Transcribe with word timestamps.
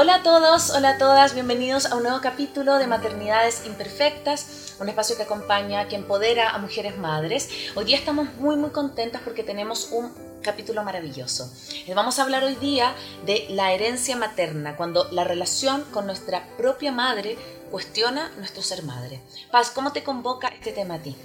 Hola 0.00 0.14
a 0.14 0.22
todos, 0.22 0.70
hola 0.70 0.90
a 0.90 0.98
todas, 0.98 1.34
bienvenidos 1.34 1.86
a 1.86 1.96
un 1.96 2.04
nuevo 2.04 2.20
capítulo 2.20 2.78
de 2.78 2.86
Maternidades 2.86 3.66
Imperfectas, 3.66 4.76
un 4.78 4.88
espacio 4.88 5.16
que 5.16 5.24
acompaña, 5.24 5.88
que 5.88 5.96
empodera 5.96 6.50
a 6.50 6.58
mujeres 6.58 6.96
madres. 6.98 7.50
Hoy 7.74 7.84
día 7.84 7.96
estamos 7.96 8.32
muy 8.34 8.54
muy 8.54 8.70
contentas 8.70 9.22
porque 9.24 9.42
tenemos 9.42 9.90
un 9.90 10.12
capítulo 10.40 10.84
maravilloso. 10.84 11.52
Les 11.84 11.96
vamos 11.96 12.20
a 12.20 12.22
hablar 12.22 12.44
hoy 12.44 12.54
día 12.54 12.94
de 13.26 13.46
la 13.50 13.72
herencia 13.72 14.14
materna, 14.14 14.76
cuando 14.76 15.08
la 15.10 15.24
relación 15.24 15.82
con 15.90 16.06
nuestra 16.06 16.46
propia 16.56 16.92
madre 16.92 17.36
cuestiona 17.68 18.30
nuestro 18.36 18.62
ser 18.62 18.84
madre. 18.84 19.20
Paz, 19.50 19.72
¿cómo 19.72 19.92
te 19.92 20.04
convoca 20.04 20.46
este 20.46 20.70
tema 20.70 20.94
a 20.94 21.02
ti? 21.02 21.16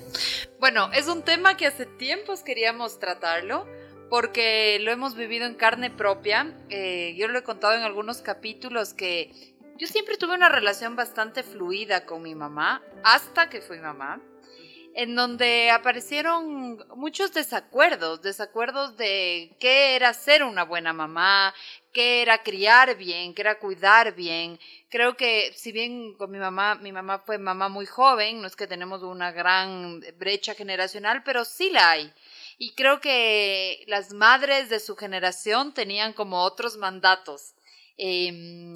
Bueno, 0.60 0.92
es 0.94 1.08
un 1.08 1.22
tema 1.22 1.58
que 1.58 1.68
hace 1.68 1.86
tiempos 1.86 2.42
queríamos 2.42 2.98
tratarlo 2.98 3.68
porque 4.14 4.78
lo 4.80 4.92
hemos 4.92 5.16
vivido 5.16 5.48
en 5.48 5.56
carne 5.56 5.90
propia. 5.90 6.56
Eh, 6.70 7.16
yo 7.18 7.28
lo 7.28 7.40
he 7.40 7.42
contado 7.42 7.74
en 7.74 7.82
algunos 7.82 8.22
capítulos 8.22 8.94
que 8.94 9.56
yo 9.80 9.88
siempre 9.88 10.18
tuve 10.18 10.36
una 10.36 10.50
relación 10.50 10.96
bastante 10.96 11.42
fluida 11.42 12.06
con 12.06 12.22
mi 12.22 12.36
mamá 12.36 12.84
hasta 13.04 13.50
que 13.50 13.60
fui 13.60 13.80
mamá 13.80 14.22
en 14.94 15.16
donde 15.16 15.72
aparecieron 15.72 16.78
muchos 16.96 17.34
desacuerdos, 17.34 18.22
desacuerdos 18.22 18.96
de 18.98 19.56
qué 19.60 19.96
era 19.96 20.14
ser 20.14 20.44
una 20.44 20.64
buena 20.64 20.94
mamá, 20.94 21.52
qué 21.92 22.22
era 22.22 22.44
criar 22.44 22.96
bien, 22.96 23.34
qué 23.34 23.42
era 23.42 23.58
cuidar 23.58 24.14
bien. 24.14 24.60
Creo 24.90 25.18
que 25.18 25.52
si 25.56 25.72
bien 25.72 26.14
con 26.14 26.30
mi 26.30 26.38
mamá, 26.38 26.76
mi 26.76 26.92
mamá 26.92 27.18
fue 27.26 27.40
mamá 27.40 27.68
muy 27.68 27.88
joven, 27.88 28.42
no 28.42 28.48
es 28.48 28.56
que 28.56 28.68
tenemos 28.68 29.02
una 29.02 29.32
gran 29.32 30.02
brecha 30.20 30.54
generacional, 30.54 31.24
pero 31.24 31.44
sí 31.46 31.72
la 31.72 31.90
hay. 31.90 32.14
Y 32.58 32.76
creo 32.76 33.00
que 33.02 33.84
las 33.88 34.14
madres 34.14 34.70
de 34.70 34.80
su 34.80 34.96
generación 34.96 35.74
tenían 35.74 36.14
como 36.14 36.44
otros 36.44 36.78
mandatos. 36.78 37.56
Em, 37.96 38.74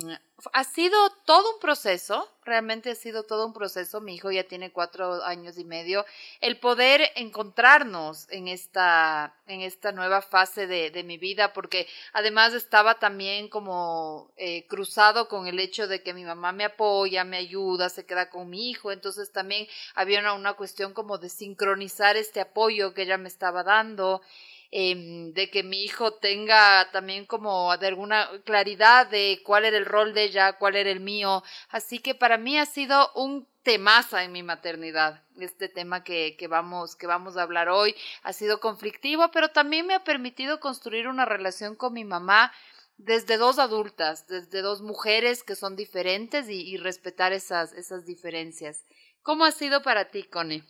ha 0.53 0.63
sido 0.63 0.95
todo 1.25 1.55
un 1.55 1.59
proceso, 1.59 2.29
realmente 2.45 2.91
ha 2.91 2.95
sido 2.95 3.23
todo 3.23 3.47
un 3.47 3.53
proceso. 3.53 3.99
Mi 3.99 4.13
hijo 4.15 4.31
ya 4.31 4.43
tiene 4.43 4.71
cuatro 4.71 5.23
años 5.23 5.57
y 5.57 5.65
medio. 5.65 6.05
El 6.39 6.59
poder 6.59 7.01
encontrarnos 7.15 8.27
en 8.29 8.47
esta, 8.47 9.35
en 9.47 9.61
esta 9.61 9.91
nueva 9.91 10.21
fase 10.21 10.67
de, 10.67 11.03
mi 11.03 11.17
vida, 11.17 11.53
porque 11.53 11.87
además 12.13 12.53
estaba 12.53 12.99
también 12.99 13.49
como 13.49 14.31
eh, 14.37 14.67
cruzado 14.67 15.27
con 15.27 15.47
el 15.47 15.59
hecho 15.59 15.87
de 15.87 16.03
que 16.03 16.13
mi 16.13 16.23
mamá 16.23 16.51
me 16.51 16.65
apoya, 16.65 17.23
me 17.23 17.37
ayuda, 17.37 17.89
se 17.89 18.05
queda 18.05 18.29
con 18.29 18.49
mi 18.49 18.69
hijo. 18.69 18.91
Entonces 18.91 19.31
también 19.31 19.67
había 19.95 20.33
una 20.33 20.53
cuestión 20.53 20.93
como 20.93 21.17
de 21.17 21.29
sincronizar 21.29 22.17
este 22.17 22.41
apoyo 22.41 22.93
que 22.93 23.03
ella 23.03 23.17
me 23.17 23.29
estaba 23.29 23.63
dando. 23.63 24.21
Em, 24.69 25.31
de 25.33 25.49
que 25.49 25.63
mi 25.63 25.83
hijo 25.83 26.15
tenga 26.15 26.89
también 26.91 27.25
como 27.25 27.75
de 27.77 27.87
alguna 27.87 28.29
claridad 28.43 29.07
de 29.07 29.41
cuál 29.45 29.63
era 29.63 29.77
el 29.77 29.85
rol 29.85 30.13
de 30.13 30.23
ella, 30.23 30.53
cuál 30.57 30.75
era 30.75 30.89
el 30.89 30.99
mío. 30.99 31.41
Así 31.69 31.99
que 31.99 32.15
para 32.15 32.37
mí 32.37 32.57
ha 32.57 32.65
sido 32.65 33.11
un 33.15 33.47
temaza 33.63 34.23
en 34.23 34.33
mi 34.33 34.43
maternidad. 34.43 35.23
Este 35.39 35.69
tema 35.69 36.03
que, 36.03 36.35
que, 36.37 36.47
vamos, 36.47 36.95
que 36.97 37.07
vamos 37.07 37.37
a 37.37 37.43
hablar 37.43 37.69
hoy 37.69 37.95
ha 38.23 38.33
sido 38.33 38.59
conflictivo, 38.59 39.31
pero 39.31 39.49
también 39.49 39.87
me 39.87 39.93
ha 39.93 40.03
permitido 40.03 40.59
construir 40.59 41.07
una 41.07 41.25
relación 41.25 41.75
con 41.75 41.93
mi 41.93 42.03
mamá 42.03 42.51
desde 42.97 43.37
dos 43.37 43.59
adultas, 43.59 44.27
desde 44.27 44.61
dos 44.61 44.81
mujeres 44.81 45.43
que 45.43 45.55
son 45.55 45.75
diferentes 45.75 46.49
y, 46.49 46.61
y 46.61 46.77
respetar 46.77 47.31
esas, 47.31 47.71
esas 47.73 48.05
diferencias. 48.05 48.83
¿Cómo 49.21 49.45
ha 49.45 49.51
sido 49.51 49.81
para 49.81 50.05
ti, 50.09 50.23
Connie? 50.23 50.63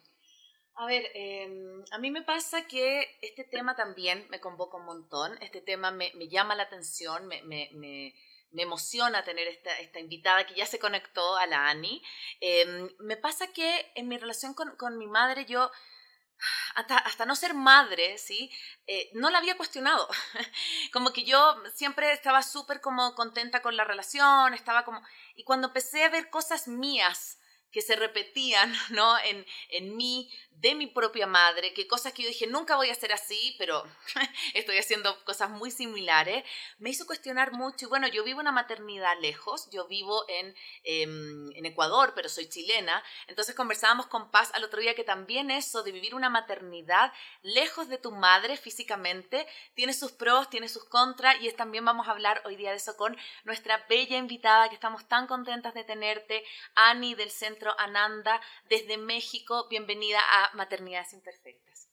A 0.80 0.86
ver, 0.86 1.10
em, 1.16 1.84
a 1.92 1.98
mí 1.98 2.12
me 2.12 2.22
pasa 2.22 2.68
que 2.68 3.18
este 3.24 3.44
tema 3.44 3.76
también 3.76 4.28
me 4.30 4.40
convoca 4.40 4.78
un 4.78 4.86
montón, 4.86 5.36
este 5.42 5.60
tema 5.60 5.90
me, 5.90 6.12
me 6.14 6.28
llama 6.30 6.54
la 6.54 6.64
atención, 6.64 7.26
me, 7.26 7.42
me, 7.42 7.72
me, 7.74 8.14
emociona 8.62 9.24
tener 9.24 9.48
esta, 9.48 9.80
esta, 9.80 10.00
invitada 10.00 10.46
que 10.46 10.54
ya 10.54 10.68
se 10.68 10.78
conectó 10.78 11.36
a 11.38 11.48
la 11.48 11.70
Ani. 11.70 12.04
Em, 12.42 12.90
me 13.00 13.18
pasa 13.18 13.48
que 13.54 13.92
en 13.96 14.08
mi 14.08 14.18
relación 14.20 14.54
con, 14.54 14.76
con 14.78 14.98
mi 14.98 15.08
madre 15.08 15.46
yo... 15.46 15.72
Hasta, 16.76 16.98
hasta, 17.00 17.26
no 17.26 17.36
ser 17.36 17.56
madre, 17.56 18.20
¿sí? 18.20 18.52
Eh, 18.86 19.10
no 19.14 19.32
la 19.32 19.40
había 19.40 19.58
cuestionado. 19.58 20.08
como 20.94 21.12
que 21.12 21.24
yo 21.26 21.40
siempre 21.74 22.12
estaba 22.12 22.44
súper 22.44 22.80
como 22.82 23.16
contenta 23.16 23.64
con 23.64 23.76
la 23.76 23.84
relación, 23.84 24.54
estaba 24.54 24.86
como... 24.86 25.02
Y 25.36 25.44
cuando 25.44 25.70
empecé 25.70 26.04
a 26.04 26.10
ver 26.10 26.30
cosas 26.30 26.68
mías 26.68 27.40
que 27.72 27.82
se 27.82 27.96
repetían, 27.96 28.74
¿no? 28.90 29.18
En, 29.20 29.46
en 29.70 29.96
mí, 29.96 30.32
de 30.52 30.74
mi 30.74 30.88
propia 30.88 31.28
madre, 31.28 31.74
que 31.74 31.88
cosas 31.88 32.14
que 32.14 32.24
yo 32.24 32.30
dije, 32.30 32.48
nunca 32.48 32.76
voy 32.76 32.90
a 32.90 32.94
hacer 32.94 33.14
así, 33.14 33.56
pero 33.60 33.84
estoy 34.56 34.78
haciendo 34.78 35.24
cosas 35.24 35.52
muy 35.52 35.70
similares, 35.70 36.44
me 36.80 36.90
hizo 36.90 37.06
cuestionar 37.06 37.52
mucho. 37.52 37.86
Y 37.86 37.90
bueno, 37.90 38.08
yo 38.08 38.24
vivo 38.24 38.40
una 38.40 38.52
maternidad 38.52 39.20
lejos, 39.22 39.70
yo 39.72 39.88
vivo 39.88 40.26
en, 40.28 40.56
em, 40.84 41.52
en 41.56 41.66
Ecuador, 41.66 42.14
pero 42.16 42.30
soy 42.30 42.50
chilena, 42.50 43.04
entonces 43.28 43.54
conversábamos 43.54 44.08
con 44.08 44.32
Paz 44.32 44.50
al 44.54 44.64
otro 44.64 44.82
día 44.82 44.96
que 44.96 45.04
también 45.04 45.52
eso 45.52 45.84
de 45.84 45.92
vivir 45.92 46.16
una 46.16 46.30
maternidad 46.30 47.14
lejos 47.44 47.88
de 47.88 47.98
tu 47.98 48.12
madre 48.12 48.58
físicamente 48.58 49.48
tiene 49.76 49.94
sus 49.94 50.12
pros, 50.12 50.50
tiene 50.50 50.70
sus 50.70 50.86
contras, 50.86 51.40
y 51.42 51.48
es, 51.48 51.56
también 51.56 51.86
vamos 51.86 52.08
a 52.08 52.12
hablar 52.12 52.42
hoy 52.46 52.56
día 52.56 52.72
de 52.72 52.78
eso 52.78 52.98
con 52.98 53.16
nuestra 53.44 53.86
bella 53.90 54.18
invitada, 54.18 54.70
que 54.70 54.76
estamos 54.76 55.08
tan 55.08 55.28
contentas 55.28 55.74
de 55.74 55.84
tenerte, 55.84 56.44
Ani 56.76 57.16
del 57.16 57.30
Centro 57.30 57.57
Ananda, 57.78 58.40
desde 58.70 58.98
México. 58.98 59.68
Bienvenida 59.70 60.20
a 60.20 60.56
Maternidades 60.56 61.14
Imperfectas. 61.14 61.90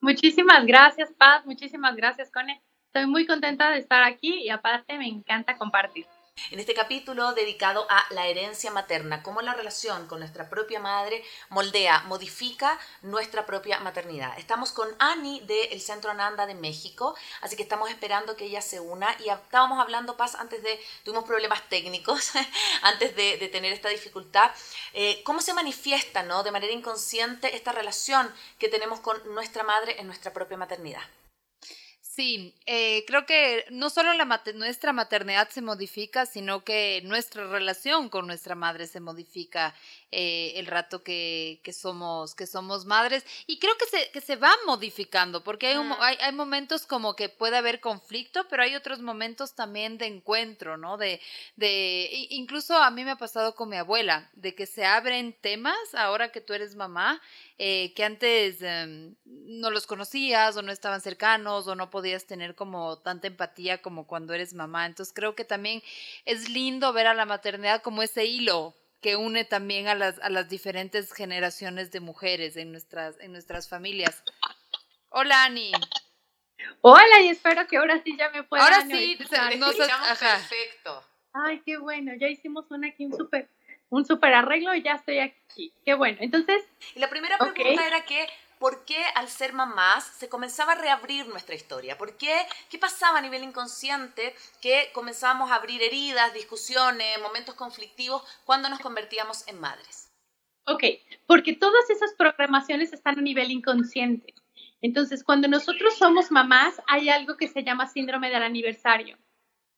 Muchísimas 0.00 0.66
gracias, 0.66 1.12
Paz. 1.14 1.44
Muchísimas 1.46 1.96
gracias, 1.96 2.30
Cone. 2.30 2.62
Estoy 2.86 3.06
muy 3.06 3.26
contenta 3.26 3.70
de 3.70 3.78
estar 3.78 4.02
aquí 4.02 4.42
y 4.42 4.50
aparte 4.50 4.98
me 4.98 5.06
encanta 5.06 5.56
compartir. 5.56 6.06
En 6.52 6.60
este 6.60 6.74
capítulo 6.74 7.34
dedicado 7.34 7.86
a 7.90 8.06
la 8.10 8.28
herencia 8.28 8.70
materna, 8.70 9.22
cómo 9.24 9.42
la 9.42 9.54
relación 9.54 10.06
con 10.06 10.20
nuestra 10.20 10.48
propia 10.48 10.78
madre 10.78 11.24
moldea, 11.48 12.02
modifica 12.02 12.78
nuestra 13.02 13.46
propia 13.46 13.80
maternidad. 13.80 14.38
Estamos 14.38 14.70
con 14.70 14.88
Ani 15.00 15.40
del 15.40 15.80
Centro 15.80 16.12
Ananda 16.12 16.46
de 16.46 16.54
México, 16.54 17.16
así 17.40 17.56
que 17.56 17.64
estamos 17.64 17.90
esperando 17.90 18.36
que 18.36 18.44
ella 18.44 18.62
se 18.62 18.78
una 18.78 19.16
y 19.18 19.28
estábamos 19.28 19.80
hablando, 19.80 20.16
Paz, 20.16 20.36
antes 20.36 20.62
de, 20.62 20.80
tuvimos 21.02 21.24
problemas 21.24 21.68
técnicos, 21.68 22.30
antes 22.82 23.16
de, 23.16 23.48
tener 23.48 23.72
esta 23.72 23.88
dificultad, 23.88 24.52
eh, 24.92 25.22
cómo 25.24 25.40
se 25.40 25.52
manifiesta 25.52 26.22
¿no? 26.22 26.44
de 26.44 26.52
manera 26.52 26.72
inconsciente 26.72 27.56
esta 27.56 27.72
relación 27.72 28.32
que 28.60 28.68
tenemos 28.68 29.00
con 29.00 29.16
nuestra 29.34 29.64
madre 29.64 30.00
en 30.00 30.06
nuestra 30.06 30.32
propia 30.32 30.56
maternidad. 30.56 31.02
Sí, 32.16 32.54
eh, 32.64 33.04
creo 33.06 33.26
que 33.26 33.66
no 33.68 33.90
solo 33.90 34.14
la 34.14 34.24
nuestra 34.54 34.94
maternidad 34.94 35.50
se 35.50 35.60
modifica, 35.60 36.24
sino 36.24 36.64
que 36.64 37.02
nuestra 37.04 37.46
relación 37.46 38.08
con 38.08 38.26
nuestra 38.26 38.54
madre 38.54 38.86
se 38.86 39.00
modifica 39.00 39.74
eh, 40.10 40.54
el 40.56 40.66
rato 40.66 41.02
que, 41.02 41.60
que, 41.62 41.74
somos, 41.74 42.34
que 42.34 42.46
somos 42.46 42.86
madres. 42.86 43.22
Y 43.46 43.58
creo 43.58 43.74
que 43.76 43.84
se, 43.84 44.10
que 44.12 44.22
se 44.22 44.36
va 44.36 44.50
modificando, 44.64 45.44
porque 45.44 45.66
hay, 45.66 45.76
hay, 46.00 46.16
hay, 46.18 46.32
momentos 46.32 46.86
como 46.86 47.14
que 47.14 47.28
puede 47.28 47.58
haber 47.58 47.80
conflicto, 47.80 48.48
pero 48.48 48.62
hay 48.62 48.74
otros 48.76 49.02
momentos 49.02 49.54
también 49.54 49.98
de 49.98 50.06
encuentro, 50.06 50.78
¿no? 50.78 50.96
De, 50.96 51.20
de, 51.56 52.08
incluso 52.30 52.78
a 52.78 52.90
mí 52.90 53.04
me 53.04 53.10
ha 53.10 53.16
pasado 53.16 53.54
con 53.54 53.68
mi 53.68 53.76
abuela, 53.76 54.30
de 54.32 54.54
que 54.54 54.64
se 54.64 54.86
abren 54.86 55.34
temas 55.34 55.76
ahora 55.94 56.32
que 56.32 56.40
tú 56.40 56.54
eres 56.54 56.76
mamá 56.76 57.20
eh, 57.58 57.94
que 57.94 58.04
antes 58.04 58.60
em, 58.60 59.14
no 59.24 59.70
los 59.70 59.86
conocías 59.86 60.54
o 60.58 60.62
no 60.62 60.70
estaban 60.72 61.00
cercanos 61.00 61.66
o 61.66 61.74
no 61.74 61.88
podías 61.88 62.05
tener 62.26 62.54
como 62.54 62.98
tanta 62.98 63.26
empatía 63.26 63.82
como 63.82 64.06
cuando 64.06 64.34
eres 64.34 64.54
mamá. 64.54 64.86
Entonces 64.86 65.14
creo 65.14 65.34
que 65.34 65.44
también 65.44 65.82
es 66.24 66.48
lindo 66.48 66.92
ver 66.92 67.06
a 67.06 67.14
la 67.14 67.24
maternidad 67.26 67.82
como 67.82 68.02
ese 68.02 68.24
hilo 68.24 68.74
que 69.00 69.16
une 69.16 69.44
también 69.44 69.88
a 69.88 69.94
las, 69.94 70.18
a 70.20 70.30
las 70.30 70.48
diferentes 70.48 71.12
generaciones 71.12 71.90
de 71.90 72.00
mujeres 72.00 72.56
en 72.56 72.72
nuestras, 72.72 73.18
en 73.20 73.32
nuestras 73.32 73.68
familias. 73.68 74.22
Hola, 75.10 75.44
Ani. 75.44 75.72
Hola, 76.80 77.20
y 77.20 77.28
espero 77.28 77.66
que 77.66 77.76
ahora 77.76 78.02
sí 78.02 78.16
ya 78.16 78.30
me 78.30 78.42
puedan 78.42 78.64
Ahora 78.64 78.82
sí, 78.82 79.16
Te 79.18 79.56
no, 79.58 79.70
escuchamos 79.70 80.08
ajá. 80.08 80.36
perfecto. 80.38 81.04
Ay, 81.32 81.60
qué 81.64 81.76
bueno, 81.76 82.12
ya 82.18 82.28
hicimos 82.28 82.64
una 82.70 82.88
aquí 82.88 83.04
un 83.04 83.16
súper 83.16 83.48
un 83.88 84.04
super 84.04 84.34
arreglo 84.34 84.74
y 84.74 84.82
ya 84.82 84.94
estoy 84.94 85.18
aquí. 85.20 85.72
Qué 85.84 85.94
bueno. 85.94 86.18
Entonces, 86.20 86.64
Y 86.94 86.98
la 86.98 87.08
primera 87.08 87.38
pregunta 87.38 87.86
era 87.86 88.04
que, 88.04 88.26
¿por 88.58 88.84
qué 88.84 89.02
al 89.14 89.28
ser 89.28 89.52
mamás 89.52 90.04
se 90.04 90.28
comenzaba 90.28 90.72
a 90.72 90.76
reabrir 90.76 91.26
nuestra 91.28 91.54
historia? 91.54 91.98
¿Por 91.98 92.16
qué? 92.16 92.34
¿Qué 92.70 92.78
pasaba 92.78 93.18
a 93.18 93.22
nivel 93.22 93.44
inconsciente 93.44 94.34
que 94.60 94.90
comenzábamos 94.92 95.50
a 95.50 95.56
abrir 95.56 95.82
heridas, 95.82 96.34
discusiones, 96.34 97.20
momentos 97.20 97.54
conflictivos 97.54 98.22
cuando 98.44 98.68
nos 98.68 98.80
convertíamos 98.80 99.46
en 99.48 99.60
madres? 99.60 100.10
Ok, 100.66 100.82
porque 101.26 101.54
todas 101.54 101.88
esas 101.90 102.14
programaciones 102.14 102.92
están 102.92 103.18
a 103.18 103.22
nivel 103.22 103.50
inconsciente. 103.50 104.34
Entonces, 104.80 105.22
cuando 105.22 105.48
nosotros 105.48 105.96
somos 105.96 106.30
mamás, 106.30 106.80
hay 106.88 107.08
algo 107.08 107.36
que 107.36 107.48
se 107.48 107.62
llama 107.62 107.86
síndrome 107.86 108.30
del 108.30 108.42
aniversario. 108.42 109.16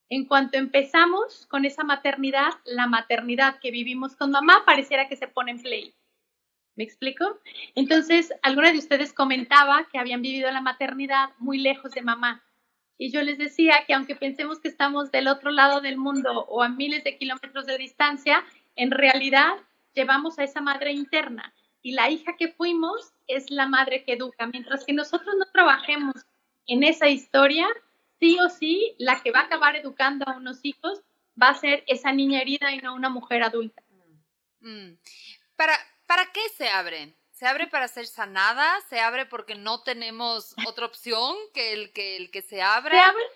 En 0.09 0.25
cuanto 0.25 0.57
empezamos 0.57 1.45
con 1.47 1.65
esa 1.65 1.83
maternidad, 1.83 2.53
la 2.65 2.87
maternidad 2.87 3.59
que 3.59 3.69
vivimos 3.69 4.15
con 4.15 4.31
mamá 4.31 4.63
pareciera 4.65 5.07
que 5.07 5.15
se 5.15 5.27
pone 5.27 5.51
en 5.51 5.61
play. 5.61 5.95
¿Me 6.79 6.85
explico? 6.85 7.37
Entonces, 7.75 8.31
alguna 8.41 8.71
de 8.71 8.77
ustedes 8.77 9.11
comentaba 9.11 9.85
que 9.91 9.99
habían 9.99 10.21
vivido 10.21 10.49
la 10.49 10.61
maternidad 10.61 11.31
muy 11.37 11.57
lejos 11.57 11.91
de 11.91 12.01
mamá. 12.01 12.41
Y 12.97 13.11
yo 13.11 13.21
les 13.21 13.37
decía 13.37 13.83
que 13.85 13.93
aunque 13.93 14.15
pensemos 14.15 14.61
que 14.61 14.69
estamos 14.69 15.11
del 15.11 15.27
otro 15.27 15.51
lado 15.51 15.81
del 15.81 15.97
mundo 15.97 16.45
o 16.47 16.63
a 16.63 16.69
miles 16.69 17.03
de 17.03 17.17
kilómetros 17.17 17.65
de 17.65 17.77
distancia, 17.77 18.45
en 18.77 18.91
realidad 18.91 19.57
llevamos 19.93 20.39
a 20.39 20.45
esa 20.45 20.61
madre 20.61 20.93
interna. 20.93 21.53
Y 21.81 21.91
la 21.91 22.09
hija 22.09 22.37
que 22.37 22.47
fuimos 22.47 23.11
es 23.27 23.51
la 23.51 23.67
madre 23.67 24.05
que 24.05 24.13
educa. 24.13 24.47
Mientras 24.47 24.85
que 24.85 24.93
nosotros 24.93 25.35
no 25.37 25.47
trabajemos 25.51 26.15
en 26.65 26.83
esa 26.83 27.09
historia, 27.09 27.67
sí 28.21 28.39
o 28.39 28.47
sí, 28.47 28.95
la 28.99 29.21
que 29.21 29.31
va 29.31 29.41
a 29.41 29.47
acabar 29.47 29.75
educando 29.75 30.23
a 30.29 30.37
unos 30.37 30.61
hijos 30.63 31.01
va 31.41 31.49
a 31.49 31.55
ser 31.55 31.83
esa 31.87 32.13
niña 32.13 32.39
herida 32.39 32.71
y 32.71 32.77
no 32.77 32.95
una 32.95 33.09
mujer 33.09 33.43
adulta. 33.43 33.83
Mm. 34.61 34.93
¿Para, 35.57 35.73
¿Para 36.09 36.25
qué 36.33 36.41
se 36.57 36.67
abren? 36.67 37.15
¿Se 37.29 37.45
abre 37.45 37.67
para 37.67 37.87
ser 37.87 38.07
sanada? 38.07 38.67
¿Se 38.89 38.99
abre 38.99 39.27
porque 39.27 39.53
no 39.53 39.83
tenemos 39.83 40.55
otra 40.67 40.87
opción 40.87 41.35
que 41.53 41.71
el 41.73 41.93
que, 41.93 42.17
el 42.17 42.31
que 42.31 42.41
se 42.41 42.63
abre? 42.63 42.95
Se 42.95 42.99
abren, 42.99 43.27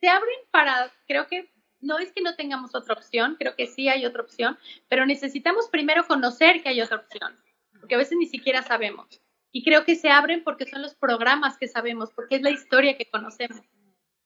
se 0.00 0.08
abren 0.08 0.38
para, 0.50 0.92
creo 1.06 1.28
que 1.28 1.52
no 1.78 2.00
es 2.00 2.10
que 2.10 2.20
no 2.20 2.34
tengamos 2.34 2.74
otra 2.74 2.94
opción, 2.94 3.36
creo 3.38 3.54
que 3.54 3.68
sí 3.68 3.88
hay 3.88 4.06
otra 4.06 4.22
opción, 4.22 4.58
pero 4.88 5.06
necesitamos 5.06 5.68
primero 5.68 6.04
conocer 6.04 6.64
que 6.64 6.70
hay 6.70 6.80
otra 6.80 6.96
opción, 6.96 7.38
porque 7.78 7.94
a 7.94 7.98
veces 7.98 8.18
ni 8.18 8.26
siquiera 8.26 8.64
sabemos. 8.64 9.20
Y 9.52 9.62
creo 9.62 9.84
que 9.84 9.94
se 9.94 10.10
abren 10.10 10.42
porque 10.42 10.66
son 10.66 10.82
los 10.82 10.96
programas 10.96 11.58
que 11.58 11.68
sabemos, 11.68 12.10
porque 12.10 12.34
es 12.36 12.42
la 12.42 12.50
historia 12.50 12.96
que 12.98 13.08
conocemos. 13.08 13.62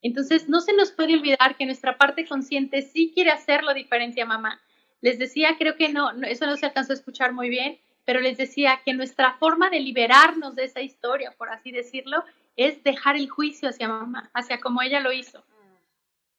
Entonces, 0.00 0.48
no 0.48 0.62
se 0.62 0.72
nos 0.72 0.90
puede 0.90 1.12
olvidar 1.12 1.58
que 1.58 1.66
nuestra 1.66 1.98
parte 1.98 2.26
consciente 2.26 2.80
sí 2.80 3.12
quiere 3.12 3.30
hacerlo 3.30 3.74
diferente 3.74 4.22
a 4.22 4.26
mamá. 4.26 4.62
Les 5.04 5.18
decía, 5.18 5.56
creo 5.58 5.76
que 5.76 5.90
no, 5.90 6.10
eso 6.22 6.46
no 6.46 6.56
se 6.56 6.64
alcanzó 6.64 6.92
a 6.92 6.94
escuchar 6.94 7.34
muy 7.34 7.50
bien, 7.50 7.78
pero 8.06 8.20
les 8.20 8.38
decía 8.38 8.80
que 8.86 8.94
nuestra 8.94 9.34
forma 9.34 9.68
de 9.68 9.78
liberarnos 9.78 10.54
de 10.54 10.64
esa 10.64 10.80
historia, 10.80 11.30
por 11.36 11.50
así 11.50 11.72
decirlo, 11.72 12.24
es 12.56 12.82
dejar 12.82 13.16
el 13.16 13.28
juicio 13.28 13.68
hacia 13.68 13.86
mamá, 13.86 14.30
hacia 14.32 14.62
como 14.62 14.80
ella 14.80 15.00
lo 15.00 15.12
hizo. 15.12 15.44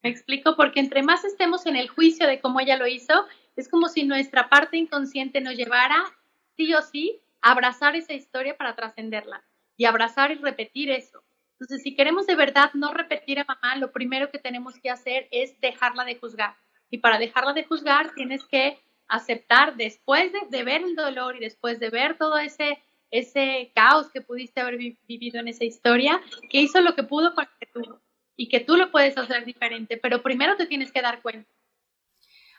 Me 0.01 0.09
explico, 0.09 0.55
porque 0.55 0.79
entre 0.79 1.03
más 1.03 1.23
estemos 1.25 1.67
en 1.67 1.75
el 1.75 1.89
juicio 1.89 2.25
de 2.25 2.39
cómo 2.39 2.59
ella 2.59 2.75
lo 2.75 2.87
hizo, 2.87 3.27
es 3.55 3.69
como 3.69 3.87
si 3.87 4.03
nuestra 4.03 4.49
parte 4.49 4.77
inconsciente 4.77 5.41
nos 5.41 5.55
llevara, 5.55 6.03
sí 6.57 6.73
o 6.73 6.81
sí, 6.81 7.19
a 7.41 7.51
abrazar 7.51 7.95
esa 7.95 8.13
historia 8.13 8.57
para 8.57 8.75
trascenderla 8.75 9.43
y 9.77 9.85
abrazar 9.85 10.31
y 10.31 10.35
repetir 10.35 10.89
eso. 10.89 11.21
Entonces, 11.59 11.83
si 11.83 11.95
queremos 11.95 12.25
de 12.25 12.35
verdad 12.35 12.71
no 12.73 12.91
repetir 12.95 13.37
a 13.37 13.45
mamá, 13.45 13.75
lo 13.75 13.91
primero 13.91 14.31
que 14.31 14.39
tenemos 14.39 14.79
que 14.79 14.89
hacer 14.89 15.27
es 15.29 15.61
dejarla 15.61 16.03
de 16.03 16.15
juzgar. 16.15 16.55
Y 16.89 16.99
para 16.99 17.17
dejarla 17.17 17.53
de 17.53 17.63
juzgar, 17.63 18.13
tienes 18.13 18.43
que 18.45 18.79
aceptar 19.07 19.75
después 19.75 20.31
de, 20.49 20.63
ver 20.63 20.81
el 20.81 20.95
dolor 20.95 21.35
y 21.35 21.39
después 21.39 21.79
de 21.79 21.89
ver 21.89 22.17
todo 22.17 22.37
ese, 22.37 22.79
ese 23.11 23.71
caos 23.75 24.09
que 24.11 24.21
pudiste 24.21 24.61
haber 24.61 24.77
vi- 24.77 24.97
vivido 25.07 25.39
en 25.39 25.47
esa 25.47 25.63
historia, 25.63 26.21
que 26.49 26.61
hizo 26.61 26.81
lo 26.81 26.95
que 26.95 27.03
pudo 27.03 27.35
con 27.35 27.47
que 27.59 27.67
tuvo 27.67 28.01
y 28.37 28.49
que 28.49 28.59
tú 28.59 28.75
lo 28.75 28.91
puedes 28.91 29.17
hacer 29.17 29.45
diferente, 29.45 29.97
pero 29.97 30.21
primero 30.21 30.57
te 30.57 30.65
tienes 30.65 30.91
que 30.91 31.01
dar 31.01 31.21
cuenta. 31.21 31.49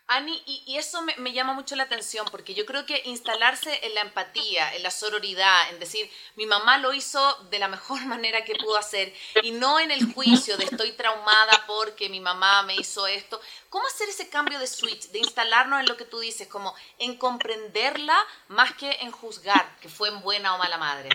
Ani, 0.09 0.41
y, 0.47 0.77
eso 0.77 1.03
me 1.03 1.33
llama 1.33 1.53
mucho 1.53 1.75
la 1.75 1.83
atención 1.83 2.27
porque 2.31 2.55
yo 2.55 2.65
creo 2.65 2.87
que 2.87 3.03
instalarse 3.07 3.85
en 3.85 3.95
la 3.95 4.03
empatía, 4.03 4.73
en 4.77 4.85
la 4.85 4.93
sororidad, 4.93 5.69
en 5.71 5.81
decir, 5.81 6.09
mi 6.37 6.47
mamá 6.47 6.79
lo 6.79 6.93
hizo 6.93 7.21
de 7.51 7.59
la 7.59 7.67
mejor 7.67 8.01
manera 8.07 8.45
que 8.45 8.55
pudo 8.55 8.77
hacer 8.77 9.13
y 9.43 9.51
no 9.51 9.81
en 9.81 9.91
el 9.91 10.13
juicio 10.13 10.57
de 10.57 10.65
estoy 10.65 10.93
traumada 10.93 11.65
porque 11.67 12.09
mi 12.09 12.21
mamá 12.21 12.63
me 12.63 12.77
hizo 12.77 13.09
esto. 13.09 13.41
¿Cómo 13.69 13.85
hacer 13.89 14.09
ese 14.09 14.29
cambio 14.29 14.61
de 14.61 14.69
switch, 14.69 15.09
de 15.11 15.19
instalarnos 15.19 15.81
en 15.81 15.87
lo 15.87 15.97
que 15.97 16.05
tú 16.05 16.21
dices, 16.21 16.47
como 16.47 16.73
en 16.99 17.17
comprenderla 17.17 18.17
más 18.47 18.75
que 18.75 18.91
en 19.01 19.11
juzgar 19.11 19.77
que 19.81 19.89
fue 19.89 20.11
buena 20.11 20.55
o 20.55 20.59
mala 20.59 20.79
madre? 20.79 21.09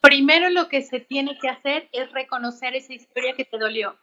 Primero 0.00 0.48
lo 0.48 0.68
que 0.68 0.82
se 0.82 1.00
tiene 1.00 1.38
que 1.38 1.50
hacer 1.50 1.90
es 1.92 2.10
reconocer 2.12 2.74
esa 2.74 2.94
historia 2.94 3.34
que 3.34 3.44
te 3.44 3.58
dolió. 3.58 3.98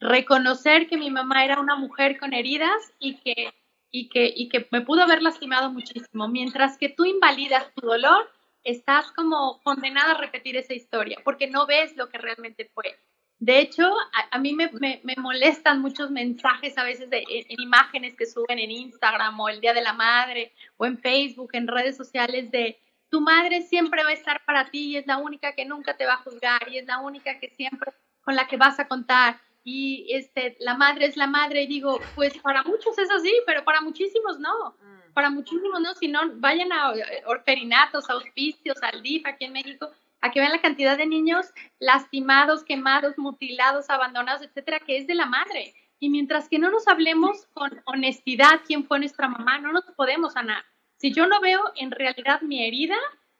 Reconocer 0.00 0.88
que 0.88 0.96
mi 0.96 1.10
mamá 1.10 1.44
era 1.44 1.60
una 1.60 1.76
mujer 1.76 2.18
con 2.18 2.32
heridas 2.32 2.92
y 2.98 3.16
que, 3.16 3.54
y 3.90 4.08
que, 4.08 4.32
y 4.34 4.48
que 4.48 4.66
me 4.70 4.80
pudo 4.80 5.02
haber 5.02 5.22
lastimado 5.22 5.70
muchísimo. 5.70 6.26
Mientras 6.28 6.78
que 6.78 6.88
tú 6.88 7.04
invalidas 7.04 7.72
tu 7.74 7.86
dolor, 7.86 8.30
estás 8.64 9.12
como 9.12 9.60
condenada 9.62 10.12
a 10.12 10.18
repetir 10.18 10.56
esa 10.56 10.74
historia 10.74 11.18
porque 11.24 11.46
no 11.46 11.66
ves 11.66 11.96
lo 11.96 12.08
que 12.08 12.18
realmente 12.18 12.70
fue. 12.74 12.98
De 13.38 13.58
hecho, 13.58 13.90
a, 14.30 14.38
mí 14.38 14.52
me, 14.52 14.70
me, 14.72 15.00
me, 15.02 15.14
molestan 15.16 15.80
muchos 15.80 16.10
mensajes 16.10 16.76
a 16.76 16.84
veces 16.84 17.08
de, 17.08 17.24
en, 17.26 17.58
imágenes 17.58 18.14
que 18.14 18.26
suben 18.26 18.58
en 18.58 18.70
Instagram 18.70 19.40
o 19.40 19.48
el 19.48 19.62
Día 19.62 19.72
de 19.72 19.80
la 19.80 19.94
Madre 19.94 20.52
o 20.76 20.84
en 20.84 20.98
Facebook, 20.98 21.48
en 21.54 21.66
redes 21.66 21.96
sociales 21.96 22.50
de 22.50 22.78
tu 23.08 23.22
madre 23.22 23.62
siempre 23.62 24.04
va 24.04 24.10
a 24.10 24.14
estar 24.14 24.44
para 24.44 24.70
ti 24.70 24.90
y 24.90 24.96
es 24.96 25.06
la 25.06 25.16
única 25.16 25.54
que 25.54 25.64
nunca 25.64 25.96
te 25.96 26.04
va 26.04 26.14
a 26.14 26.22
juzgar 26.22 26.68
y 26.68 26.78
es 26.78 26.86
la 26.86 26.98
única 26.98 27.38
que 27.40 27.48
siempre 27.48 27.92
con 28.20 28.36
la 28.36 28.46
que 28.46 28.58
vas 28.58 28.78
a 28.78 28.86
contar 28.86 29.40
y 29.62 30.06
este 30.10 30.56
la 30.60 30.74
madre 30.74 31.06
es 31.06 31.16
la 31.16 31.26
madre 31.26 31.62
y 31.62 31.66
digo 31.66 32.00
pues 32.14 32.36
para 32.38 32.62
muchos 32.62 32.96
es 32.98 33.10
así 33.10 33.32
pero 33.46 33.64
para 33.64 33.80
muchísimos 33.80 34.38
no. 34.38 34.70
Mm. 34.80 35.12
para 35.12 35.30
muchísimos 35.30 35.80
no 35.80 35.94
si 35.94 36.08
no 36.08 36.20
vayan 36.36 36.72
a 36.72 36.92
orferinatos 37.26 38.08
a 38.08 38.16
hospicios 38.16 38.82
al 38.82 39.02
DIF 39.02 39.26
aquí 39.26 39.44
en 39.44 39.52
México 39.52 39.90
a 40.22 40.30
que 40.30 40.40
vean 40.40 40.52
la 40.52 40.62
cantidad 40.62 40.96
de 40.96 41.06
niños 41.06 41.46
lastimados 41.78 42.64
quemados 42.64 43.18
mutilados 43.18 43.90
abandonados 43.90 44.42
etcétera 44.42 44.80
que 44.80 44.98
es 44.98 45.06
de 45.06 45.14
la 45.14 45.26
madre. 45.26 45.74
Y 46.02 46.08
mientras 46.08 46.48
que 46.48 46.58
no 46.58 46.70
nos 46.70 46.88
hablemos 46.88 47.46
con 47.52 47.82
honestidad 47.84 48.62
quién 48.66 48.86
fue 48.86 48.98
nuestra 48.98 49.28
mamá 49.28 49.58
no 49.58 49.72
nos 49.72 49.84
podemos 49.96 50.32
sanar 50.32 50.64
si 51.00 51.12
yo 51.14 51.26
no 51.26 51.40
veo 51.40 51.62
en 51.76 51.90
realidad 51.90 52.42
mi 52.42 52.62
herida, 52.62 52.96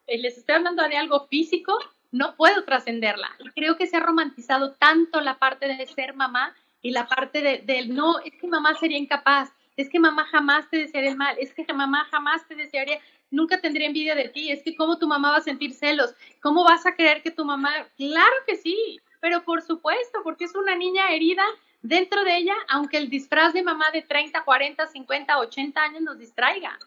eh, 0.07 0.17
les 0.17 0.35
estoy 0.35 0.55
hablando 0.55 0.81
de 0.87 0.97
algo 0.97 1.27
físico, 1.27 1.77
no 2.11 2.35
puedo 2.35 2.63
trascenderla. 2.63 3.29
Creo 3.55 3.77
que 3.77 3.87
se 3.87 3.97
ha 3.97 4.01
romantizado 4.01 4.73
tanto 4.73 5.21
la 5.21 5.39
parte 5.39 5.67
de 5.67 5.87
ser 5.87 6.13
mamá 6.13 6.55
y 6.81 6.91
la 6.91 7.07
parte 7.07 7.41
del 7.41 7.65
de, 7.65 7.85
no, 7.87 8.19
es 8.19 8.33
que 8.39 8.47
mamá 8.47 8.75
sería 8.75 8.97
incapaz, 8.97 9.51
es 9.77 9.89
que 9.89 9.99
mamá 9.99 10.25
jamás 10.25 10.69
te 10.69 10.77
desearía 10.77 11.15
mal, 11.15 11.35
es 11.39 11.53
que 11.53 11.65
mamá 11.73 12.07
jamás 12.11 12.45
te 12.47 12.55
desearía, 12.55 12.99
nunca 13.29 13.61
tendría 13.61 13.87
envidia 13.87 14.15
de 14.15 14.29
ti, 14.29 14.51
es 14.51 14.61
que 14.63 14.75
cómo 14.75 14.97
tu 14.97 15.07
mamá 15.07 15.31
va 15.31 15.37
a 15.37 15.41
sentir 15.41 15.73
celos, 15.73 16.13
cómo 16.41 16.63
vas 16.63 16.85
a 16.85 16.95
creer 16.95 17.21
que 17.21 17.31
tu 17.31 17.45
mamá, 17.45 17.71
claro 17.97 18.35
que 18.45 18.57
sí, 18.57 18.99
pero 19.19 19.43
por 19.43 19.61
supuesto, 19.61 20.19
porque 20.23 20.45
es 20.45 20.55
una 20.55 20.75
niña 20.75 21.11
herida 21.11 21.43
dentro 21.81 22.23
de 22.23 22.37
ella, 22.37 22.55
aunque 22.67 22.97
el 22.97 23.09
disfraz 23.09 23.53
de 23.53 23.63
mamá 23.63 23.91
de 23.91 24.01
30, 24.01 24.43
40, 24.43 24.87
50, 24.87 25.39
80 25.39 25.81
años 25.81 26.01
nos 26.01 26.17
distraiga 26.17 26.77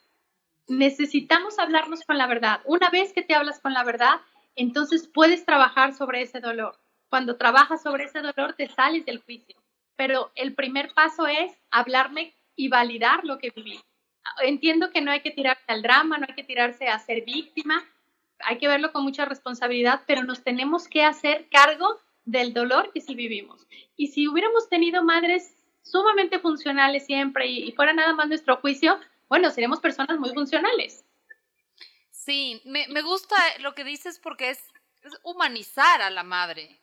necesitamos 0.66 1.58
hablarnos 1.58 2.02
con 2.04 2.18
la 2.18 2.26
verdad. 2.26 2.60
Una 2.64 2.90
vez 2.90 3.12
que 3.12 3.22
te 3.22 3.34
hablas 3.34 3.60
con 3.60 3.74
la 3.74 3.84
verdad, 3.84 4.20
entonces 4.56 5.08
puedes 5.08 5.44
trabajar 5.44 5.94
sobre 5.94 6.22
ese 6.22 6.40
dolor. 6.40 6.78
Cuando 7.08 7.36
trabajas 7.36 7.82
sobre 7.82 8.04
ese 8.04 8.20
dolor, 8.20 8.54
te 8.54 8.68
sales 8.68 9.04
del 9.06 9.18
juicio. 9.18 9.56
Pero 9.96 10.32
el 10.34 10.54
primer 10.54 10.92
paso 10.92 11.26
es 11.26 11.52
hablarme 11.70 12.34
y 12.56 12.68
validar 12.68 13.24
lo 13.24 13.38
que 13.38 13.50
viví. 13.50 13.80
Entiendo 14.42 14.90
que 14.90 15.00
no 15.00 15.10
hay 15.10 15.20
que 15.20 15.30
tirarse 15.30 15.64
al 15.68 15.82
drama, 15.82 16.18
no 16.18 16.26
hay 16.28 16.34
que 16.34 16.44
tirarse 16.44 16.88
a 16.88 16.98
ser 16.98 17.24
víctima, 17.24 17.84
hay 18.40 18.58
que 18.58 18.68
verlo 18.68 18.92
con 18.92 19.04
mucha 19.04 19.24
responsabilidad, 19.24 20.02
pero 20.06 20.24
nos 20.24 20.42
tenemos 20.42 20.88
que 20.88 21.04
hacer 21.04 21.48
cargo 21.50 22.00
del 22.24 22.52
dolor 22.52 22.90
que 22.92 23.00
sí 23.00 23.14
vivimos. 23.14 23.66
Y 23.96 24.08
si 24.08 24.28
hubiéramos 24.28 24.68
tenido 24.68 25.04
madres 25.04 25.54
sumamente 25.82 26.38
funcionales 26.38 27.06
siempre 27.06 27.46
y, 27.46 27.72
fuera 27.72 27.92
nada 27.92 28.14
más 28.14 28.28
nuestro 28.28 28.56
juicio, 28.56 28.98
bueno, 29.28 29.50
seremos 29.50 29.80
personas 29.80 30.18
muy 30.18 30.30
funcionales. 30.30 31.04
Sí, 32.24 32.62
me, 32.64 32.88
me 32.88 33.02
gusta 33.02 33.36
lo 33.58 33.74
que 33.74 33.84
dices 33.84 34.18
porque 34.18 34.50
es, 34.50 34.58
es 35.02 35.12
humanizar 35.22 36.00
a 36.00 36.10
la 36.10 36.22
madre, 36.22 36.80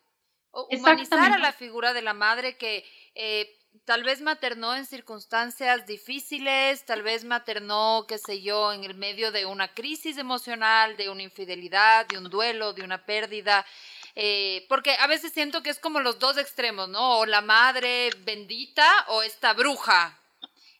humanizar 0.51 1.31
a 1.31 1.39
la 1.39 1.51
figura 1.51 1.93
de 1.93 2.03
la 2.03 2.13
madre 2.13 2.57
que 2.57 2.85
eh, 3.15 3.57
tal 3.85 4.03
vez 4.03 4.21
maternó 4.21 4.75
en 4.75 4.85
circunstancias 4.85 5.87
difíciles, 5.87 6.85
tal 6.85 7.01
vez 7.01 7.23
maternó, 7.23 8.05
qué 8.07 8.19
sé 8.19 8.41
yo, 8.41 8.71
en 8.71 8.83
el 8.83 8.93
medio 8.93 9.31
de 9.31 9.45
una 9.45 9.73
crisis 9.73 10.17
emocional, 10.17 10.95
de 10.97 11.09
una 11.09 11.23
infidelidad, 11.23 12.05
de 12.05 12.19
un 12.19 12.29
duelo, 12.29 12.73
de 12.73 12.83
una 12.83 13.03
pérdida. 13.05 13.65
Eh, 14.13 14.65
porque 14.69 14.91
a 14.99 15.07
veces 15.07 15.31
siento 15.31 15.63
que 15.63 15.71
es 15.71 15.79
como 15.79 16.01
los 16.01 16.19
dos 16.19 16.37
extremos, 16.37 16.89
¿no? 16.89 17.19
O 17.19 17.25
la 17.25 17.41
madre 17.41 18.11
bendita 18.19 19.05
o 19.07 19.23
esta 19.23 19.53
bruja. 19.53 20.20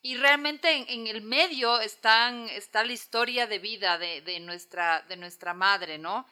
Y 0.04 0.18
realmente 0.18 0.86
en, 0.94 1.08
el 1.08 1.22
medio 1.22 1.80
están, 1.80 2.50
está 2.50 2.84
la 2.84 2.94
historia 2.94 3.46
de 3.46 3.60
vida 3.60 3.98
de, 3.98 4.22
de 4.22 4.40
nuestra, 4.40 5.02
de 5.02 5.16
nuestra 5.16 5.54
madre, 5.54 5.98
¿no? 5.98 6.26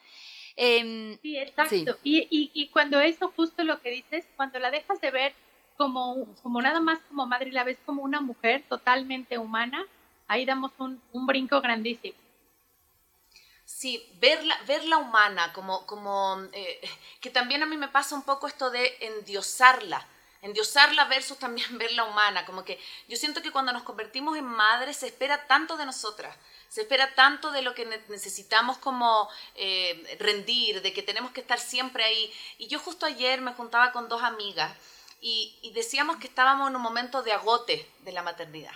Em, 0.56 1.18
sí, 1.22 1.38
exacto. 1.38 1.98
Y, 2.04 2.28
y, 2.30 2.52
y, 2.54 2.70
cuando 2.70 3.00
eso, 3.00 3.32
justo 3.36 3.64
lo 3.64 3.80
que 3.82 3.92
dices, 3.92 4.26
cuando 4.36 4.60
la 4.60 4.72
dejas 4.72 5.00
de 5.00 5.12
ver 5.12 5.34
como, 5.78 6.28
como 6.44 6.62
nada 6.62 6.82
más 6.82 7.00
como 7.08 7.26
madre 7.26 7.50
y 7.50 7.54
la 7.54 7.64
ves 7.64 7.78
como 7.86 8.04
una 8.04 8.20
mujer 8.20 8.64
totalmente 8.68 9.38
humana, 9.38 9.86
ahí 10.28 10.46
damos 10.46 10.72
un, 10.78 11.02
un 11.14 11.26
brinco 11.26 11.62
grandísimo. 11.62 12.18
Sí, 13.64 14.04
verla, 14.20 14.60
verla 14.68 14.98
humana, 14.98 15.54
como, 15.54 15.86
como 15.86 16.42
eh, 16.52 16.82
que 17.22 17.30
también 17.30 17.64
a 17.64 17.66
mí 17.66 17.78
me 17.78 17.88
pasa 17.88 18.16
un 18.16 18.24
poco 18.24 18.48
esto 18.48 18.72
de 18.72 18.98
endiosarla, 19.00 20.06
endiosarla 20.42 21.06
versus 21.06 21.38
también 21.38 21.78
verla 21.78 22.04
humana, 22.04 22.46
como 22.46 22.64
que 22.64 22.80
yo 23.08 23.18
siento 23.18 23.42
que 23.42 23.52
cuando 23.52 23.74
nos 23.74 23.84
convertimos 23.84 24.38
en 24.38 24.46
madres 24.46 24.98
se 24.98 25.08
espera 25.08 25.48
tanto 25.48 25.78
de 25.78 25.86
nosotras, 25.86 26.36
se 26.70 26.82
espera 26.82 27.16
tanto 27.16 27.52
de 27.52 27.62
lo 27.62 27.74
que 27.74 27.86
necesitamos 28.08 28.78
como 28.78 29.28
eh, 29.56 30.18
rendir, 30.20 30.82
de 30.82 30.94
que 30.94 31.02
tenemos 31.02 31.32
que 31.32 31.42
estar 31.42 31.60
siempre 31.60 32.04
ahí. 32.04 32.32
Y 32.60 32.68
yo 32.68 32.78
justo 32.80 33.08
ayer 33.08 33.42
me 33.42 33.54
juntaba 33.54 33.92
con 33.92 34.08
dos 34.08 34.22
amigas 34.22 34.72
y, 35.20 35.58
y 35.64 35.72
decíamos 35.72 36.18
que 36.18 36.28
estábamos 36.28 36.70
en 36.70 36.76
un 36.76 36.82
momento 36.82 37.24
de 37.24 37.34
agote 37.34 37.90
de 38.02 38.12
la 38.12 38.22
maternidad. 38.22 38.74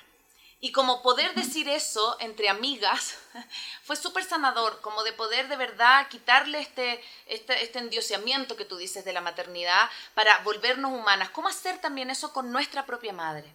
Y 0.63 0.71
como 0.71 1.01
poder 1.01 1.35
decir 1.35 1.67
eso 1.67 2.15
entre 2.21 2.47
amigas 2.47 3.19
fue 3.83 3.97
súper 3.97 4.23
sanador, 4.23 4.79
como 4.79 5.03
de 5.03 5.11
poder 5.11 5.49
de 5.49 5.57
verdad 5.57 6.07
quitarle 6.07 6.61
este, 6.61 7.01
este, 7.25 7.61
este 7.65 7.79
endioseamiento 7.79 8.55
que 8.55 8.63
tú 8.63 8.77
dices 8.77 9.03
de 9.03 9.11
la 9.11 9.19
maternidad 9.19 9.89
para 10.13 10.37
volvernos 10.45 10.93
humanas. 10.93 11.31
¿Cómo 11.31 11.49
hacer 11.49 11.79
también 11.79 12.09
eso 12.09 12.31
con 12.31 12.53
nuestra 12.53 12.85
propia 12.85 13.11
madre? 13.11 13.53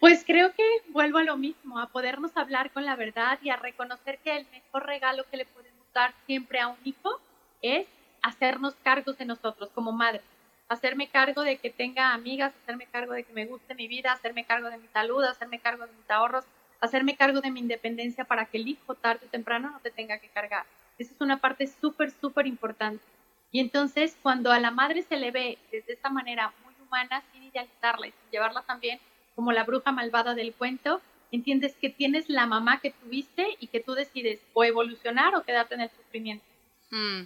Pues 0.00 0.24
creo 0.26 0.52
que 0.52 0.64
vuelvo 0.88 1.18
a 1.18 1.22
lo 1.22 1.36
mismo, 1.36 1.78
a 1.78 1.86
podernos 1.90 2.36
hablar 2.36 2.72
con 2.72 2.84
la 2.84 2.96
verdad 2.96 3.38
y 3.40 3.50
a 3.50 3.56
reconocer 3.56 4.18
que 4.18 4.36
el 4.36 4.48
mejor 4.50 4.84
regalo 4.84 5.30
que 5.30 5.36
le 5.36 5.44
podemos 5.44 5.86
dar 5.94 6.12
siempre 6.26 6.58
a 6.58 6.66
un 6.66 6.78
hijo 6.82 7.20
es 7.62 7.86
hacernos 8.20 8.74
cargos 8.82 9.16
de 9.16 9.26
nosotros 9.26 9.70
como 9.76 9.92
madres. 9.92 10.22
Hacerme 10.70 11.08
cargo 11.08 11.42
de 11.42 11.56
que 11.58 11.68
tenga 11.68 12.14
amigas, 12.14 12.54
hacerme 12.62 12.86
cargo 12.86 13.12
de 13.12 13.24
que 13.24 13.32
me 13.32 13.44
guste 13.44 13.74
mi 13.74 13.88
vida, 13.88 14.12
hacerme 14.12 14.44
cargo 14.44 14.70
de 14.70 14.78
mi 14.78 14.86
salud, 14.86 15.24
hacerme 15.24 15.58
cargo 15.58 15.84
de 15.84 15.92
mis 15.92 16.08
ahorros, 16.08 16.44
hacerme 16.80 17.16
cargo 17.16 17.40
de 17.40 17.50
mi 17.50 17.58
independencia 17.58 18.24
para 18.24 18.44
que 18.44 18.58
el 18.58 18.68
hijo 18.68 18.94
tarde 18.94 19.26
o 19.26 19.30
temprano 19.30 19.68
no 19.72 19.80
te 19.80 19.90
tenga 19.90 20.18
que 20.18 20.28
cargar. 20.28 20.64
Esa 20.96 21.12
es 21.12 21.20
una 21.20 21.38
parte 21.38 21.66
súper, 21.66 22.12
súper 22.12 22.46
importante. 22.46 23.02
Y 23.50 23.58
entonces, 23.58 24.16
cuando 24.22 24.52
a 24.52 24.60
la 24.60 24.70
madre 24.70 25.02
se 25.02 25.16
le 25.16 25.32
ve 25.32 25.58
desde 25.72 25.94
esta 25.94 26.08
manera 26.08 26.52
muy 26.64 26.74
humana, 26.86 27.20
sin 27.32 27.42
idealizarla 27.42 28.06
y 28.06 28.12
sin 28.12 28.30
llevarla 28.30 28.62
también 28.62 29.00
como 29.34 29.50
la 29.50 29.64
bruja 29.64 29.90
malvada 29.90 30.36
del 30.36 30.54
cuento, 30.54 31.00
entiendes 31.32 31.74
que 31.74 31.90
tienes 31.90 32.28
la 32.28 32.46
mamá 32.46 32.78
que 32.80 32.92
tuviste 32.92 33.56
y 33.58 33.66
que 33.66 33.80
tú 33.80 33.94
decides 33.94 34.38
o 34.52 34.62
evolucionar 34.62 35.34
o 35.34 35.42
quedarte 35.42 35.74
en 35.74 35.80
el 35.80 35.90
sufrimiento. 35.90 36.44
Mm. 36.90 37.22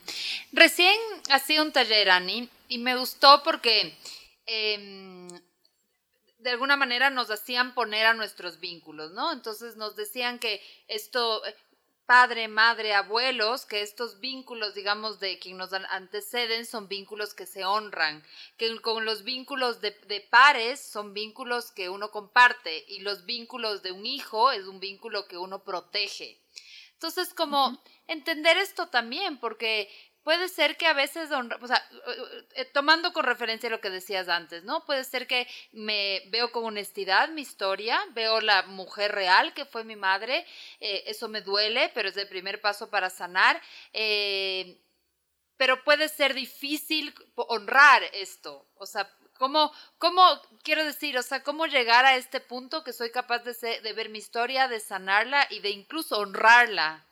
Recién 0.52 0.96
hacía 1.30 1.62
un 1.62 1.72
taller, 1.72 2.10
Ani, 2.10 2.48
y 2.68 2.78
me 2.78 2.96
gustó 2.96 3.42
porque 3.42 3.96
em, 4.46 5.28
de 6.38 6.50
alguna 6.50 6.76
manera 6.76 7.08
nos 7.08 7.30
hacían 7.30 7.74
poner 7.74 8.06
a 8.06 8.14
nuestros 8.14 8.60
vínculos, 8.60 9.12
¿no? 9.12 9.32
Entonces 9.32 9.76
nos 9.76 9.96
decían 9.96 10.38
que 10.38 10.60
esto, 10.88 11.42
padre, 12.04 12.48
madre, 12.48 12.92
abuelos, 12.92 13.64
que 13.64 13.80
estos 13.80 14.20
vínculos, 14.20 14.74
digamos, 14.74 15.20
de 15.20 15.38
quien 15.38 15.56
nos 15.56 15.72
anteceden 15.72 16.66
son 16.66 16.86
vínculos 16.86 17.32
que 17.32 17.46
se 17.46 17.64
honran, 17.64 18.22
que 18.58 18.78
con 18.80 19.06
los 19.06 19.24
vínculos 19.24 19.80
de, 19.80 19.92
pares 20.30 20.80
son 20.80 21.14
vínculos 21.14 21.70
que 21.70 21.88
uno 21.88 22.10
comparte 22.10 22.84
y 22.88 23.00
los 23.00 23.24
vínculos 23.24 23.82
de 23.82 23.92
un 23.92 24.04
hijo 24.04 24.50
es 24.50 24.66
un 24.66 24.80
vínculo 24.80 25.26
que 25.26 25.38
uno 25.38 25.64
protege. 25.64 26.43
Entonces, 27.04 27.34
como 27.34 27.82
entender 28.06 28.56
esto 28.56 28.86
también, 28.86 29.36
porque 29.36 29.90
puede 30.22 30.48
ser 30.48 30.78
que 30.78 30.86
a 30.86 30.94
veces, 30.94 31.28
o 31.30 31.66
sea, 31.66 31.86
eh, 32.54 32.64
tomando 32.72 33.12
con 33.12 33.26
referencia 33.26 33.68
lo 33.68 33.82
que 33.82 33.90
decías 33.90 34.26
antes, 34.30 34.64
¿no? 34.64 34.86
Puede 34.86 35.04
ser 35.04 35.26
que 35.26 35.46
me 35.72 36.22
veo 36.30 36.50
con 36.50 36.64
honestidad 36.64 37.28
mi 37.28 37.42
historia, 37.42 38.00
veo 38.14 38.40
la 38.40 38.62
mujer 38.62 39.12
real 39.12 39.52
que 39.52 39.66
fue 39.66 39.84
mi 39.84 39.96
madre, 39.96 40.46
eh, 40.80 41.04
eso 41.06 41.28
me 41.28 41.42
duele, 41.42 41.90
pero 41.92 42.08
es 42.08 42.16
el 42.16 42.26
primer 42.26 42.62
paso 42.62 42.88
para 42.88 43.10
sanar. 43.10 43.60
Eh, 43.92 44.80
pero 45.58 45.84
puede 45.84 46.08
ser 46.08 46.32
difícil 46.32 47.14
honrar 47.34 48.02
esto, 48.14 48.66
o 48.76 48.86
sea, 48.86 49.10
¿Cómo, 49.44 49.72
¿Cómo, 49.98 50.22
quiero 50.62 50.82
decir, 50.86 51.18
o 51.18 51.22
sea, 51.22 51.42
cómo 51.42 51.66
llegar 51.66 52.06
a 52.06 52.16
este 52.16 52.40
punto 52.40 52.82
que 52.82 52.94
soy 52.94 53.10
capaz 53.10 53.40
de, 53.40 53.52
de 53.82 53.92
ver 53.92 54.08
mi 54.08 54.16
historia, 54.16 54.68
de 54.68 54.80
sanarla 54.80 55.46
y 55.50 55.60
de 55.60 55.68
incluso 55.68 56.16
honrarla? 56.16 57.04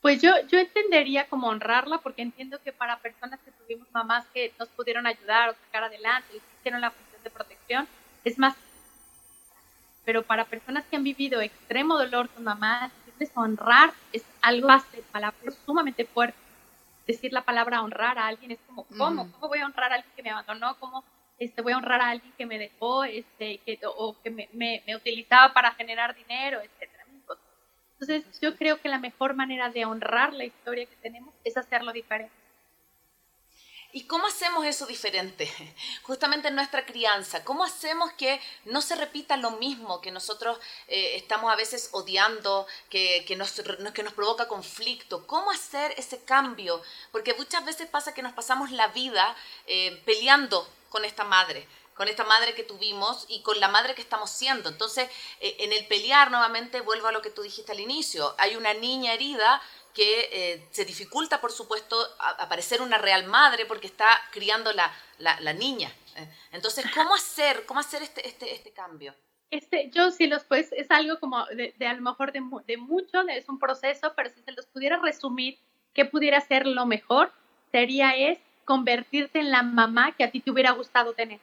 Pues 0.00 0.22
yo, 0.22 0.32
yo 0.48 0.58
entendería 0.58 1.28
como 1.28 1.48
honrarla 1.48 1.98
porque 1.98 2.22
entiendo 2.22 2.58
que 2.62 2.72
para 2.72 3.00
personas 3.00 3.38
que 3.40 3.50
tuvimos 3.50 3.86
mamás 3.92 4.24
que 4.32 4.54
nos 4.58 4.70
pudieron 4.70 5.06
ayudar 5.06 5.50
o 5.50 5.54
sacar 5.66 5.84
adelante, 5.84 6.26
y 6.32 6.40
hicieron 6.58 6.80
la 6.80 6.90
función 6.90 7.22
de 7.22 7.28
protección, 7.28 7.86
es 8.24 8.38
más. 8.38 8.54
Pero 10.06 10.22
para 10.22 10.46
personas 10.46 10.86
que 10.86 10.96
han 10.96 11.04
vivido 11.04 11.42
extremo 11.42 11.98
dolor 11.98 12.30
con 12.30 12.44
mamás, 12.44 12.90
honrar 13.34 13.92
es 14.14 14.22
algo 14.40 14.68
de 14.68 15.02
palabras 15.12 15.54
sumamente 15.66 16.06
fuerte. 16.06 16.38
Decir 17.06 17.32
la 17.32 17.44
palabra 17.44 17.82
honrar 17.82 18.18
a 18.18 18.26
alguien 18.26 18.52
es 18.52 18.58
como, 18.66 18.84
¿cómo? 18.96 19.30
¿Cómo 19.32 19.48
voy 19.48 19.58
a 19.58 19.66
honrar 19.66 19.92
a 19.92 19.96
alguien 19.96 20.12
que 20.14 20.22
me 20.22 20.30
abandonó? 20.30 20.76
¿Cómo 20.78 21.04
este, 21.38 21.62
voy 21.62 21.72
a 21.72 21.78
honrar 21.78 22.00
a 22.00 22.10
alguien 22.10 22.32
que 22.36 22.46
me 22.46 22.58
dejó 22.58 23.04
este, 23.04 23.58
que, 23.58 23.78
o 23.82 24.16
que 24.22 24.30
me, 24.30 24.48
me, 24.52 24.82
me 24.86 24.94
utilizaba 24.94 25.52
para 25.52 25.72
generar 25.72 26.14
dinero, 26.14 26.60
etcétera? 26.60 27.00
Entonces, 28.00 28.40
yo 28.40 28.56
creo 28.56 28.80
que 28.80 28.88
la 28.88 28.98
mejor 28.98 29.34
manera 29.34 29.68
de 29.68 29.84
honrar 29.84 30.32
la 30.32 30.44
historia 30.44 30.86
que 30.86 30.96
tenemos 30.96 31.34
es 31.44 31.58
hacerlo 31.58 31.92
diferente. 31.92 32.32
¿Y 33.92 34.04
cómo 34.04 34.26
hacemos 34.26 34.64
eso 34.64 34.86
diferente? 34.86 35.52
Justamente 36.02 36.48
en 36.48 36.54
nuestra 36.54 36.86
crianza. 36.86 37.44
¿Cómo 37.44 37.64
hacemos 37.64 38.12
que 38.12 38.40
no 38.64 38.82
se 38.82 38.94
repita 38.94 39.36
lo 39.36 39.52
mismo 39.52 40.00
que 40.00 40.12
nosotros 40.12 40.58
eh, 40.86 41.16
estamos 41.16 41.52
a 41.52 41.56
veces 41.56 41.88
odiando, 41.92 42.66
que, 42.88 43.24
que, 43.26 43.34
nos, 43.34 43.60
que 43.92 44.02
nos 44.02 44.12
provoca 44.12 44.46
conflicto? 44.46 45.26
¿Cómo 45.26 45.50
hacer 45.50 45.92
ese 45.96 46.22
cambio? 46.22 46.80
Porque 47.10 47.34
muchas 47.34 47.64
veces 47.64 47.88
pasa 47.88 48.14
que 48.14 48.22
nos 48.22 48.32
pasamos 48.32 48.70
la 48.70 48.88
vida 48.88 49.34
eh, 49.66 50.00
peleando 50.04 50.68
con 50.88 51.04
esta 51.04 51.24
madre 51.24 51.66
con 52.00 52.08
esta 52.08 52.24
madre 52.24 52.54
que 52.54 52.62
tuvimos 52.62 53.26
y 53.28 53.42
con 53.42 53.60
la 53.60 53.68
madre 53.68 53.94
que 53.94 54.00
estamos 54.00 54.30
siendo. 54.30 54.70
Entonces, 54.70 55.10
eh, 55.40 55.56
en 55.58 55.74
el 55.74 55.86
pelear 55.86 56.30
nuevamente, 56.30 56.80
vuelvo 56.80 57.08
a 57.08 57.12
lo 57.12 57.20
que 57.20 57.28
tú 57.28 57.42
dijiste 57.42 57.72
al 57.72 57.80
inicio, 57.80 58.34
hay 58.38 58.56
una 58.56 58.72
niña 58.72 59.12
herida 59.12 59.60
que 59.94 60.28
eh, 60.32 60.66
se 60.70 60.84
dificulta, 60.84 61.40
por 61.40 61.52
supuesto, 61.52 61.96
aparecer 62.38 62.82
una 62.82 62.98
real 62.98 63.26
madre 63.26 63.66
porque 63.66 63.86
está 63.86 64.06
criando 64.30 64.72
la, 64.72 64.92
la, 65.18 65.52
niña. 65.52 65.90
Eh, 66.16 66.28
entonces, 66.52 66.84
¿cómo 66.94 67.14
hacer, 67.14 67.64
cómo 67.66 67.80
hacer 67.80 68.02
este, 68.02 68.26
este, 68.26 68.54
este 68.54 68.72
cambio? 68.72 69.14
Este, 69.50 69.90
yo 69.90 70.12
sí 70.12 70.28
los 70.28 70.44
pues 70.44 70.72
es 70.72 70.90
algo 70.90 71.18
como 71.18 71.44
de, 71.46 71.74
a 71.84 71.94
lo 71.94 72.02
mejor 72.02 72.32
de, 72.32 72.40
de, 72.66 72.76
mucho, 72.76 73.20
es 73.28 73.48
un 73.48 73.58
proceso, 73.58 74.12
pero 74.14 74.30
si 74.30 74.40
se 74.42 74.52
los 74.52 74.66
pudiera 74.66 74.98
resumir, 74.98 75.58
¿qué 75.92 76.04
pudiera 76.04 76.40
ser 76.40 76.66
lo 76.66 76.86
mejor? 76.86 77.32
Sería 77.72 78.16
es 78.16 78.38
convertirte 78.64 79.40
en 79.40 79.50
la 79.50 79.62
mamá 79.62 80.12
que 80.12 80.22
a 80.22 80.30
ti 80.30 80.40
te 80.40 80.52
hubiera 80.52 80.70
gustado 80.70 81.14
tener. 81.14 81.40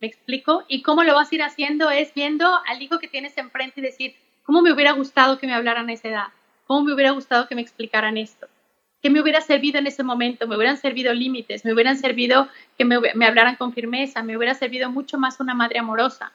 ¿Me 0.00 0.08
explico? 0.08 0.64
Y 0.66 0.82
cómo 0.82 1.04
lo 1.04 1.14
vas 1.14 1.30
a 1.30 1.34
ir 1.36 1.42
haciendo 1.44 1.88
es 1.90 2.12
viendo 2.12 2.60
al 2.66 2.82
hijo 2.82 2.98
que 2.98 3.06
tienes 3.06 3.38
enfrente 3.38 3.78
y 3.78 3.84
decir, 3.84 4.16
¿cómo 4.42 4.60
me 4.60 4.72
hubiera 4.72 4.90
gustado 4.92 5.38
que 5.38 5.46
me 5.46 5.54
hablaran 5.54 5.88
a 5.88 5.92
esa 5.92 6.08
edad? 6.08 6.28
¿Cómo 6.66 6.82
me 6.82 6.94
hubiera 6.94 7.10
gustado 7.12 7.48
que 7.48 7.54
me 7.54 7.62
explicaran 7.62 8.16
esto? 8.16 8.48
¿Qué 9.02 9.10
me 9.10 9.20
hubiera 9.20 9.40
servido 9.40 9.78
en 9.78 9.86
ese 9.86 10.04
momento? 10.04 10.46
Me 10.46 10.56
hubieran 10.56 10.78
servido 10.78 11.12
límites, 11.12 11.64
me 11.64 11.72
hubieran 11.72 11.98
servido 11.98 12.48
que 12.78 12.84
me, 12.84 13.26
hablaran 13.26 13.56
con 13.56 13.72
firmeza, 13.72 14.22
me 14.22 14.36
hubiera 14.36 14.54
servido 14.54 14.90
mucho 14.90 15.18
más 15.18 15.40
una 15.40 15.54
madre 15.54 15.80
amorosa. 15.80 16.32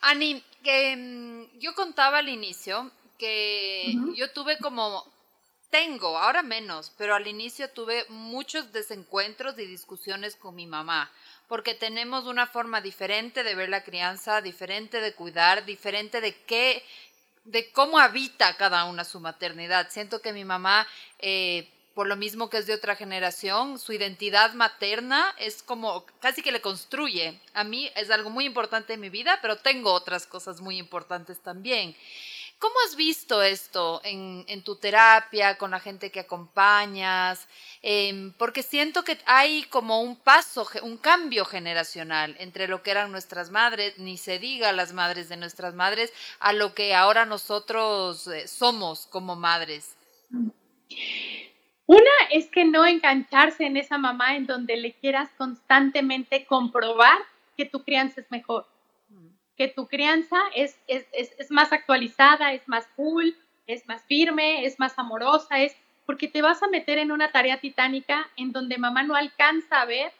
Ani, 0.00 0.42
que 0.62 0.96
mm, 0.96 1.58
yo 1.58 1.74
contaba 1.74 2.18
al 2.18 2.28
inicio 2.28 2.92
que 3.18 3.92
yo 4.14 4.30
tuve 4.30 4.58
como 4.58 5.04
tengo, 5.70 6.16
ahora 6.16 6.42
menos, 6.44 6.92
pero 6.96 7.16
al 7.16 7.26
inicio 7.26 7.68
tuve 7.70 8.04
muchos 8.08 8.72
desencuentros 8.72 9.58
y 9.58 9.66
discusiones 9.66 10.36
con 10.36 10.54
mi 10.54 10.66
mamá 10.66 11.10
porque 11.48 11.74
tenemos 11.74 12.26
una 12.26 12.46
forma 12.46 12.80
diferente 12.82 13.42
de 13.42 13.54
ver 13.54 13.70
la 13.70 13.82
crianza, 13.82 14.42
diferente 14.42 15.00
de 15.00 15.14
cuidar, 15.14 15.64
diferente 15.64 16.20
de 16.20 16.34
qué, 16.44 16.84
de 17.48 17.70
cómo 17.72 17.98
habita 17.98 18.56
cada 18.56 18.84
una 18.84 19.04
su 19.04 19.20
maternidad. 19.20 19.88
Siento 19.90 20.20
que 20.20 20.32
mi 20.32 20.44
mamá, 20.44 20.86
eh, 21.18 21.68
por 21.94 22.06
lo 22.06 22.14
mismo 22.14 22.50
que 22.50 22.58
es 22.58 22.66
de 22.66 22.74
otra 22.74 22.94
generación, 22.94 23.78
su 23.78 23.92
identidad 23.92 24.52
materna 24.52 25.34
es 25.38 25.62
como 25.62 26.04
casi 26.20 26.42
que 26.42 26.52
le 26.52 26.60
construye. 26.60 27.40
A 27.54 27.64
mí 27.64 27.90
es 27.96 28.10
algo 28.10 28.30
muy 28.30 28.44
importante 28.44 28.92
en 28.92 29.00
mi 29.00 29.08
vida, 29.08 29.38
pero 29.40 29.56
tengo 29.56 29.92
otras 29.92 30.26
cosas 30.26 30.60
muy 30.60 30.76
importantes 30.76 31.38
también. 31.40 31.96
¿Cómo 32.58 32.74
has 32.84 32.96
visto 32.96 33.40
esto 33.40 34.00
en, 34.02 34.64
tu 34.64 34.74
terapia, 34.76 35.56
con 35.56 35.70
la 35.70 35.78
gente 35.78 36.10
que 36.10 36.20
acompañas? 36.20 37.46
Em, 37.82 38.32
porque 38.32 38.64
siento 38.64 39.04
que 39.04 39.16
hay 39.26 39.62
como 39.64 40.02
un 40.02 40.16
paso, 40.16 40.66
un 40.82 40.96
cambio 40.96 41.44
generacional 41.44 42.34
entre 42.40 42.66
lo 42.66 42.82
que 42.82 42.90
eran 42.90 43.12
nuestras 43.12 43.52
madres, 43.52 43.96
ni 43.98 44.16
se 44.16 44.40
diga 44.40 44.72
las 44.72 44.92
madres 44.92 45.28
de 45.28 45.36
nuestras 45.36 45.74
madres, 45.74 46.12
a 46.40 46.52
lo 46.52 46.74
que 46.74 46.96
ahora 46.96 47.26
nosotros 47.26 48.26
eh, 48.26 48.48
somos 48.48 49.06
como 49.06 49.36
madres. 49.36 49.96
Una 51.86 52.10
es 52.32 52.50
que 52.50 52.64
no 52.64 52.84
engancharse 52.84 53.66
en 53.66 53.76
esa 53.76 53.98
mamá 53.98 54.34
en 54.34 54.46
donde 54.46 54.76
le 54.76 54.94
quieras 54.94 55.30
constantemente 55.38 56.44
comprobar 56.44 57.18
que 57.56 57.66
tu 57.66 57.84
crianza 57.84 58.20
es 58.20 58.30
mejor 58.32 58.66
que 59.58 59.68
tu 59.68 59.88
crianza 59.88 60.38
es, 60.54 60.78
es, 60.86 61.04
es, 61.12 61.50
más 61.50 61.72
actualizada, 61.72 62.52
es 62.52 62.66
más 62.68 62.86
cool, 62.94 63.36
es 63.66 63.86
más 63.88 64.02
firme, 64.04 64.64
es 64.64 64.78
más 64.78 64.96
amorosa, 64.98 65.58
es 65.58 65.76
porque 66.06 66.28
te 66.28 66.40
vas 66.40 66.62
a 66.62 66.68
meter 66.68 66.96
en 66.98 67.10
una 67.10 67.32
tarea 67.32 67.60
titánica 67.60 68.30
en 68.36 68.52
donde 68.52 68.78
mamá 68.78 69.02
no 69.02 69.16
alcanza 69.16 69.82
a 69.82 69.84
ver 69.84 70.12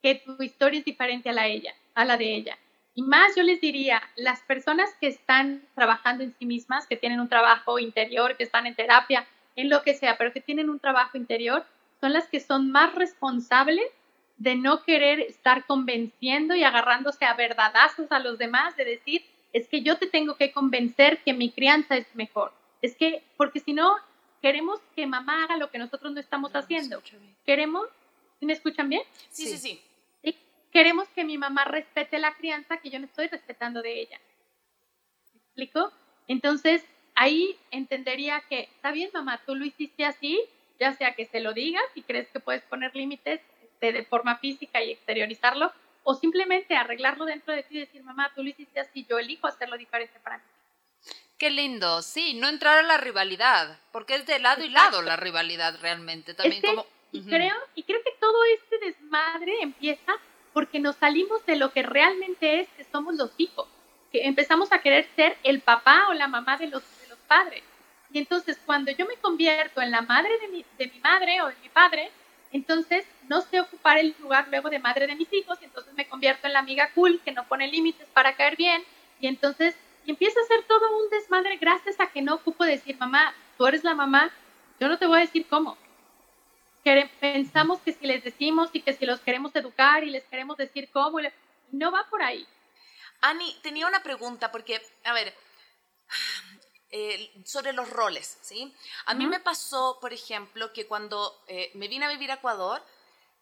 que 0.00 0.14
tu 0.14 0.40
historia 0.42 0.78
es 0.78 0.84
diferente 0.84 1.28
a 1.28 1.32
la, 1.32 1.48
ella, 1.48 1.74
a 1.94 2.04
la 2.04 2.16
de 2.16 2.34
ella. 2.36 2.58
Y 2.94 3.02
más 3.02 3.34
yo 3.36 3.42
les 3.42 3.60
diría, 3.60 4.00
las 4.16 4.40
personas 4.42 4.90
que 5.00 5.08
están 5.08 5.60
trabajando 5.74 6.22
en 6.22 6.34
sí 6.38 6.46
mismas, 6.46 6.86
que 6.86 6.96
tienen 6.96 7.20
un 7.20 7.28
trabajo 7.28 7.80
interior, 7.80 8.36
que 8.36 8.44
están 8.44 8.66
en 8.66 8.76
terapia, 8.76 9.26
en 9.56 9.68
lo 9.68 9.82
que 9.82 9.94
sea, 9.94 10.16
pero 10.16 10.32
que 10.32 10.40
tienen 10.40 10.70
un 10.70 10.78
trabajo 10.78 11.18
interior, 11.18 11.66
son 12.00 12.12
las 12.12 12.28
que 12.28 12.38
son 12.38 12.70
más 12.70 12.94
responsables 12.94 13.90
de 14.38 14.54
no 14.54 14.84
querer 14.84 15.20
estar 15.20 15.66
convenciendo 15.66 16.54
y 16.54 16.62
agarrándose 16.62 17.24
a 17.24 17.34
verdadazos 17.34 18.10
a 18.10 18.20
los 18.20 18.38
demás, 18.38 18.76
de 18.76 18.84
decir, 18.84 19.24
es 19.52 19.68
que 19.68 19.82
yo 19.82 19.98
te 19.98 20.06
tengo 20.06 20.36
que 20.36 20.52
convencer 20.52 21.22
que 21.24 21.32
mi 21.32 21.50
crianza 21.50 21.96
es 21.96 22.06
mejor. 22.14 22.52
Es 22.80 22.96
que, 22.96 23.22
porque 23.36 23.60
si 23.60 23.72
no, 23.72 23.96
queremos 24.40 24.80
que 24.94 25.06
mamá 25.06 25.44
haga 25.44 25.56
lo 25.56 25.70
que 25.70 25.78
nosotros 25.78 26.12
no 26.12 26.20
estamos 26.20 26.54
haciendo. 26.54 27.02
Queremos, 27.44 27.88
¿me 28.40 28.52
escuchan 28.52 28.88
bien? 28.88 29.02
Sí, 29.30 29.46
sí, 29.46 29.58
sí, 29.58 29.82
Queremos 30.70 31.08
que 31.08 31.24
mi 31.24 31.38
mamá 31.38 31.64
respete 31.64 32.18
la 32.18 32.34
crianza 32.34 32.76
que 32.76 32.90
yo 32.90 32.98
no 32.98 33.06
estoy 33.06 33.26
respetando 33.28 33.80
de 33.80 34.00
ella. 34.00 34.20
¿Me 35.32 35.40
explico? 35.40 35.90
Entonces, 36.28 36.84
ahí 37.14 37.56
entendería 37.70 38.42
que, 38.50 38.68
está 38.76 38.92
bien, 38.92 39.10
mamá, 39.14 39.40
tú 39.46 39.54
lo 39.54 39.64
hiciste 39.64 40.04
así, 40.04 40.38
ya 40.78 40.92
sea 40.92 41.14
que 41.14 41.24
se 41.24 41.40
lo 41.40 41.54
digas 41.54 41.82
y 41.94 42.02
crees 42.02 42.28
que 42.28 42.38
puedes 42.38 42.62
poner 42.64 42.94
límites, 42.94 43.40
de 43.80 44.04
forma 44.04 44.36
física 44.38 44.82
y 44.82 44.92
exteriorizarlo, 44.92 45.72
o 46.04 46.14
simplemente 46.14 46.74
arreglarlo 46.74 47.26
dentro 47.26 47.52
de 47.52 47.62
ti 47.62 47.76
y 47.76 47.80
decir, 47.80 48.02
mamá, 48.02 48.32
tú 48.34 48.42
lo 48.42 48.48
hiciste 48.48 48.80
así, 48.80 49.06
yo 49.08 49.18
elijo 49.18 49.46
hacerlo 49.46 49.76
diferente 49.76 50.18
para 50.20 50.38
mí. 50.38 50.44
Qué 51.36 51.50
lindo, 51.50 52.02
sí, 52.02 52.34
no 52.34 52.48
entrar 52.48 52.78
a 52.78 52.82
la 52.82 52.96
rivalidad, 52.96 53.78
porque 53.92 54.14
es 54.14 54.26
de 54.26 54.38
lado 54.38 54.64
y 54.64 54.70
lado 54.70 55.02
la 55.02 55.16
rivalidad 55.16 55.78
realmente. 55.80 56.34
También 56.34 56.62
como... 56.62 56.86
y, 57.12 57.22
creo, 57.22 57.54
y 57.74 57.82
creo 57.84 58.02
que 58.02 58.12
todo 58.18 58.44
este 58.54 58.78
desmadre 58.78 59.60
empieza 59.60 60.14
porque 60.52 60.80
nos 60.80 60.96
salimos 60.96 61.44
de 61.46 61.56
lo 61.56 61.72
que 61.72 61.82
realmente 61.82 62.60
es 62.60 62.68
que 62.70 62.84
somos 62.84 63.14
los 63.14 63.30
hijos, 63.36 63.68
que 64.10 64.26
empezamos 64.26 64.72
a 64.72 64.80
querer 64.80 65.06
ser 65.14 65.36
el 65.44 65.60
papá 65.60 66.08
o 66.08 66.14
la 66.14 66.26
mamá 66.26 66.56
de 66.56 66.66
los, 66.66 66.82
de 67.02 67.08
los 67.08 67.18
padres. 67.28 67.62
Y 68.10 68.18
entonces 68.18 68.58
cuando 68.66 68.90
yo 68.90 69.06
me 69.06 69.16
convierto 69.16 69.80
en 69.82 69.90
la 69.90 70.00
madre 70.00 70.38
de 70.38 70.48
mi, 70.48 70.64
de 70.78 70.86
mi 70.88 70.98
madre 71.00 71.40
o 71.42 71.48
de 71.48 71.56
mi 71.62 71.68
padre, 71.68 72.10
entonces 72.50 73.06
no 73.28 73.42
sé 73.42 73.60
ocupar 73.60 73.98
el 73.98 74.14
lugar 74.20 74.48
luego 74.48 74.70
de 74.70 74.78
madre 74.78 75.06
de 75.06 75.16
mis 75.16 75.32
hijos 75.32 75.58
y 75.60 75.66
entonces 75.66 75.92
me 75.94 76.08
convierto 76.08 76.46
en 76.46 76.52
la 76.54 76.60
amiga 76.60 76.90
cool 76.94 77.20
que 77.24 77.32
no 77.32 77.46
pone 77.46 77.68
límites 77.68 78.08
para 78.12 78.36
caer 78.36 78.56
bien 78.56 78.82
y 79.20 79.26
entonces 79.26 79.74
empieza 80.06 80.40
a 80.40 80.46
ser 80.46 80.64
todo 80.64 80.96
un 80.98 81.10
desmadre 81.10 81.56
gracias 81.56 82.00
a 82.00 82.10
que 82.10 82.22
no 82.22 82.34
ocupo 82.34 82.64
decir, 82.64 82.96
mamá, 82.98 83.34
tú 83.56 83.66
eres 83.66 83.84
la 83.84 83.94
mamá, 83.94 84.30
yo 84.80 84.88
no 84.88 84.98
te 84.98 85.06
voy 85.06 85.18
a 85.18 85.26
decir 85.26 85.46
cómo. 85.48 85.76
Pensamos 87.20 87.80
que 87.80 87.92
si 87.92 88.06
les 88.06 88.24
decimos 88.24 88.70
y 88.72 88.80
que 88.80 88.94
si 88.94 89.04
los 89.04 89.20
queremos 89.20 89.54
educar 89.54 90.04
y 90.04 90.10
les 90.10 90.24
queremos 90.24 90.56
decir 90.56 90.88
cómo, 90.90 91.18
no 91.72 91.92
va 91.92 92.06
por 92.08 92.22
ahí. 92.22 92.46
Ani, 93.20 93.54
tenía 93.62 93.86
una 93.86 94.02
pregunta 94.02 94.50
porque, 94.50 94.80
a 95.04 95.12
ver, 95.12 95.34
eh, 96.90 97.30
sobre 97.44 97.74
los 97.74 97.90
roles, 97.90 98.38
¿sí? 98.40 98.72
A 99.04 99.14
mí 99.14 99.26
me 99.26 99.40
pasó, 99.40 99.98
por 100.00 100.14
ejemplo, 100.14 100.72
que 100.72 100.86
cuando 100.86 101.42
eh, 101.46 101.70
me 101.74 101.88
vine 101.88 102.06
a 102.06 102.08
vivir 102.08 102.30
a 102.30 102.36
Ecuador, 102.36 102.82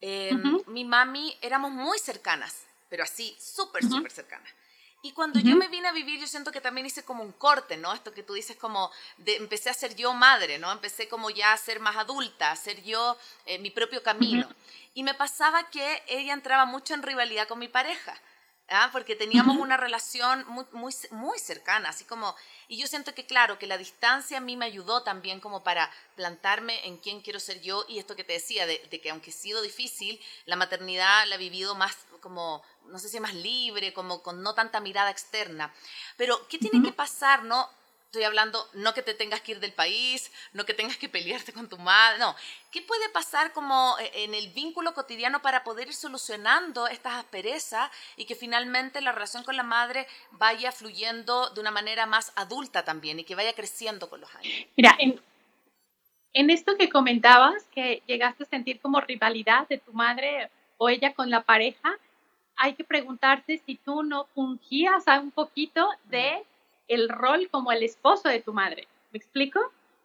em, 0.01 0.61
mi 0.67 0.85
mami 0.85 1.37
éramos 1.41 1.71
muy 1.73 1.99
cercanas, 1.99 2.65
pero 2.89 3.05
así, 3.05 3.37
súper, 3.41 3.83
súper 3.83 4.13
cercanas. 4.13 4.51
Y 5.03 5.13
cuando 5.13 5.39
yo 5.39 5.55
me 5.55 5.69
vine 5.69 5.87
a 5.87 5.93
vivir, 5.93 6.19
yo 6.19 6.27
siento 6.27 6.51
que 6.51 6.61
también 6.61 6.87
hice 6.87 7.05
como 7.05 7.23
un 7.23 7.31
corte, 7.31 7.77
¿no? 7.77 7.93
Esto 7.95 8.13
que 8.13 8.25
tú 8.25 8.35
dices 8.35 8.57
como, 8.57 8.91
de, 9.19 9.37
empecé 9.37 9.71
a 9.71 9.75
ser 9.75 9.95
yo 9.95 10.13
madre, 10.13 10.59
¿no? 10.59 10.73
Empecé 10.73 11.07
como 11.07 11.31
ya 11.31 11.53
a 11.53 11.57
ser 11.57 11.79
más 11.79 11.97
adulta, 11.97 12.51
a 12.51 12.57
ser 12.57 12.83
yo 12.83 13.17
eh, 13.45 13.59
mi 13.61 13.71
propio 13.71 14.03
camino. 14.03 14.49
Y 14.95 15.05
me 15.05 15.15
pasaba 15.15 15.71
que 15.71 16.03
ella 16.09 16.33
entraba 16.33 16.65
mucho 16.65 16.95
en 16.95 17.05
rivalidad 17.05 17.47
con 17.47 17.61
mi 17.61 17.69
pareja. 17.69 18.19
¿Ah? 18.69 18.91
porque 18.93 19.17
teníamos 19.17 19.57
una 19.57 19.77
relación 19.77 20.45
muy, 20.49 20.65
muy, 20.73 20.95
muy 21.11 21.39
cercana, 21.39 21.91
así 21.91 22.05
como, 22.05 22.35
y 22.69 22.79
yo 22.79 22.87
siento 22.87 23.15
que 23.15 23.27
claro, 23.27 23.59
que 23.59 23.67
la 23.67 23.79
distancia 23.79 24.39
a 24.39 24.41
mí 24.41 24.57
me 24.57 24.67
ayudó 24.67 25.03
también 25.03 25.41
como 25.41 25.63
para 25.63 25.91
plantarme 26.15 26.87
en 26.87 26.97
quién 26.99 27.21
quiero 27.21 27.41
ser 27.41 27.61
yo 27.61 27.85
y 27.89 27.99
esto 27.99 28.17
que 28.17 28.25
te 28.25 28.35
decía, 28.35 28.67
de, 28.67 28.87
de 28.91 29.01
que 29.01 29.11
aunque 29.11 29.31
ha 29.31 29.35
sido 29.35 29.63
difícil, 29.63 30.21
la 30.47 30.57
maternidad 30.57 31.27
la 31.27 31.37
he 31.37 31.39
vivido 31.39 31.75
más 31.75 31.97
como, 32.21 32.63
no 32.87 32.99
sé 32.99 33.09
si 33.09 33.21
más 33.21 33.35
libre, 33.35 33.93
como 33.93 34.23
con 34.23 34.43
no 34.43 34.55
tanta 34.55 34.81
mirada 34.81 35.11
externa, 35.11 35.73
pero 36.17 36.47
¿qué 36.49 36.59
tiene 36.59 36.83
que 36.83 36.93
pasar, 36.93 37.45
no? 37.45 37.71
Estoy 38.17 38.25
hablando 38.25 38.67
no 38.73 38.95
que 38.95 39.03
te 39.03 39.13
tengas 39.13 39.43
que 39.43 39.53
ir 39.53 39.61
del 39.61 39.75
país, 39.75 40.33
no 40.55 40.65
que 40.65 40.73
tengas 40.73 40.97
que 40.97 41.09
pelearte 41.09 41.53
con 41.53 41.69
tu 41.69 41.77
madre, 41.77 42.19
no. 42.19 42.35
¿Qué 42.73 42.81
puede 42.81 43.11
pasar 43.11 43.53
como 43.53 43.95
eh, 44.01 44.11
en 44.25 44.35
el 44.35 44.49
vínculo 44.49 44.95
cotidiano 44.95 45.43
para 45.43 45.63
poder 45.65 45.89
ir 45.89 45.95
solucionando 45.95 46.89
estas 46.89 47.15
asperezas 47.15 47.91
y 48.17 48.25
que 48.25 48.35
finalmente 48.35 49.03
la 49.03 49.13
relación 49.13 49.45
con 49.45 49.55
la 49.55 49.63
madre 49.63 50.07
vaya 50.31 50.73
fluyendo 50.73 51.51
de 51.51 51.61
una 51.61 51.71
manera 51.71 52.07
más 52.07 52.33
adulta 52.37 52.87
también 52.87 53.21
y 53.21 53.25
que 53.25 53.35
vaya 53.35 53.53
creciendo 53.53 54.09
con 54.09 54.23
los 54.23 54.35
años? 54.35 54.67
Mira, 54.77 54.97
en, 54.99 55.21
en 56.33 56.49
esto 56.49 56.79
que 56.79 56.89
comentabas, 56.89 57.65
que 57.65 58.03
llegaste 58.07 58.45
a 58.45 58.47
sentir 58.47 58.81
como 58.81 58.99
rivalidad 59.03 59.69
de 59.69 59.77
tu 59.77 59.93
madre 59.93 60.51
o 60.79 60.89
ella 60.89 61.13
con 61.13 61.29
la 61.29 61.43
pareja, 61.43 61.95
hay 62.57 62.73
que 62.73 62.85
preguntarse 62.85 63.61
si 63.67 63.75
tú 63.75 64.03
no 64.03 64.25
fungías 64.35 65.05
un 65.21 65.31
poquito 65.31 65.87
de 66.05 66.43
el 66.89 67.09
rol 67.09 67.49
como 67.51 67.73
el 67.73 67.83
esposo 67.83 68.29
de 68.29 68.41
tu 68.41 68.53
madre. 68.53 68.87
¿Me 69.13 69.19
explico? 69.19 69.61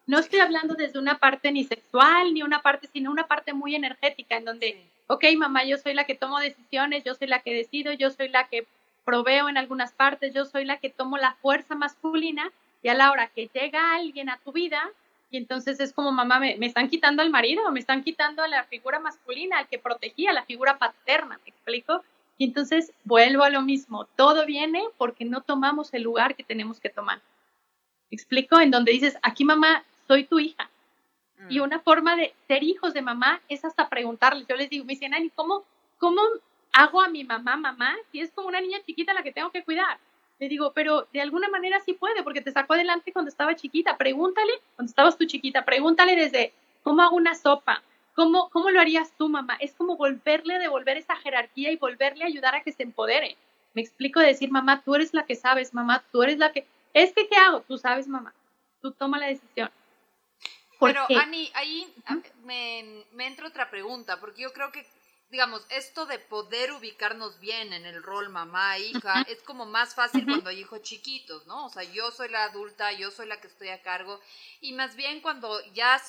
No 0.06 0.18
estoy 0.18 0.40
hablando 0.40 0.74
desde 0.74 0.98
una 0.98 1.18
parte 1.18 1.52
ni 1.52 1.64
sexual, 1.64 2.34
ni 2.34 2.42
una 2.42 2.60
parte, 2.60 2.88
sino 2.92 3.10
una 3.10 3.26
parte 3.26 3.52
muy 3.52 3.74
energética, 3.74 4.36
en 4.36 4.44
donde, 4.44 4.84
ok, 5.06 5.24
mamá, 5.36 5.64
yo 5.64 5.78
soy 5.78 5.94
la 5.94 6.04
que 6.04 6.16
tomo 6.16 6.40
decisiones, 6.40 7.04
yo 7.04 7.14
soy 7.14 7.28
la 7.28 7.40
que 7.40 7.54
decido, 7.54 7.92
yo 7.92 8.10
soy 8.10 8.28
la 8.28 8.48
que 8.48 8.66
proveo 9.04 9.48
en 9.48 9.56
algunas 9.56 9.92
partes, 9.92 10.34
yo 10.34 10.44
soy 10.44 10.64
la 10.64 10.78
que 10.78 10.90
tomo 10.90 11.18
la 11.18 11.34
fuerza 11.34 11.74
masculina, 11.76 12.50
y 12.82 12.88
a 12.88 12.94
la 12.94 13.12
hora 13.12 13.28
que 13.28 13.48
llega 13.54 13.94
alguien 13.94 14.28
a 14.28 14.38
tu 14.38 14.50
vida, 14.50 14.90
y 15.30 15.36
entonces 15.36 15.78
es 15.78 15.92
como, 15.92 16.10
mamá, 16.10 16.40
me, 16.40 16.56
me 16.56 16.66
están 16.66 16.88
quitando 16.88 17.22
al 17.22 17.30
marido, 17.30 17.70
me 17.70 17.80
están 17.80 18.02
quitando 18.02 18.42
a 18.42 18.48
la 18.48 18.64
figura 18.64 18.98
masculina, 18.98 19.58
al 19.58 19.68
que 19.68 19.78
protegía, 19.78 20.32
la 20.32 20.44
figura 20.44 20.78
paterna, 20.78 21.38
¿me 21.44 21.50
explico? 21.50 22.02
Y 22.42 22.46
entonces 22.46 22.92
vuelvo 23.04 23.44
a 23.44 23.50
lo 23.50 23.62
mismo, 23.62 24.08
todo 24.16 24.46
viene 24.46 24.82
porque 24.98 25.24
no 25.24 25.42
tomamos 25.42 25.94
el 25.94 26.02
lugar 26.02 26.34
que 26.34 26.42
tenemos 26.42 26.80
que 26.80 26.88
tomar. 26.88 27.20
explico? 28.10 28.58
En 28.58 28.72
donde 28.72 28.90
dices, 28.90 29.16
aquí 29.22 29.44
mamá, 29.44 29.84
soy 30.08 30.24
tu 30.24 30.40
hija. 30.40 30.68
Y 31.48 31.60
mm. 31.60 31.62
una 31.62 31.78
forma 31.78 32.16
de 32.16 32.34
ser 32.48 32.64
hijos 32.64 32.94
de 32.94 33.00
mamá 33.00 33.40
es 33.48 33.64
hasta 33.64 33.88
preguntarles. 33.88 34.48
Yo 34.48 34.56
les 34.56 34.68
digo, 34.70 34.84
me 34.84 34.94
dicen, 34.94 35.14
Ani, 35.14 35.30
¿cómo, 35.30 35.62
¿cómo 35.98 36.20
hago 36.72 37.00
a 37.00 37.08
mi 37.08 37.22
mamá 37.22 37.56
mamá 37.56 37.94
si 38.10 38.18
es 38.18 38.32
como 38.32 38.48
una 38.48 38.60
niña 38.60 38.82
chiquita 38.84 39.14
la 39.14 39.22
que 39.22 39.30
tengo 39.30 39.52
que 39.52 39.62
cuidar? 39.62 39.98
Le 40.40 40.48
digo, 40.48 40.72
pero 40.72 41.06
de 41.12 41.20
alguna 41.20 41.48
manera 41.48 41.78
sí 41.78 41.92
puede, 41.92 42.24
porque 42.24 42.40
te 42.40 42.50
sacó 42.50 42.72
adelante 42.72 43.12
cuando 43.12 43.28
estaba 43.28 43.54
chiquita. 43.54 43.96
Pregúntale, 43.96 44.52
cuando 44.74 44.90
estabas 44.90 45.16
tú 45.16 45.26
chiquita, 45.26 45.64
pregúntale 45.64 46.16
desde 46.16 46.52
cómo 46.82 47.02
hago 47.02 47.14
una 47.14 47.36
sopa, 47.36 47.84
¿Cómo, 48.14 48.50
¿Cómo 48.50 48.70
lo 48.70 48.80
harías 48.80 49.12
tú, 49.16 49.28
mamá? 49.28 49.56
Es 49.60 49.74
como 49.74 49.96
volverle 49.96 50.56
a 50.56 50.58
devolver 50.58 50.96
esa 50.96 51.16
jerarquía 51.16 51.70
y 51.70 51.76
volverle 51.76 52.24
a 52.24 52.28
ayudar 52.28 52.54
a 52.54 52.62
que 52.62 52.72
se 52.72 52.82
empodere. 52.82 53.36
Me 53.74 53.80
explico 53.80 54.20
decir, 54.20 54.50
mamá, 54.50 54.82
tú 54.82 54.94
eres 54.94 55.14
la 55.14 55.24
que 55.24 55.34
sabes, 55.34 55.72
mamá, 55.72 56.04
tú 56.12 56.22
eres 56.22 56.38
la 56.38 56.52
que... 56.52 56.66
Es 56.92 57.12
que, 57.14 57.26
¿qué 57.26 57.36
hago? 57.36 57.62
Tú 57.62 57.78
sabes, 57.78 58.06
mamá. 58.06 58.34
Tú 58.82 58.92
toma 58.92 59.18
la 59.18 59.28
decisión. 59.28 59.70
Pero, 60.78 61.06
Ani, 61.16 61.50
ahí 61.54 61.94
me, 62.44 63.04
me 63.12 63.26
entra 63.26 63.46
otra 63.46 63.70
pregunta, 63.70 64.18
porque 64.20 64.42
yo 64.42 64.52
creo 64.52 64.72
que 64.72 64.84
digamos, 65.32 65.62
esto 65.70 66.04
de 66.04 66.18
poder 66.18 66.72
ubicarnos 66.72 67.40
bien 67.40 67.72
en 67.72 67.86
el 67.86 68.02
rol 68.02 68.28
mamá, 68.28 68.78
hija, 68.78 69.22
es 69.22 69.42
como 69.42 69.64
más 69.64 69.94
fácil 69.94 70.26
cuando 70.26 70.50
hay 70.50 70.60
hijos 70.60 70.82
chiquitos, 70.82 71.46
¿no? 71.46 71.64
O 71.64 71.68
sea, 71.70 71.84
yo 71.84 72.10
soy 72.10 72.28
la 72.28 72.44
adulta, 72.44 72.92
yo 72.92 73.10
soy 73.10 73.26
la 73.26 73.40
que 73.40 73.46
estoy 73.46 73.70
a 73.70 73.80
cargo, 73.80 74.20
y 74.60 74.74
más 74.74 74.94
bien 74.94 75.22
cuando 75.22 75.58
ya 75.72 76.00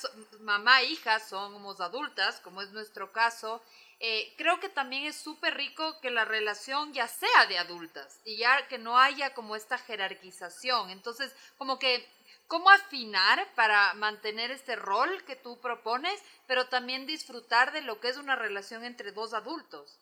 mamá 0.42 0.82
e 0.82 0.88
hija 0.88 1.22
somos 1.22 1.80
adultas, 1.80 2.42
como 2.42 2.62
es 2.62 2.72
nuestro 2.72 3.14
caso, 3.14 3.64
eh, 4.02 4.34
creo 4.36 4.60
que 4.60 4.68
también 4.68 5.06
es 5.06 5.16
súper 5.16 5.56
rico 5.56 6.02
que 6.02 6.12
la 6.12 6.26
relación 6.26 6.92
ya 6.92 7.08
sea 7.08 7.46
de 7.48 7.58
adultas 7.58 8.20
y 8.26 8.36
ya 8.36 8.68
que 8.68 8.78
no 8.78 9.00
haya 9.00 9.34
como 9.34 9.56
esta 9.56 9.78
jerarquización. 9.78 10.90
Entonces, 10.90 11.32
como 11.58 11.80
que, 11.80 12.06
¿cómo 12.54 12.70
afinar 12.70 13.48
para 13.56 13.96
mantener 13.96 14.52
este 14.52 14.76
rol 14.76 15.10
que 15.26 15.36
tú 15.36 15.58
propones, 15.58 16.24
pero 16.46 16.68
también 16.68 17.08
disfrutar 17.08 17.74
de 17.74 17.82
lo 17.82 18.00
que 18.00 18.10
es 18.10 18.18
una 18.18 18.36
relación 18.36 18.84
entre 18.84 19.12
dos 19.12 19.34
adultos? 19.34 19.98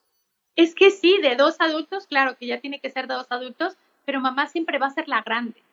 Es 0.57 0.75
que 0.75 0.91
sí, 0.91 1.17
de 1.21 1.37
dos 1.37 1.55
adultos, 1.61 2.07
claro 2.07 2.35
que 2.35 2.47
ya 2.47 2.59
tiene 2.59 2.81
que 2.81 2.89
ser 2.89 3.07
de 3.07 3.13
dos 3.13 3.27
adultos, 3.29 3.77
pero 4.03 4.19
mamá 4.19 4.47
siempre 4.47 4.79
va 4.79 4.87
a 4.87 4.93
ser 4.93 5.07
la 5.07 5.21
grande. 5.21 5.63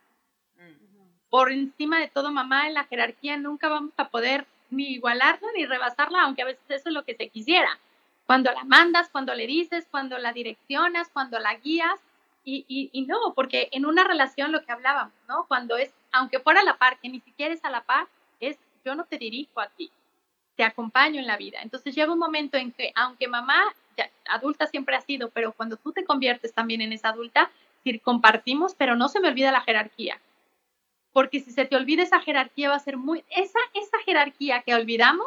Por 1.30 1.50
encima 1.50 1.98
de 1.98 2.06
todo, 2.06 2.30
mamá 2.30 2.68
en 2.68 2.74
la 2.74 2.84
jerarquía 2.84 3.36
nunca 3.36 3.68
vamos 3.68 3.94
a 3.96 4.08
poder 4.08 4.46
ni 4.70 4.92
igualarla 4.92 5.48
ni 5.56 5.66
rebasarla, 5.66 6.22
aunque 6.22 6.42
a 6.42 6.46
veces 6.46 6.62
eso 6.68 6.90
es 6.90 6.94
lo 6.94 7.04
que 7.04 7.16
se 7.16 7.28
quisiera 7.28 7.76
cuando 8.24 8.52
la 8.52 8.62
mandas, 8.62 9.08
cuando 9.08 9.34
le 9.34 9.48
dices, 9.48 9.88
cuando 9.90 10.16
la 10.18 10.32
direccionas, 10.32 11.08
cuando 11.08 11.40
la 11.40 11.56
guías. 11.56 11.98
Y, 12.44 12.64
y, 12.68 13.02
no, 13.02 13.34
porque 13.34 13.68
en 13.72 13.84
una 13.84 14.04
relación 14.04 14.52
lo 14.52 14.64
que 14.64 14.72
hablábamos, 14.72 15.12
¿no? 15.28 15.44
Cuando 15.48 15.76
es, 15.76 15.92
aunque 16.12 16.40
fuera 16.40 16.60
a 16.60 16.64
la 16.64 16.76
par, 16.76 16.98
que 17.00 17.08
ni 17.08 17.20
siquiera 17.20 17.54
es 17.54 17.64
a 17.64 17.70
la 17.70 17.82
par, 17.82 18.06
es 18.40 18.58
yo 18.84 18.94
no 18.94 19.04
te 19.04 19.18
dirijo 19.18 19.60
a 19.60 19.68
ti, 19.68 19.90
te 20.56 20.64
acompaño 20.64 21.20
en 21.20 21.26
la 21.26 21.36
vida. 21.36 21.60
Entonces 21.62 21.94
llega 21.94 22.12
un 22.12 22.18
momento 22.18 22.56
en 22.56 22.72
que, 22.72 22.92
aunque 22.94 23.28
mamá 23.28 23.62
ya, 23.96 24.10
adulta 24.30 24.66
siempre 24.66 24.96
ha 24.96 25.00
sido, 25.00 25.30
pero 25.30 25.52
cuando 25.52 25.76
tú 25.76 25.92
te 25.92 26.04
conviertes 26.04 26.52
también 26.52 26.80
en 26.80 26.92
esa 26.92 27.10
adulta, 27.10 27.50
si 27.84 27.98
compartimos, 27.98 28.74
pero 28.74 28.96
no 28.96 29.08
se 29.08 29.20
me 29.20 29.28
olvida 29.28 29.52
la 29.52 29.60
jerarquía. 29.60 30.20
Porque 31.12 31.40
si 31.40 31.50
se 31.50 31.64
te 31.64 31.76
olvida 31.76 32.02
esa 32.02 32.20
jerarquía 32.20 32.70
va 32.70 32.76
a 32.76 32.80
ser 32.80 32.96
muy, 32.96 33.24
esa, 33.30 33.58
esa 33.74 33.98
jerarquía 34.04 34.62
que 34.62 34.74
olvidamos, 34.74 35.26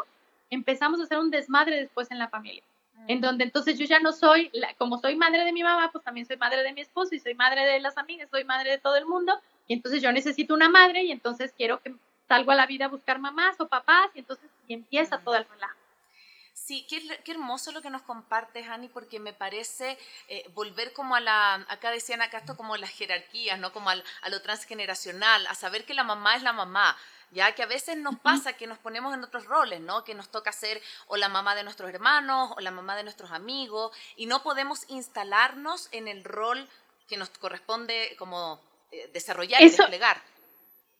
empezamos 0.50 1.00
a 1.00 1.04
hacer 1.04 1.18
un 1.18 1.32
desmadre 1.32 1.78
después 1.78 2.12
en 2.12 2.20
la 2.20 2.30
familia 2.30 2.64
en 3.08 3.22
donde 3.22 3.44
entonces 3.44 3.78
yo 3.78 3.86
ya 3.86 4.00
no 4.00 4.12
soy, 4.12 4.52
como 4.78 4.98
soy 4.98 5.16
madre 5.16 5.44
de 5.44 5.54
mi 5.54 5.64
mamá, 5.64 5.90
pues 5.92 6.04
también 6.04 6.26
soy 6.26 6.38
madre 6.38 6.64
de 6.64 6.74
mi 6.74 6.82
esposo 6.82 7.16
y 7.16 7.20
soy 7.20 7.34
madre 7.34 7.66
de 7.66 7.80
las 7.80 7.98
amigas, 7.98 8.30
soy 8.30 8.44
madre 8.44 8.72
de 8.72 8.78
todo 8.78 8.96
el 8.96 9.06
mundo, 9.06 9.40
y 9.68 9.74
entonces 9.74 10.02
yo 10.02 10.12
necesito 10.12 10.54
una 10.54 10.70
madre 10.70 11.04
y 11.04 11.12
entonces 11.12 11.54
quiero 11.56 11.82
que 11.82 11.96
salgo 12.28 12.52
a 12.52 12.56
la 12.56 12.66
vida 12.66 12.86
a 12.86 12.90
buscar 12.90 13.20
mamás 13.20 13.60
o 13.60 13.68
papás 13.68 14.10
y 14.16 14.20
entonces 14.20 14.50
y 14.68 14.74
empieza 14.74 15.20
todo 15.20 15.36
el 15.36 15.46
relajo. 15.46 15.76
Sí, 16.54 16.86
qué, 16.88 17.02
qué, 17.24 17.32
hermoso 17.32 17.72
lo 17.72 17.82
que 17.82 17.90
nos 17.90 18.04
compartes, 18.04 18.68
Ani, 18.68 18.88
porque 18.88 19.20
me 19.20 19.34
parece 19.34 19.98
eh, 20.28 20.50
volver 20.54 20.94
como 20.94 21.16
a 21.16 21.20
la, 21.20 21.56
acá 21.68 21.92
decían 21.92 22.22
acá 22.22 22.38
esto 22.38 22.56
como 22.56 22.78
las 22.78 22.92
jerarquías, 22.92 23.60
¿no? 23.60 23.74
Como 23.74 23.90
al, 23.90 24.04
a 24.22 24.30
lo 24.30 24.42
transgeneracional, 24.42 25.46
a 25.48 25.56
saber 25.56 25.86
que 25.86 25.94
la 25.94 26.04
mamá 26.04 26.36
es 26.36 26.44
la 26.44 26.54
mamá, 26.54 26.96
ya 27.32 27.54
que 27.56 27.64
a 27.64 27.66
veces 27.66 27.98
nos 27.98 28.18
pasa 28.20 28.54
que 28.54 28.68
nos 28.68 28.78
ponemos 28.78 29.14
en 29.14 29.24
otros 29.24 29.46
roles, 29.46 29.82
¿no? 29.82 30.04
Que 30.04 30.14
nos 30.14 30.30
toca 30.30 30.52
ser 30.52 30.82
o 31.08 31.18
la 31.18 31.30
mamá 31.30 31.56
de 31.56 31.64
nuestros 31.64 31.90
hermanos 31.90 32.52
o 32.56 32.60
la 32.60 32.72
mamá 32.72 32.96
de 32.96 33.04
nuestros 33.04 33.32
amigos 33.32 33.92
y 34.16 34.26
no 34.26 34.44
podemos 34.44 34.90
instalarnos 34.90 35.90
en 35.92 36.08
el 36.08 36.24
rol 36.24 36.68
que 37.08 37.18
nos 37.18 37.30
corresponde 37.30 38.16
como 38.20 38.62
eh, 38.92 39.10
desarrollar 39.14 39.62
y 39.62 39.66
desplegar. 39.66 40.22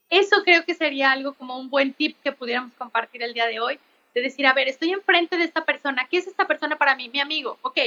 Eso 0.10 0.44
creo 0.44 0.66
que 0.66 0.74
sería 0.74 1.12
algo 1.12 1.34
como 1.34 1.58
un 1.58 1.70
buen 1.70 1.94
tip 1.94 2.18
que 2.22 2.32
pudiéramos 2.32 2.74
compartir 2.74 3.24
el 3.24 3.34
día 3.34 3.48
de 3.48 3.60
hoy, 3.60 3.80
de 4.14 4.22
decir, 4.22 4.46
a 4.46 4.54
ver, 4.54 4.68
estoy 4.68 4.92
enfrente 4.92 5.38
de 5.38 5.46
esta 5.46 5.64
persona, 5.64 6.08
¿qué 6.10 6.18
es 6.18 6.28
esta 6.28 6.46
persona 6.46 6.78
para 6.78 6.96
mí? 6.96 7.08
Mi 7.10 7.22
amigo, 7.22 7.58
ok, 7.62 7.80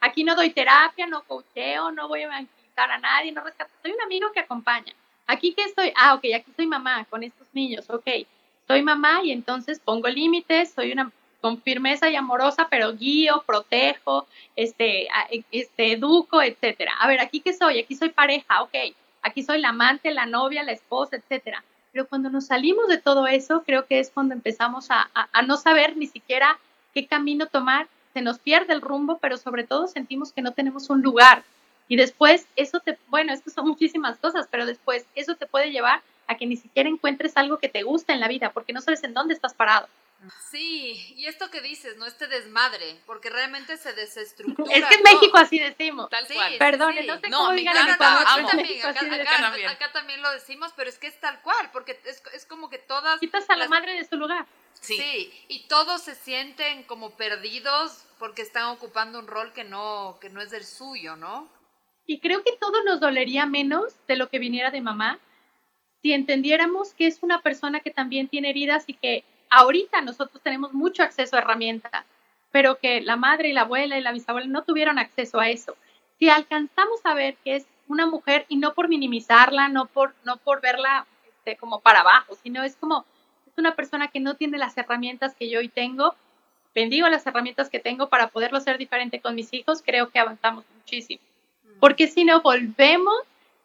aquí 0.00 0.22
no 0.22 0.36
doy 0.36 0.50
terapia, 0.50 1.06
no 1.06 1.24
coacheo, 1.24 1.90
no 1.90 2.06
voy 2.06 2.22
a 2.22 2.46
quitar 2.64 2.90
a 2.90 2.98
nadie, 2.98 3.32
no 3.32 3.42
rescato, 3.42 3.72
soy 3.82 3.90
un 3.92 4.00
amigo 4.00 4.30
que 4.32 4.40
acompaña 4.40 4.94
Aquí 5.26 5.54
que 5.54 5.62
estoy, 5.62 5.92
ah, 5.96 6.14
ok, 6.14 6.24
aquí 6.34 6.52
soy 6.54 6.66
mamá 6.66 7.06
con 7.08 7.22
estos 7.22 7.46
niños, 7.52 7.88
ok. 7.88 8.06
Soy 8.66 8.82
mamá 8.82 9.20
y 9.24 9.32
entonces 9.32 9.80
pongo 9.80 10.08
límites, 10.08 10.72
soy 10.72 10.92
una 10.92 11.10
con 11.40 11.60
firmeza 11.60 12.08
y 12.08 12.14
amorosa, 12.14 12.68
pero 12.70 12.92
guío, 12.92 13.42
protejo, 13.44 14.28
este, 14.54 15.08
este, 15.50 15.92
educo, 15.92 16.40
etcétera. 16.40 16.92
A 17.00 17.08
ver, 17.08 17.20
aquí 17.20 17.40
que 17.40 17.52
soy, 17.52 17.80
aquí 17.80 17.96
soy 17.96 18.10
pareja, 18.10 18.62
ok. 18.62 18.74
Aquí 19.22 19.42
soy 19.42 19.60
la 19.60 19.70
amante, 19.70 20.10
la 20.12 20.26
novia, 20.26 20.62
la 20.62 20.72
esposa, 20.72 21.16
etcétera. 21.16 21.64
Pero 21.92 22.06
cuando 22.08 22.30
nos 22.30 22.46
salimos 22.46 22.88
de 22.88 22.98
todo 22.98 23.26
eso, 23.26 23.62
creo 23.64 23.86
que 23.86 23.98
es 23.98 24.10
cuando 24.10 24.34
empezamos 24.34 24.88
a, 24.90 25.08
no 25.46 25.56
saber 25.56 25.96
ni 25.96 26.06
siquiera 26.06 26.58
qué 26.94 27.06
camino 27.06 27.46
tomar, 27.46 27.88
se 28.12 28.22
nos 28.22 28.38
pierde 28.38 28.72
el 28.72 28.80
rumbo, 28.80 29.18
pero 29.18 29.36
sobre 29.36 29.64
todo 29.64 29.86
sentimos 29.86 30.32
que 30.32 30.42
no 30.42 30.52
tenemos 30.52 30.90
un 30.90 31.02
lugar, 31.02 31.44
y 31.88 31.96
después 31.96 32.46
eso 32.56 32.80
te, 32.80 32.98
bueno, 33.08 33.32
esto 33.32 33.50
son 33.50 33.68
muchísimas 33.68 34.18
cosas, 34.18 34.48
pero 34.50 34.64
después 34.64 35.04
eso 35.14 35.34
te 35.34 35.46
puede 35.46 35.70
llevar 35.70 36.00
a 36.26 36.36
que 36.36 36.46
ni 36.46 36.56
siquiera 36.56 36.88
encuentres 36.88 37.36
algo 37.36 37.58
que 37.58 37.68
te 37.68 37.82
gusta 37.82 38.14
en 38.14 38.20
la 38.20 38.28
vida, 38.28 38.50
porque 38.50 38.72
no 38.72 38.80
sabes 38.80 39.04
en 39.04 39.12
dónde 39.12 39.34
estás 39.34 39.52
parado. 39.52 39.88
Sí, 40.50 41.14
y 41.16 41.26
esto 41.26 41.50
que 41.50 41.60
dices, 41.60 41.96
no 41.96 42.06
este 42.06 42.26
desmadre, 42.26 43.00
porque 43.06 43.30
realmente 43.30 43.76
se 43.76 43.92
desestructura. 43.92 44.72
Es 44.72 44.84
que 44.86 44.94
en 44.94 45.02
México 45.02 45.36
así 45.36 45.58
decimos. 45.58 46.10
Tal 46.10 46.26
cual. 46.26 46.58
Perdón, 46.58 46.94
no 47.06 47.18
sé 47.18 47.30
cómo 47.30 47.52
digan 47.52 47.76
en 47.76 47.94
Ecuador. 47.94 48.26
acá, 49.68 49.92
también. 49.92 50.22
lo 50.22 50.30
decimos, 50.32 50.72
pero 50.76 50.88
es 50.88 50.98
que 50.98 51.08
es 51.08 51.18
tal 51.20 51.40
cual, 51.42 51.70
porque 51.72 51.98
es, 52.04 52.22
es 52.34 52.46
como 52.46 52.70
que 52.70 52.78
todas... 52.78 53.18
Quitas 53.20 53.48
a 53.50 53.56
la 53.56 53.68
madre 53.68 53.94
de 53.94 54.04
su 54.04 54.16
lugar. 54.16 54.46
Sí. 54.80 54.96
sí. 54.96 55.44
y 55.48 55.68
todos 55.68 56.02
se 56.02 56.16
sienten 56.16 56.82
como 56.84 57.10
perdidos 57.10 58.04
porque 58.18 58.42
están 58.42 58.64
ocupando 58.64 59.20
un 59.20 59.28
rol 59.28 59.52
que 59.52 59.62
no, 59.62 60.18
que 60.20 60.28
no 60.28 60.40
es 60.40 60.50
del 60.50 60.64
suyo, 60.64 61.14
¿no? 61.14 61.48
Y 62.04 62.18
creo 62.18 62.42
que 62.42 62.52
todo 62.52 62.82
nos 62.82 62.98
dolería 62.98 63.46
menos 63.46 63.94
de 64.08 64.16
lo 64.16 64.28
que 64.28 64.40
viniera 64.40 64.72
de 64.72 64.80
mamá 64.80 65.20
si 66.02 66.12
entendiéramos 66.12 66.94
que 66.94 67.06
es 67.06 67.22
una 67.22 67.42
persona 67.42 67.80
que 67.80 67.92
también 67.92 68.28
tiene 68.28 68.50
heridas 68.50 68.84
y 68.88 68.94
que 68.94 69.24
ahorita 69.52 70.00
nosotros 70.00 70.42
tenemos 70.42 70.72
mucho 70.72 71.02
acceso 71.02 71.36
a 71.36 71.40
herramientas, 71.40 72.04
pero 72.50 72.78
que 72.78 73.00
la 73.00 73.16
madre 73.16 73.50
y 73.50 73.52
la 73.52 73.62
abuela 73.62 73.98
y 73.98 74.02
la 74.02 74.12
bisabuela 74.12 74.46
no 74.48 74.62
tuvieron 74.62 74.98
acceso 74.98 75.38
a 75.40 75.48
eso. 75.48 75.76
Si 76.18 76.28
alcanzamos 76.28 77.00
a 77.04 77.14
ver 77.14 77.36
que 77.44 77.56
es 77.56 77.66
una 77.88 78.06
mujer 78.06 78.46
y 78.48 78.56
no 78.56 78.74
por 78.74 78.88
minimizarla, 78.88 79.68
no 79.68 79.86
por, 79.86 80.14
no 80.24 80.36
por 80.38 80.60
verla 80.60 81.06
este, 81.28 81.56
como 81.56 81.80
para 81.80 82.00
abajo, 82.00 82.34
sino 82.42 82.62
es 82.62 82.76
como 82.76 83.04
es 83.46 83.58
una 83.58 83.74
persona 83.74 84.08
que 84.08 84.20
no 84.20 84.34
tiene 84.34 84.58
las 84.58 84.76
herramientas 84.78 85.34
que 85.34 85.50
yo 85.50 85.58
hoy 85.58 85.68
tengo, 85.68 86.14
bendigo 86.74 87.08
las 87.08 87.26
herramientas 87.26 87.68
que 87.68 87.78
tengo 87.78 88.08
para 88.08 88.28
poderlo 88.28 88.60
ser 88.60 88.78
diferente 88.78 89.20
con 89.20 89.34
mis 89.34 89.52
hijos, 89.52 89.82
creo 89.84 90.08
que 90.08 90.18
avanzamos 90.18 90.64
muchísimo 90.74 91.22
porque 91.82 92.06
si 92.06 92.24
no 92.24 92.42
volvemos 92.42 93.22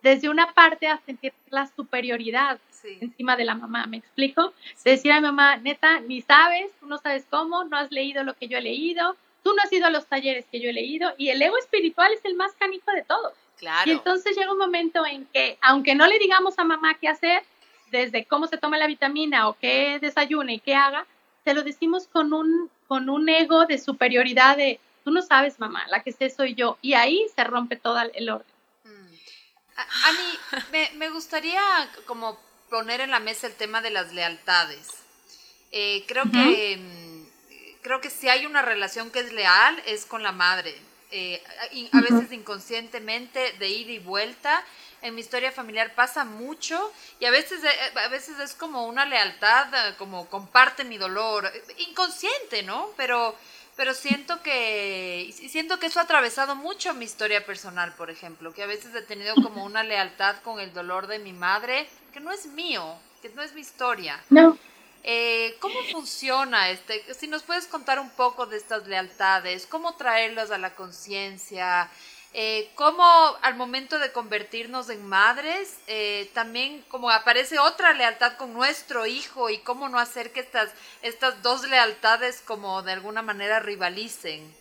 desde 0.07 0.29
una 0.29 0.53
parte 0.53 0.87
a 0.87 0.99
sentir 1.05 1.33
la 1.49 1.67
superioridad 1.67 2.59
encima 3.01 3.35
de 3.35 3.43
la 3.43 3.55
mamá, 3.55 3.85
¿me 3.85 3.97
explico? 3.97 4.53
decir 4.85 5.11
a 5.11 5.15
mi 5.15 5.23
mamá, 5.23 5.57
neta, 5.57 5.99
ni 5.99 6.21
sabes, 6.21 6.71
tú 6.79 6.87
no 6.87 6.97
sabes 6.97 7.25
cómo, 7.29 7.65
no 7.65 7.75
has 7.75 7.91
leído 7.91 8.23
lo 8.23 8.33
que 8.33 8.47
yo 8.47 8.57
he 8.57 8.61
leído, 8.61 9.17
tú 9.43 9.53
no 9.53 9.61
has 9.61 9.73
ido 9.73 9.87
a 9.87 9.89
los 9.89 10.05
talleres 10.05 10.45
que 10.49 10.61
yo 10.61 10.69
he 10.69 10.73
leído 10.73 11.13
y 11.17 11.29
el 11.29 11.41
ego 11.41 11.57
espiritual 11.57 12.13
es 12.13 12.23
el 12.23 12.35
más 12.35 12.53
canijo 12.53 12.89
de 12.91 13.03
todos. 13.03 13.33
Claro. 13.57 13.89
Y 13.89 13.93
entonces 13.93 14.37
llega 14.37 14.53
un 14.53 14.57
momento 14.59 15.05
en 15.05 15.25
que, 15.25 15.57
aunque 15.61 15.95
no 15.95 16.07
le 16.07 16.19
digamos 16.19 16.57
a 16.57 16.63
mamá 16.63 16.97
qué 17.01 17.09
hacer, 17.09 17.43
desde 17.91 18.23
cómo 18.25 18.47
se 18.47 18.57
toma 18.57 18.77
la 18.77 18.87
vitamina 18.87 19.49
o 19.49 19.57
qué 19.59 19.99
desayune 19.99 20.53
y 20.53 20.59
qué 20.59 20.75
haga, 20.75 21.05
se 21.43 21.53
lo 21.53 21.63
decimos 21.63 22.07
con 22.07 22.31
un, 22.31 22.69
con 22.87 23.09
un 23.09 23.27
ego 23.27 23.65
de 23.65 23.77
superioridad 23.77 24.55
de, 24.55 24.79
tú 25.03 25.11
no 25.11 25.21
sabes, 25.21 25.59
mamá, 25.59 25.85
la 25.89 26.03
que 26.03 26.11
sé 26.11 26.29
soy 26.29 26.53
yo. 26.53 26.77
Y 26.81 26.93
ahí 26.93 27.25
se 27.35 27.43
rompe 27.43 27.75
todo 27.75 27.99
el 28.13 28.29
orden. 28.29 28.56
Mm. 29.77 30.05
Ani, 30.05 30.39
me, 30.71 30.91
me, 30.95 31.09
gustaría 31.09 31.61
como 32.05 32.39
poner 32.69 33.01
en 33.01 33.11
la 33.11 33.19
mesa 33.19 33.47
el 33.47 33.53
tema 33.53 33.81
de 33.81 33.91
las 33.91 34.11
lealtades. 34.13 34.87
Eh, 35.71 36.05
creo 36.07 36.23
que 36.31 36.77
mm, 36.77 37.81
creo 37.81 38.01
que 38.01 38.09
si 38.09 38.29
hay 38.29 38.45
una 38.45 38.61
relación 38.61 39.11
que 39.11 39.19
es 39.19 39.31
leal 39.33 39.81
es 39.85 40.05
con 40.05 40.23
la 40.23 40.31
madre. 40.31 40.75
Eh, 41.09 41.41
a 41.93 42.01
veces 42.01 42.33
inconscientemente, 42.33 43.53
de 43.59 43.69
ida 43.69 43.91
y 43.91 43.99
vuelta. 43.99 44.63
En 45.01 45.15
mi 45.15 45.21
historia 45.21 45.51
familiar 45.51 45.93
pasa 45.93 46.25
mucho 46.25 46.91
y 47.19 47.25
a 47.25 47.31
veces, 47.31 47.63
eh, 47.63 47.99
a 47.99 48.07
veces 48.09 48.39
es 48.39 48.55
como 48.55 48.87
una 48.87 49.05
lealtad, 49.05 49.95
como 49.97 50.27
comparte 50.27 50.83
mi 50.83 50.97
dolor, 50.97 51.49
inconsciente, 51.77 52.63
¿no? 52.63 52.89
Pero 52.97 53.37
pero 53.77 53.93
siento 53.93 54.41
que 54.41 55.31
siento 55.49 55.79
que 55.79 55.85
eso 55.85 55.99
ha 55.99 56.03
atravesado 56.03 56.55
mucho 56.55 56.95
mi 56.95 57.05
historia 57.05 57.45
personal, 57.45 57.93
por 57.93 58.09
ejemplo, 58.09 58.51
que 58.51 58.63
a 58.63 58.67
veces 58.67 58.93
he 58.95 59.03
tenido 59.03 59.35
como 59.35 59.63
una 59.63 59.83
lealtad 59.83 60.37
con 60.43 60.59
el 60.59 60.73
dolor 60.73 61.05
de 61.05 61.19
mi 61.19 61.31
madre, 61.31 61.87
que 62.11 62.19
no 62.19 62.31
es 62.31 62.47
mío, 62.47 62.95
que 63.21 63.29
no 63.29 63.43
es 63.43 63.53
mi 63.53 63.61
historia. 63.61 64.19
No. 64.31 64.57
Eh, 65.03 65.55
¿Cómo 65.59 65.75
funciona 65.91 66.71
este? 66.71 67.13
Si 67.13 67.27
nos 67.27 67.43
puedes 67.43 67.67
contar 67.67 67.99
un 67.99 68.09
poco 68.09 68.47
de 68.47 68.57
estas 68.57 68.87
lealtades, 68.87 69.67
cómo 69.67 69.95
traerlas 69.95 70.49
a 70.49 70.57
la 70.57 70.73
conciencia, 70.73 71.87
eh, 72.33 72.69
cómo 72.75 73.03
al 73.41 73.55
momento 73.55 73.99
de 73.99 74.11
convertirnos 74.11 74.89
en 74.89 75.07
madres, 75.07 75.79
eh, 75.87 76.29
también 76.33 76.83
como 76.89 77.09
aparece 77.09 77.57
otra 77.57 77.93
lealtad 77.93 78.33
con 78.33 78.53
nuestro 78.53 79.05
hijo 79.05 79.49
y 79.49 79.59
cómo 79.59 79.89
no 79.89 79.97
hacer 79.97 80.31
que 80.31 80.41
estas, 80.41 80.73
estas 81.01 81.41
dos 81.41 81.67
lealtades 81.67 82.41
como 82.41 82.81
de 82.83 82.91
alguna 82.91 83.21
manera 83.21 83.59
rivalicen. 83.59 84.53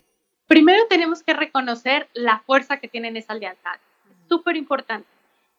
Primero 0.47 0.87
tenemos 0.87 1.23
que 1.23 1.33
reconocer 1.33 2.07
la 2.13 2.39
fuerza 2.39 2.77
que 2.77 2.87
tienen 2.87 3.17
esas 3.17 3.37
lealtades, 3.37 3.81
súper 4.29 4.55
importante, 4.55 5.07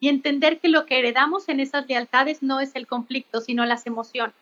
y 0.00 0.08
entender 0.08 0.60
que 0.60 0.68
lo 0.68 0.86
que 0.86 0.98
heredamos 0.98 1.48
en 1.48 1.60
esas 1.60 1.86
lealtades 1.86 2.42
no 2.42 2.60
es 2.60 2.74
el 2.74 2.86
conflicto, 2.86 3.40
sino 3.40 3.66
las 3.66 3.86
emociones. 3.86 4.34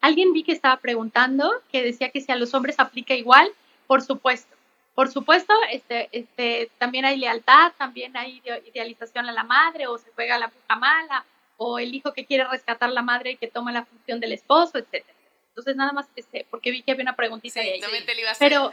Alguien 0.00 0.32
vi 0.32 0.42
que 0.42 0.52
estaba 0.52 0.78
preguntando, 0.78 1.52
que 1.70 1.84
decía 1.84 2.10
que 2.10 2.20
si 2.20 2.32
a 2.32 2.36
los 2.36 2.52
hombres 2.52 2.80
aplica 2.80 3.14
igual, 3.14 3.48
por 3.86 4.02
supuesto 4.02 4.56
Por 4.94 5.10
supuesto, 5.10 5.54
este, 5.70 6.08
este, 6.12 6.70
también 6.78 7.04
hay 7.04 7.16
lealtad, 7.16 7.72
también 7.78 8.16
hay 8.16 8.42
idealización 8.66 9.26
a 9.26 9.32
la 9.32 9.44
madre, 9.44 9.86
o 9.86 9.96
se 9.96 10.10
juega 10.12 10.34
a 10.34 10.38
la 10.38 10.48
puta 10.48 10.76
mala, 10.76 11.24
o 11.56 11.78
el 11.78 11.94
hijo 11.94 12.12
que 12.12 12.26
quiere 12.26 12.44
rescatar 12.44 12.90
a 12.90 12.92
la 12.92 13.02
madre 13.02 13.32
y 13.32 13.36
que 13.36 13.48
toma 13.48 13.72
la 13.72 13.84
función 13.84 14.20
del 14.20 14.32
esposo, 14.32 14.78
etc. 14.78 15.04
Entonces, 15.48 15.76
nada 15.76 15.92
más, 15.92 16.06
este, 16.16 16.46
porque 16.50 16.70
vi 16.70 16.82
que 16.82 16.92
había 16.92 17.04
una 17.04 17.16
preguntita 17.16 17.62
sí, 17.62 17.68
ahí. 17.68 17.80
Te 17.80 18.20
iba 18.20 18.28
a 18.28 18.32
hacer. 18.32 18.48
Pero 18.48 18.72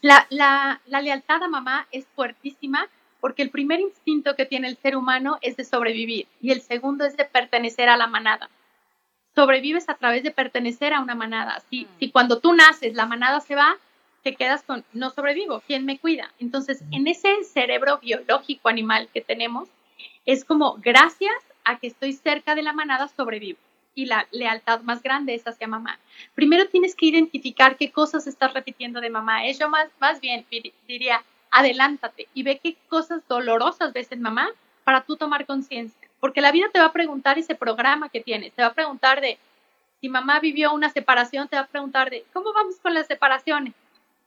la, 0.00 0.26
la, 0.30 0.80
la 0.86 1.00
lealtad 1.00 1.42
a 1.42 1.48
mamá 1.48 1.86
es 1.90 2.06
fuertísima 2.14 2.88
porque 3.20 3.42
el 3.42 3.50
primer 3.50 3.80
instinto 3.80 4.36
que 4.36 4.46
tiene 4.46 4.68
el 4.68 4.76
ser 4.76 4.96
humano 4.96 5.38
es 5.40 5.56
de 5.56 5.64
sobrevivir 5.64 6.28
y 6.40 6.52
el 6.52 6.60
segundo 6.60 7.04
es 7.04 7.16
de 7.16 7.24
pertenecer 7.24 7.88
a 7.88 7.96
la 7.96 8.06
manada. 8.06 8.48
Sobrevives 9.34 9.88
a 9.88 9.94
través 9.94 10.22
de 10.22 10.30
pertenecer 10.30 10.92
a 10.92 11.00
una 11.00 11.14
manada. 11.14 11.60
Si, 11.68 11.84
mm. 11.84 11.88
si 11.98 12.10
cuando 12.10 12.38
tú 12.38 12.52
naces 12.52 12.94
la 12.94 13.06
manada 13.06 13.40
se 13.40 13.54
va, 13.54 13.76
te 14.26 14.34
quedas 14.34 14.64
con, 14.64 14.84
no 14.92 15.10
sobrevivo, 15.10 15.62
¿quién 15.68 15.84
me 15.84 16.00
cuida? 16.00 16.32
Entonces, 16.40 16.82
en 16.90 17.06
ese 17.06 17.44
cerebro 17.44 17.98
biológico 17.98 18.68
animal 18.68 19.08
que 19.14 19.20
tenemos, 19.20 19.68
es 20.24 20.44
como, 20.44 20.78
gracias 20.82 21.36
a 21.62 21.78
que 21.78 21.86
estoy 21.86 22.12
cerca 22.12 22.56
de 22.56 22.64
la 22.64 22.72
manada, 22.72 23.06
sobrevivo. 23.06 23.60
Y 23.94 24.06
la 24.06 24.26
lealtad 24.32 24.80
más 24.80 25.00
grande 25.00 25.36
es 25.36 25.46
hacia 25.46 25.68
mamá. 25.68 26.00
Primero 26.34 26.68
tienes 26.68 26.96
que 26.96 27.06
identificar 27.06 27.76
qué 27.76 27.92
cosas 27.92 28.26
estás 28.26 28.52
repitiendo 28.52 29.00
de 29.00 29.10
mamá. 29.10 29.46
Eso 29.46 29.68
más, 29.68 29.86
más 30.00 30.20
bien 30.20 30.44
diría, 30.88 31.22
adelántate 31.52 32.26
y 32.34 32.42
ve 32.42 32.58
qué 32.60 32.74
cosas 32.88 33.22
dolorosas 33.28 33.92
ves 33.92 34.10
en 34.10 34.22
mamá 34.22 34.48
para 34.82 35.02
tú 35.02 35.16
tomar 35.16 35.46
conciencia. 35.46 36.08
Porque 36.18 36.40
la 36.40 36.50
vida 36.50 36.66
te 36.72 36.80
va 36.80 36.86
a 36.86 36.92
preguntar 36.92 37.38
ese 37.38 37.54
programa 37.54 38.08
que 38.08 38.22
tienes. 38.22 38.52
Te 38.54 38.62
va 38.62 38.68
a 38.68 38.74
preguntar 38.74 39.20
de, 39.20 39.38
si 40.00 40.08
mamá 40.08 40.40
vivió 40.40 40.72
una 40.72 40.90
separación, 40.90 41.46
te 41.46 41.54
va 41.54 41.62
a 41.62 41.68
preguntar 41.68 42.10
de, 42.10 42.24
¿cómo 42.32 42.52
vamos 42.52 42.74
con 42.82 42.92
las 42.92 43.06
separaciones? 43.06 43.72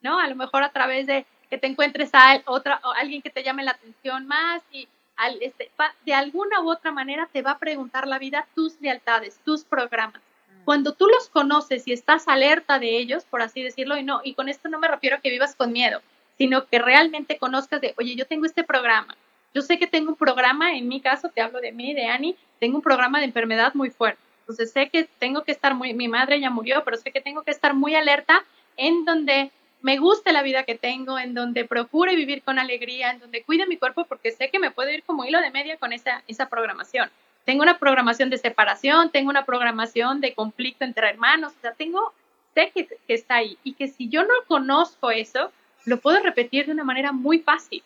¿No? 0.02 0.20
A 0.20 0.28
lo 0.28 0.36
mejor 0.36 0.64
a 0.64 0.72
través 0.72 1.08
de 1.08 1.26
que 1.50 1.58
te 1.58 1.68
encuentres 1.68 2.12
a 2.14 2.42
otra, 2.46 2.80
alguien 2.98 3.22
que 3.22 3.30
te 3.30 3.44
llame 3.44 3.64
la 3.64 3.72
atención 3.72 4.28
más 4.28 4.62
y 4.72 4.88
al, 5.16 5.38
este, 5.42 5.72
de 6.06 6.14
alguna 6.14 6.62
u 6.62 6.70
otra 6.70 6.92
manera 6.92 7.28
te 7.32 7.42
va 7.42 7.52
a 7.52 7.60
preguntar 7.60 8.08
la 8.08 8.20
vida 8.20 8.48
tus 8.56 8.80
lealtades, 8.80 9.40
tus 9.44 9.64
programas. 9.64 10.22
Mm. 10.22 10.64
Cuando 10.64 10.94
tú 10.94 11.08
los 11.08 11.28
conoces 11.30 11.88
y 11.88 11.94
estás 11.94 12.28
alerta 12.28 12.80
de 12.80 12.98
ellos, 12.98 13.26
por 13.26 13.42
así 13.42 13.62
decirlo, 13.62 13.98
y 13.98 14.04
no, 14.04 14.22
y 14.24 14.34
con 14.36 14.48
esto 14.48 14.70
no 14.70 14.80
me 14.80 14.88
refiero 14.88 15.18
a 15.18 15.20
que 15.20 15.30
vivas 15.30 15.56
con 15.56 15.74
miedo, 15.74 16.02
sino 16.38 16.68
que 16.68 16.80
realmente 16.80 17.38
conozcas 17.38 17.82
de, 17.82 17.94
oye, 17.98 18.16
yo 18.16 18.26
tengo 18.26 18.46
este 18.46 18.64
programa, 18.64 19.18
yo 19.54 19.62
sé 19.62 19.80
que 19.80 19.88
tengo 19.88 20.12
un 20.12 20.16
programa, 20.16 20.74
en 20.74 20.88
mi 20.88 21.02
caso, 21.02 21.30
te 21.30 21.42
hablo 21.42 21.60
de 21.60 21.72
mí, 21.72 21.94
de 21.94 22.06
Annie, 22.06 22.38
tengo 22.60 22.78
un 22.78 22.84
programa 22.84 23.20
de 23.20 23.26
enfermedad 23.26 23.74
muy 23.74 23.90
fuerte. 23.90 24.22
Entonces 24.42 24.72
sé 24.72 24.90
que 24.90 25.04
tengo 25.20 25.44
que 25.44 25.52
estar 25.52 25.74
muy, 25.76 25.94
mi 25.94 26.08
madre 26.08 26.40
ya 26.40 26.50
murió, 26.50 26.84
pero 26.84 26.98
sé 26.98 27.12
que 27.12 27.22
tengo 27.22 27.44
que 27.44 27.52
estar 27.52 27.74
muy 27.74 27.96
alerta 27.96 28.46
en 28.78 29.06
donde 29.06 29.52
me 29.82 29.98
guste 29.98 30.34
la 30.34 30.44
vida 30.44 30.64
que 30.64 30.76
tengo, 30.76 31.18
en 31.18 31.34
donde 31.34 31.66
procure 31.66 32.16
vivir 32.16 32.44
con 32.44 32.60
alegría, 32.60 33.12
en 33.12 33.20
donde 33.20 33.44
cuide 33.44 33.66
mi 33.66 33.78
cuerpo, 33.78 34.06
porque 34.06 34.32
sé 34.32 34.50
que 34.50 34.60
me 34.60 34.72
puedo 34.72 34.90
ir 34.92 35.04
como 35.04 35.26
hilo 35.26 35.40
de 35.40 35.52
media 35.52 35.78
con 35.78 35.94
esa, 35.94 36.24
esa 36.28 36.50
programación. 36.50 37.10
Tengo 37.46 37.64
una 37.64 37.80
programación 37.80 38.30
de 38.30 38.38
separación, 38.38 39.10
tengo 39.10 39.30
una 39.30 39.46
programación 39.46 40.20
de 40.22 40.34
conflicto 40.34 40.84
entre 40.84 41.10
hermanos, 41.10 41.54
o 41.58 41.62
sea, 41.62 41.74
tengo, 41.74 42.14
sé 42.54 42.72
que, 42.74 42.88
que 42.88 43.14
está 43.14 43.36
ahí 43.36 43.58
y 43.64 43.74
que 43.74 43.88
si 43.88 44.10
yo 44.10 44.24
no 44.24 44.34
conozco 44.48 45.12
eso, 45.12 45.52
lo 45.86 45.98
puedo 45.98 46.20
repetir 46.20 46.66
de 46.66 46.74
una 46.74 46.84
manera 46.84 47.12
muy 47.14 47.40
fácil. 47.40 47.82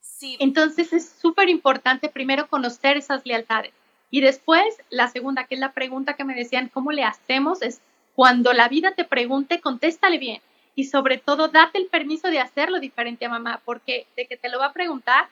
Sí. 0.00 0.36
Entonces 0.40 0.92
es 0.92 1.08
súper 1.08 1.48
importante 1.48 2.08
primero 2.08 2.48
conocer 2.48 2.96
esas 2.96 3.24
lealtades. 3.24 3.72
Y 4.10 4.20
después, 4.20 4.64
la 4.90 5.08
segunda, 5.08 5.44
que 5.44 5.54
es 5.54 5.60
la 5.60 5.72
pregunta 5.72 6.14
que 6.14 6.24
me 6.24 6.34
decían, 6.34 6.68
¿cómo 6.68 6.92
le 6.92 7.04
hacemos? 7.04 7.62
Es 7.62 7.80
cuando 8.14 8.52
la 8.52 8.68
vida 8.68 8.92
te 8.92 9.04
pregunte, 9.04 9.60
contéstale 9.60 10.18
bien 10.18 10.40
y 10.74 10.84
sobre 10.84 11.18
todo 11.18 11.48
date 11.48 11.78
el 11.78 11.86
permiso 11.86 12.28
de 12.28 12.40
hacerlo 12.40 12.80
diferente 12.80 13.24
a 13.24 13.28
mamá, 13.28 13.60
porque 13.64 14.06
de 14.16 14.26
que 14.26 14.36
te 14.36 14.48
lo 14.48 14.58
va 14.58 14.66
a 14.66 14.72
preguntar, 14.72 15.28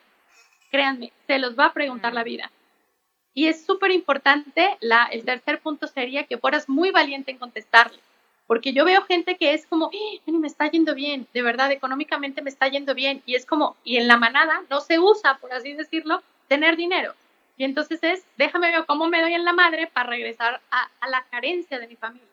créanme, 0.70 1.12
te 1.26 1.38
los 1.38 1.58
va 1.58 1.66
a 1.66 1.72
preguntar 1.72 2.14
la 2.14 2.22
vida. 2.22 2.50
Y 3.34 3.46
es 3.46 3.64
súper 3.64 3.90
importante, 3.90 4.76
el 5.10 5.24
tercer 5.24 5.60
punto 5.60 5.86
sería 5.86 6.24
que 6.24 6.38
fueras 6.38 6.68
muy 6.68 6.90
valiente 6.90 7.30
en 7.30 7.38
contestarle, 7.38 7.98
porque 8.46 8.72
yo 8.72 8.84
veo 8.84 9.02
gente 9.02 9.36
que 9.36 9.54
es 9.54 9.66
como, 9.66 9.90
¡Eh, 9.92 10.20
me 10.26 10.46
está 10.46 10.70
yendo 10.70 10.94
bien, 10.94 11.26
de 11.32 11.42
verdad, 11.42 11.72
económicamente 11.72 12.42
me 12.42 12.50
está 12.50 12.68
yendo 12.68 12.94
bien, 12.94 13.22
y 13.26 13.34
es 13.34 13.46
como, 13.46 13.76
y 13.84 13.96
en 13.96 14.06
la 14.06 14.16
manada 14.16 14.62
no 14.70 14.80
se 14.80 14.98
usa, 14.98 15.38
por 15.38 15.52
así 15.52 15.72
decirlo, 15.72 16.22
tener 16.48 16.76
dinero. 16.76 17.14
Y 17.56 17.64
entonces 17.64 18.02
es, 18.02 18.24
déjame 18.36 18.70
ver 18.70 18.84
cómo 18.86 19.08
me 19.08 19.20
doy 19.20 19.34
en 19.34 19.44
la 19.44 19.52
madre 19.52 19.86
para 19.86 20.08
regresar 20.08 20.60
a, 20.70 21.08
la 21.08 21.24
carencia 21.30 21.78
de 21.78 21.88
mi 21.88 21.96
familia, 21.96 22.26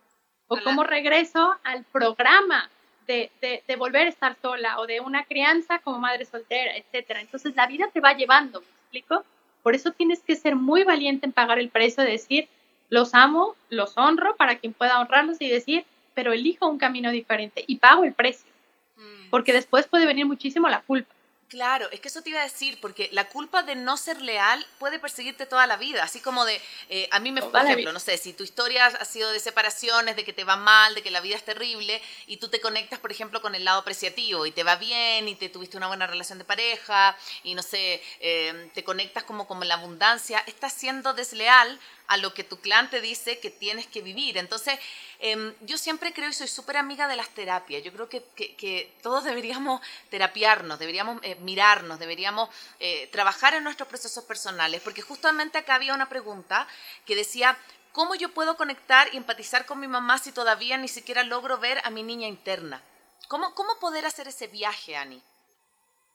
o 0.48 0.58
cómo 0.63 0.84
regreso 0.84 1.56
al 1.63 1.84
programa 1.86 2.69
de, 3.10 3.76
volver 3.78 4.06
a 4.06 4.10
estar 4.10 4.36
sola 4.41 4.80
o 4.80 4.86
de 4.86 5.00
una 5.00 5.24
crianza 5.24 5.80
como 5.80 6.00
madre 6.00 6.26
soltera, 6.26 6.78
etcétera. 6.78 7.22
Entonces 7.22 7.56
la 7.56 7.67
vida 7.67 7.89
te 7.91 8.00
va 8.00 8.13
llevando, 8.13 8.62
¿me 8.62 8.67
explico? 8.67 9.26
Por 9.63 9.76
eso 9.76 9.91
tienes 9.91 10.22
que 10.22 10.36
ser 10.36 10.56
muy 10.56 10.84
valiente 10.84 11.26
en 11.26 11.34
pagar 11.34 11.60
el 11.60 11.69
precio 11.69 12.04
de 12.04 12.12
decir, 12.12 12.48
los 12.89 13.13
amo, 13.13 13.56
los 13.69 13.98
honro 13.98 14.36
para 14.36 14.58
quien 14.58 14.74
pueda 14.74 15.00
honrarlos 15.00 15.38
y 15.39 15.50
decir, 15.50 15.86
pero 16.13 16.34
elijo 16.34 16.67
un 16.67 16.78
camino 16.78 17.12
diferente 17.12 17.63
y 17.65 17.78
pago 17.78 18.04
el 18.04 18.13
precio. 18.13 18.50
Mm. 18.95 19.30
Porque 19.30 19.54
después 19.54 19.88
puede 19.88 20.06
venir 20.06 20.26
muchísimo 20.26 20.69
la 20.69 20.82
culpa. 20.82 21.13
Claro, 21.49 21.89
es 21.91 21.99
que 21.99 22.09
eso 22.09 22.21
te 22.21 22.29
iba 22.29 22.41
a 22.41 22.43
decir, 22.43 22.79
porque 22.79 23.09
la 23.12 23.27
culpa 23.27 23.63
de 23.63 23.73
no 23.73 23.97
ser 23.97 24.21
leal 24.21 24.63
puede 24.77 24.99
perseguirte 24.99 25.47
toda 25.47 25.65
la 25.65 25.77
vida, 25.77 26.03
así 26.03 26.19
como 26.19 26.45
de, 26.45 26.62
eh, 26.89 27.09
a 27.09 27.19
mí 27.19 27.31
me, 27.31 27.41
por 27.41 27.59
ejemplo, 27.65 27.91
no 27.91 27.99
sé, 27.99 28.19
si 28.19 28.33
tu 28.33 28.43
historia 28.43 28.85
ha 28.85 29.05
sido 29.05 29.31
de 29.31 29.39
separaciones, 29.39 30.15
de 30.15 30.23
que 30.23 30.31
te 30.31 30.43
va 30.43 30.57
mal, 30.57 30.93
de 30.93 31.01
que 31.01 31.09
la 31.09 31.21
vida 31.21 31.35
es 31.35 31.43
terrible, 31.43 32.03
y 32.27 32.38
tú 32.38 32.49
te 32.49 32.62
conectas, 32.62 32.99
por 32.99 33.12
ejemplo, 33.12 33.41
con 33.41 33.55
el 33.55 33.65
lado 33.65 33.79
apreciativo, 33.79 34.45
y 34.45 34.51
te 34.51 34.63
va 34.63 34.75
bien, 34.75 35.27
y 35.27 35.33
te 35.33 35.49
tuviste 35.49 35.75
una 35.75 35.88
buena 35.88 36.05
relación 36.05 36.38
de 36.38 36.45
pareja, 36.45 37.17
y 37.41 37.55
no 37.55 37.63
sé, 37.63 37.99
eh, 38.19 38.69
te 38.75 38.83
conectas 38.83 39.23
como 39.23 39.47
con 39.47 39.67
la 39.67 39.73
abundancia, 39.73 40.43
estás 40.45 40.73
siendo 40.73 41.13
desleal 41.15 41.79
a 42.10 42.17
lo 42.17 42.34
que 42.34 42.43
tu 42.43 42.58
clan 42.58 42.89
te 42.89 43.02
dice 43.02 43.39
que 43.39 43.52
tienes 43.52 43.86
que 43.86 44.02
vivir. 44.02 44.39
Entonces, 44.39 44.80
em, 45.19 45.54
yo 45.62 45.78
siempre 45.78 46.12
creo 46.12 46.28
y 46.28 46.34
soy 46.34 46.48
súper 46.48 46.78
amiga 46.78 47.08
de 47.08 47.15
las 47.15 47.30
terapias. 47.30 47.84
Yo 47.84 47.93
creo 47.93 48.10
que, 48.10 48.91
todos 49.04 49.24
deberíamos 49.24 49.80
terapiarnos, 50.10 50.80
deberíamos 50.80 51.19
eh, 51.22 51.36
mirarnos, 51.36 52.00
deberíamos 52.00 52.50
eh, 52.80 53.08
trabajar 53.12 53.54
en 53.54 53.63
nuestros 53.63 53.88
procesos 53.88 54.24
personales, 54.24 54.82
porque 54.82 55.04
justamente 55.04 55.60
acá 55.60 55.76
había 55.76 55.93
una 55.93 56.10
pregunta 56.10 56.67
que 57.06 57.15
decía, 57.15 57.56
¿cómo 57.91 58.15
yo 58.15 58.34
puedo 58.34 58.58
conectar 58.58 59.08
y 59.13 59.17
empatizar 59.17 59.67
con 59.67 59.80
mi 59.80 59.88
mamá 59.88 60.17
si 60.17 60.32
todavía 60.32 60.78
ni 60.78 60.88
siquiera 60.88 61.24
logro 61.24 61.60
ver 61.60 61.80
a 61.84 61.91
mi 61.91 62.02
niña 62.02 62.28
interna? 62.28 62.82
¿Cómo, 63.28 63.54
cómo 63.54 63.78
poder 63.80 64.08
hacer 64.08 64.28
ese 64.28 64.48
viaje, 64.48 64.98
Ani? 64.98 65.22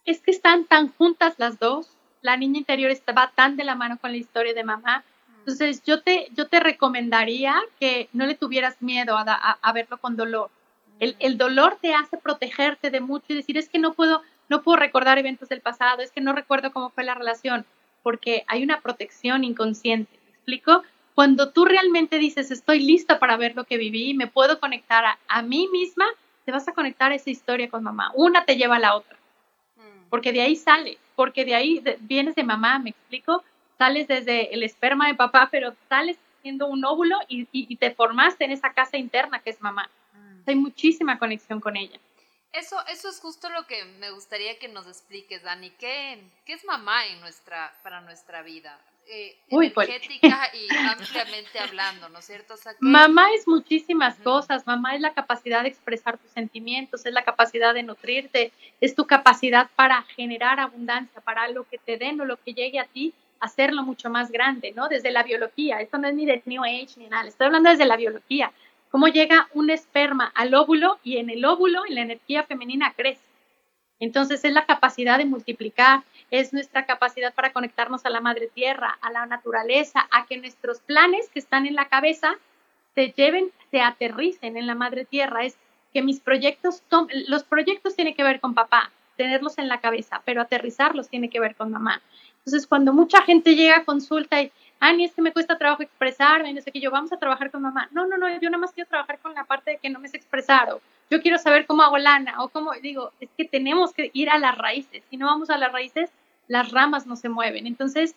Es 0.05 0.21
que 0.21 0.33
están 0.33 0.65
tan 0.65 0.93
juntas 0.95 1.35
las 1.37 1.61
dos. 1.61 1.87
La 2.21 2.37
niña 2.37 2.59
interior 2.59 2.91
va 3.17 3.31
tan 3.33 3.57
de 3.57 3.63
la 3.63 3.77
mano 3.77 3.99
con 4.01 4.11
la 4.11 4.17
historia 4.17 4.55
de 4.55 4.65
mamá 4.65 5.05
entonces, 5.47 5.83
yo 5.85 6.01
te, 6.01 6.29
yo 6.35 6.49
te 6.49 6.59
recomendaría 6.59 7.55
que 7.79 8.09
no 8.15 8.25
le 8.25 8.35
tuvieras 8.35 8.81
miedo 8.81 9.15
a, 9.19 9.73
verlo 9.75 9.99
con 9.99 10.17
dolor. 10.17 10.49
El, 11.01 11.17
el, 11.19 11.37
dolor 11.37 11.77
te 11.83 11.93
hace 11.93 12.17
protegerte 12.17 12.91
de 12.91 13.03
mucho 13.03 13.27
y 13.29 13.35
decir, 13.35 13.59
es 13.59 13.69
que 13.69 13.79
no 13.79 13.93
puedo, 13.93 14.23
no 14.49 14.63
puedo 14.63 14.79
recordar 14.79 15.19
eventos 15.19 15.51
del 15.51 15.61
pasado, 15.61 16.01
es 16.01 16.11
que 16.13 16.23
no 16.23 16.33
recuerdo 16.33 16.73
cómo 16.73 16.89
fue 16.89 17.05
la 17.05 17.13
relación, 17.13 17.67
porque 18.03 18.45
hay 18.47 18.63
una 18.63 18.81
protección 18.81 19.45
inconsciente. 19.45 20.19
¿Me 20.25 20.33
explico? 20.33 20.83
Cuando 21.15 21.51
tú 21.51 21.67
realmente 21.67 22.19
dices, 22.19 22.51
estoy 22.51 22.81
lista 22.81 23.19
para 23.19 23.37
ver 23.37 23.55
lo 23.55 23.65
que 23.65 23.77
viví, 23.77 24.15
me 24.15 24.29
puedo 24.29 24.59
conectar 24.61 25.05
a, 25.05 25.19
a 25.29 25.43
mí 25.43 25.69
misma, 25.71 26.07
te 26.47 26.53
vas 26.53 26.67
a 26.69 26.73
conectar 26.73 27.13
a 27.13 27.17
esa 27.17 27.29
historia 27.29 27.69
con 27.69 27.83
mamá. 27.83 28.13
Una 28.15 28.47
te 28.47 28.57
lleva 28.57 28.77
a 28.77 28.81
la 28.81 28.97
otra, 28.97 29.19
mm. 29.77 30.09
porque 30.09 30.33
de 30.33 30.41
ahí 30.41 30.57
sale, 30.57 30.97
porque 31.15 31.45
de 31.45 31.55
ahí 31.55 31.85
vienes 32.01 32.35
de 32.35 32.45
mamá, 32.45 32.79
¿me 32.79 32.91
explico? 32.91 33.45
Sales 33.85 34.09
desde 34.09 34.55
el 34.55 34.63
esperma 34.63 35.09
de 35.09 35.15
papá, 35.15 35.49
pero 35.51 35.75
sales 35.91 36.17
siendo 36.41 36.67
un 36.67 36.85
óvulo 36.85 37.19
y, 37.29 37.77
te 37.77 37.91
formaste 37.91 38.45
en 38.45 38.53
esa 38.53 38.73
casa 38.73 38.97
interna 38.97 39.41
que 39.41 39.51
es 39.51 39.61
mamá. 39.61 39.91
Mm. 40.15 40.41
Hay 40.47 40.57
muchísima 40.57 41.19
conexión 41.19 41.61
con 41.61 41.77
ella. 41.77 41.99
Eso, 42.53 42.77
eso 42.89 43.11
es 43.11 43.21
justo 43.21 43.51
lo 43.51 43.67
que 43.67 43.85
me 44.01 44.11
gustaría 44.11 44.59
que 44.59 44.69
nos 44.69 44.87
expliques, 44.87 45.43
Dani. 45.43 45.71
¿Qué, 45.71 46.23
qué 46.47 46.55
es 46.55 46.65
mamá 46.65 47.07
en 47.07 47.21
nuestra, 47.21 47.75
para 47.83 48.01
nuestra 48.01 48.43
vida? 48.43 48.79
Eh, 49.07 49.37
energética 49.49 50.51
y 50.55 50.75
ampliamente 50.75 51.59
hablando, 51.59 52.09
¿no 52.09 52.21
es 52.21 52.25
cierto? 52.25 52.55
Mamá 52.81 53.27
es 53.35 53.47
muchísimas 53.47 54.17
cosas, 54.21 54.67
mamá 54.67 54.95
es 54.95 55.03
la 55.03 55.13
capacidad 55.13 55.63
de 55.63 55.69
expresar 55.69 56.17
tus 56.17 56.31
sentimientos, 56.31 57.05
es 57.05 57.13
la 57.13 57.23
capacidad 57.23 57.75
de 57.75 57.83
nutrirte, 57.83 58.51
es 58.81 58.95
tu 58.95 59.07
capacidad 59.07 59.69
para 59.77 60.01
generar 60.17 60.59
abundancia, 60.59 61.21
para 61.21 61.49
lo 61.49 61.65
que 61.69 61.77
te 61.77 61.99
den 61.99 62.19
o 62.23 62.25
lo 62.25 62.39
que 62.43 62.55
llegue 62.55 62.81
a 62.81 62.87
ti, 62.87 63.13
hacerlo 63.45 63.83
mucho 63.83 64.11
más 64.11 64.31
grande, 64.31 64.73
¿no? 64.75 64.89
Desde 64.89 65.11
la 65.11 65.23
biología, 65.23 65.81
esto 65.81 65.99
no 65.99 66.09
es 66.09 66.15
ni 66.15 66.27
de 66.27 66.43
New 66.45 66.65
Age 66.65 66.95
ni 66.97 67.09
nada, 67.09 67.29
estoy 67.29 67.47
hablando 67.47 67.71
desde 67.71 67.85
la 67.85 67.97
biología, 67.97 68.53
cómo 68.91 69.09
llega 69.09 69.49
un 69.55 69.71
esperma 69.71 70.33
al 70.35 70.55
óvulo 70.55 70.99
y 71.03 71.19
en 71.19 71.31
el 71.31 71.45
óvulo, 71.45 71.85
en 71.87 71.95
la 71.95 72.03
energía 72.03 72.45
femenina, 72.45 72.93
crece. 72.97 73.23
Entonces 74.01 74.45
es 74.45 74.53
la 74.53 74.67
capacidad 74.67 75.19
de 75.19 75.25
multiplicar, 75.25 76.03
es 76.31 76.53
nuestra 76.53 76.85
capacidad 76.85 77.33
para 77.33 77.53
conectarnos 77.53 78.05
a 78.05 78.11
la 78.11 78.21
madre 78.21 78.49
tierra, 78.53 78.99
a 79.01 79.11
la 79.11 79.27
naturaleza, 79.27 80.07
a 80.11 80.27
que 80.27 80.37
nuestros 80.37 80.81
planes 80.81 81.29
que 81.29 81.39
están 81.39 81.67
en 81.67 81.75
la 81.75 81.89
cabeza 81.89 82.35
se 82.95 83.13
lleven, 83.13 83.51
se 83.71 83.81
aterricen 83.81 84.57
en 84.57 84.67
la 84.67 84.75
madre 84.75 85.05
tierra, 85.05 85.45
es 85.45 85.57
que 85.93 86.03
mis 86.03 86.21
proyectos, 86.21 86.83
los 87.29 87.45
proyectos 87.45 87.95
tienen 87.95 88.15
que 88.15 88.25
ver 88.25 88.41
con 88.41 88.55
papá, 88.55 88.91
tenerlos 89.17 89.59
en 89.59 89.69
la 89.69 89.81
cabeza, 89.81 90.23
pero 90.25 90.43
aterrizarlos 90.43 91.09
tiene 91.09 91.31
que 91.31 91.41
ver 91.41 91.55
con 91.55 91.71
mamá. 91.71 92.03
Entonces, 92.47 92.67
cuando 92.67 92.93
mucha 92.93 93.23
gente 93.23 93.55
llega 93.55 93.79
a 93.79 93.85
consulta 93.85 94.43
y, 94.43 94.53
Ani, 94.81 95.05
es 95.05 95.15
que 95.15 95.23
me 95.23 95.33
cuesta 95.33 95.57
trabajo 95.57 95.83
expresarme, 95.83 96.53
no 96.53 96.61
sé 96.61 96.71
qué, 96.71 96.81
yo, 96.81 96.91
vamos 96.91 97.13
a 97.13 97.17
trabajar 97.17 97.51
con 97.51 97.63
mamá. 97.63 97.89
No, 97.93 98.07
no, 98.07 98.19
no, 98.19 98.29
yo 98.29 98.51
nada 98.51 98.59
más 98.59 98.73
quiero 98.73 98.89
trabajar 98.89 99.19
con 99.21 99.33
la 99.35 99.45
parte 99.45 99.73
de 99.73 99.79
que 99.79 99.89
no 99.89 99.99
me 99.99 100.09
sé 100.09 100.19
expresar, 100.19 100.71
o 100.71 100.81
yo 101.11 101.23
quiero 101.23 101.39
saber 101.39 101.67
cómo 101.67 101.83
hago 101.83 101.97
lana, 101.97 102.43
o 102.43 102.49
cómo, 102.49 102.73
digo, 102.83 103.13
es 103.21 103.31
que 103.37 103.47
tenemos 103.47 103.95
que 103.95 104.11
ir 104.13 104.29
a 104.29 104.39
las 104.39 104.59
raíces. 104.59 105.03
Si 105.09 105.17
no 105.17 105.27
vamos 105.27 105.49
a 105.49 105.57
las 105.57 105.73
raíces, 105.73 106.11
las 106.49 106.71
ramas 106.71 107.07
no 107.07 107.17
se 107.17 107.31
mueven. 107.31 107.67
Entonces, 107.67 108.15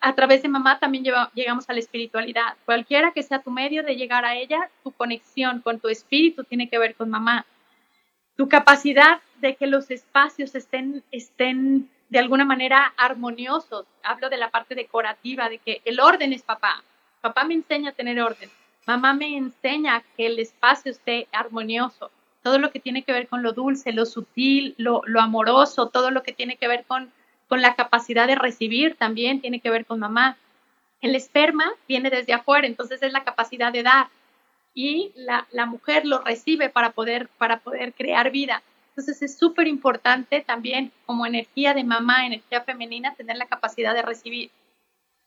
a 0.00 0.14
través 0.14 0.42
de 0.42 0.48
mamá 0.48 0.78
también 0.78 1.04
llegamos 1.34 1.68
a 1.68 1.72
la 1.72 1.78
espiritualidad. 1.78 2.56
Cualquiera 2.64 3.12
que 3.12 3.22
sea 3.22 3.42
tu 3.42 3.50
medio 3.50 3.82
de 3.82 3.96
llegar 3.96 4.24
a 4.24 4.34
ella, 4.34 4.70
tu 4.82 4.92
conexión 4.92 5.60
con 5.60 5.78
tu 5.80 5.88
espíritu 5.88 6.44
tiene 6.44 6.68
que 6.68 6.78
ver 6.78 6.94
con 6.94 7.10
mamá. 7.10 7.46
Tu 8.36 8.48
capacidad 8.48 9.20
de 9.40 9.56
que 9.56 9.66
los 9.66 9.90
espacios 9.90 10.54
estén, 10.54 11.02
estén 11.10 11.90
de 12.10 12.18
alguna 12.18 12.44
manera 12.44 12.92
armoniosos. 12.96 13.86
Hablo 14.02 14.28
de 14.28 14.36
la 14.36 14.50
parte 14.50 14.74
decorativa, 14.74 15.48
de 15.48 15.58
que 15.58 15.80
el 15.84 16.00
orden 16.00 16.32
es 16.32 16.42
papá. 16.42 16.84
Papá 17.20 17.44
me 17.44 17.54
enseña 17.54 17.90
a 17.90 17.94
tener 17.94 18.20
orden. 18.20 18.50
Mamá 18.86 19.14
me 19.14 19.36
enseña 19.36 20.02
que 20.16 20.26
el 20.26 20.38
espacio 20.38 20.90
esté 20.90 21.28
armonioso. 21.32 22.10
Todo 22.42 22.58
lo 22.58 22.70
que 22.70 22.80
tiene 22.80 23.02
que 23.02 23.12
ver 23.12 23.28
con 23.28 23.42
lo 23.42 23.52
dulce, 23.52 23.92
lo 23.92 24.06
sutil, 24.06 24.74
lo, 24.76 25.02
lo 25.06 25.20
amoroso, 25.20 25.88
todo 25.88 26.10
lo 26.10 26.22
que 26.22 26.32
tiene 26.32 26.56
que 26.56 26.68
ver 26.68 26.84
con 26.86 27.10
con 27.50 27.60
la 27.60 27.74
capacidad 27.74 28.28
de 28.28 28.36
recibir 28.36 28.94
también 28.94 29.40
tiene 29.40 29.58
que 29.58 29.70
ver 29.70 29.84
con 29.84 29.98
mamá. 29.98 30.36
El 31.00 31.16
esperma 31.16 31.64
viene 31.88 32.08
desde 32.08 32.32
afuera, 32.32 32.64
entonces 32.64 33.02
es 33.02 33.12
la 33.12 33.24
capacidad 33.24 33.72
de 33.72 33.82
dar 33.82 34.06
y 34.72 35.10
la, 35.16 35.48
la 35.50 35.66
mujer 35.66 36.06
lo 36.06 36.20
recibe 36.20 36.68
para 36.68 36.92
poder, 36.92 37.28
para 37.38 37.58
poder 37.58 37.92
crear 37.92 38.30
vida. 38.30 38.62
Entonces 38.90 39.22
es 39.22 39.38
súper 39.38 39.68
importante 39.68 40.40
también 40.40 40.92
como 41.06 41.26
energía 41.26 41.74
de 41.74 41.84
mamá, 41.84 42.26
energía 42.26 42.60
femenina, 42.62 43.14
tener 43.14 43.36
la 43.36 43.46
capacidad 43.46 43.94
de 43.94 44.02
recibir. 44.02 44.50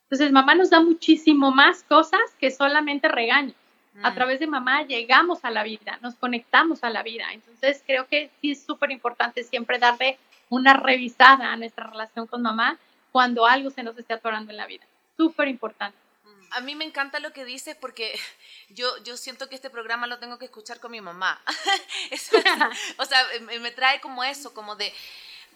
Entonces 0.04 0.32
mamá 0.32 0.54
nos 0.54 0.70
da 0.70 0.80
muchísimo 0.80 1.50
más 1.50 1.82
cosas 1.82 2.20
que 2.38 2.50
solamente 2.50 3.08
regaños. 3.08 3.56
A 4.02 4.10
mm. 4.10 4.14
través 4.14 4.40
de 4.40 4.46
mamá 4.46 4.82
llegamos 4.82 5.44
a 5.44 5.50
la 5.50 5.62
vida, 5.62 5.98
nos 6.02 6.14
conectamos 6.16 6.84
a 6.84 6.90
la 6.90 7.02
vida. 7.02 7.26
Entonces 7.32 7.82
creo 7.86 8.06
que 8.06 8.30
sí 8.40 8.52
es 8.52 8.62
súper 8.62 8.90
importante 8.90 9.44
siempre 9.44 9.78
darle 9.78 10.18
una 10.50 10.74
revisada 10.74 11.52
a 11.52 11.56
nuestra 11.56 11.86
relación 11.86 12.26
con 12.26 12.42
mamá 12.42 12.78
cuando 13.12 13.46
algo 13.46 13.70
se 13.70 13.82
nos 13.82 13.96
esté 13.96 14.14
atorando 14.14 14.50
en 14.50 14.56
la 14.56 14.66
vida. 14.66 14.84
Súper 15.16 15.48
importante. 15.48 15.96
A 16.54 16.60
mí 16.60 16.74
me 16.74 16.84
encanta 16.84 17.18
lo 17.20 17.32
que 17.32 17.44
dices 17.44 17.76
porque 17.76 18.18
yo, 18.70 18.96
yo 19.04 19.16
siento 19.16 19.48
que 19.48 19.54
este 19.54 19.70
programa 19.70 20.06
lo 20.06 20.18
tengo 20.18 20.38
que 20.38 20.46
escuchar 20.46 20.80
con 20.80 20.90
mi 20.92 21.00
mamá. 21.00 21.42
o 22.98 23.04
sea, 23.04 23.26
me 23.60 23.70
trae 23.70 24.00
como 24.00 24.24
eso, 24.24 24.54
como 24.54 24.76
de 24.76 24.92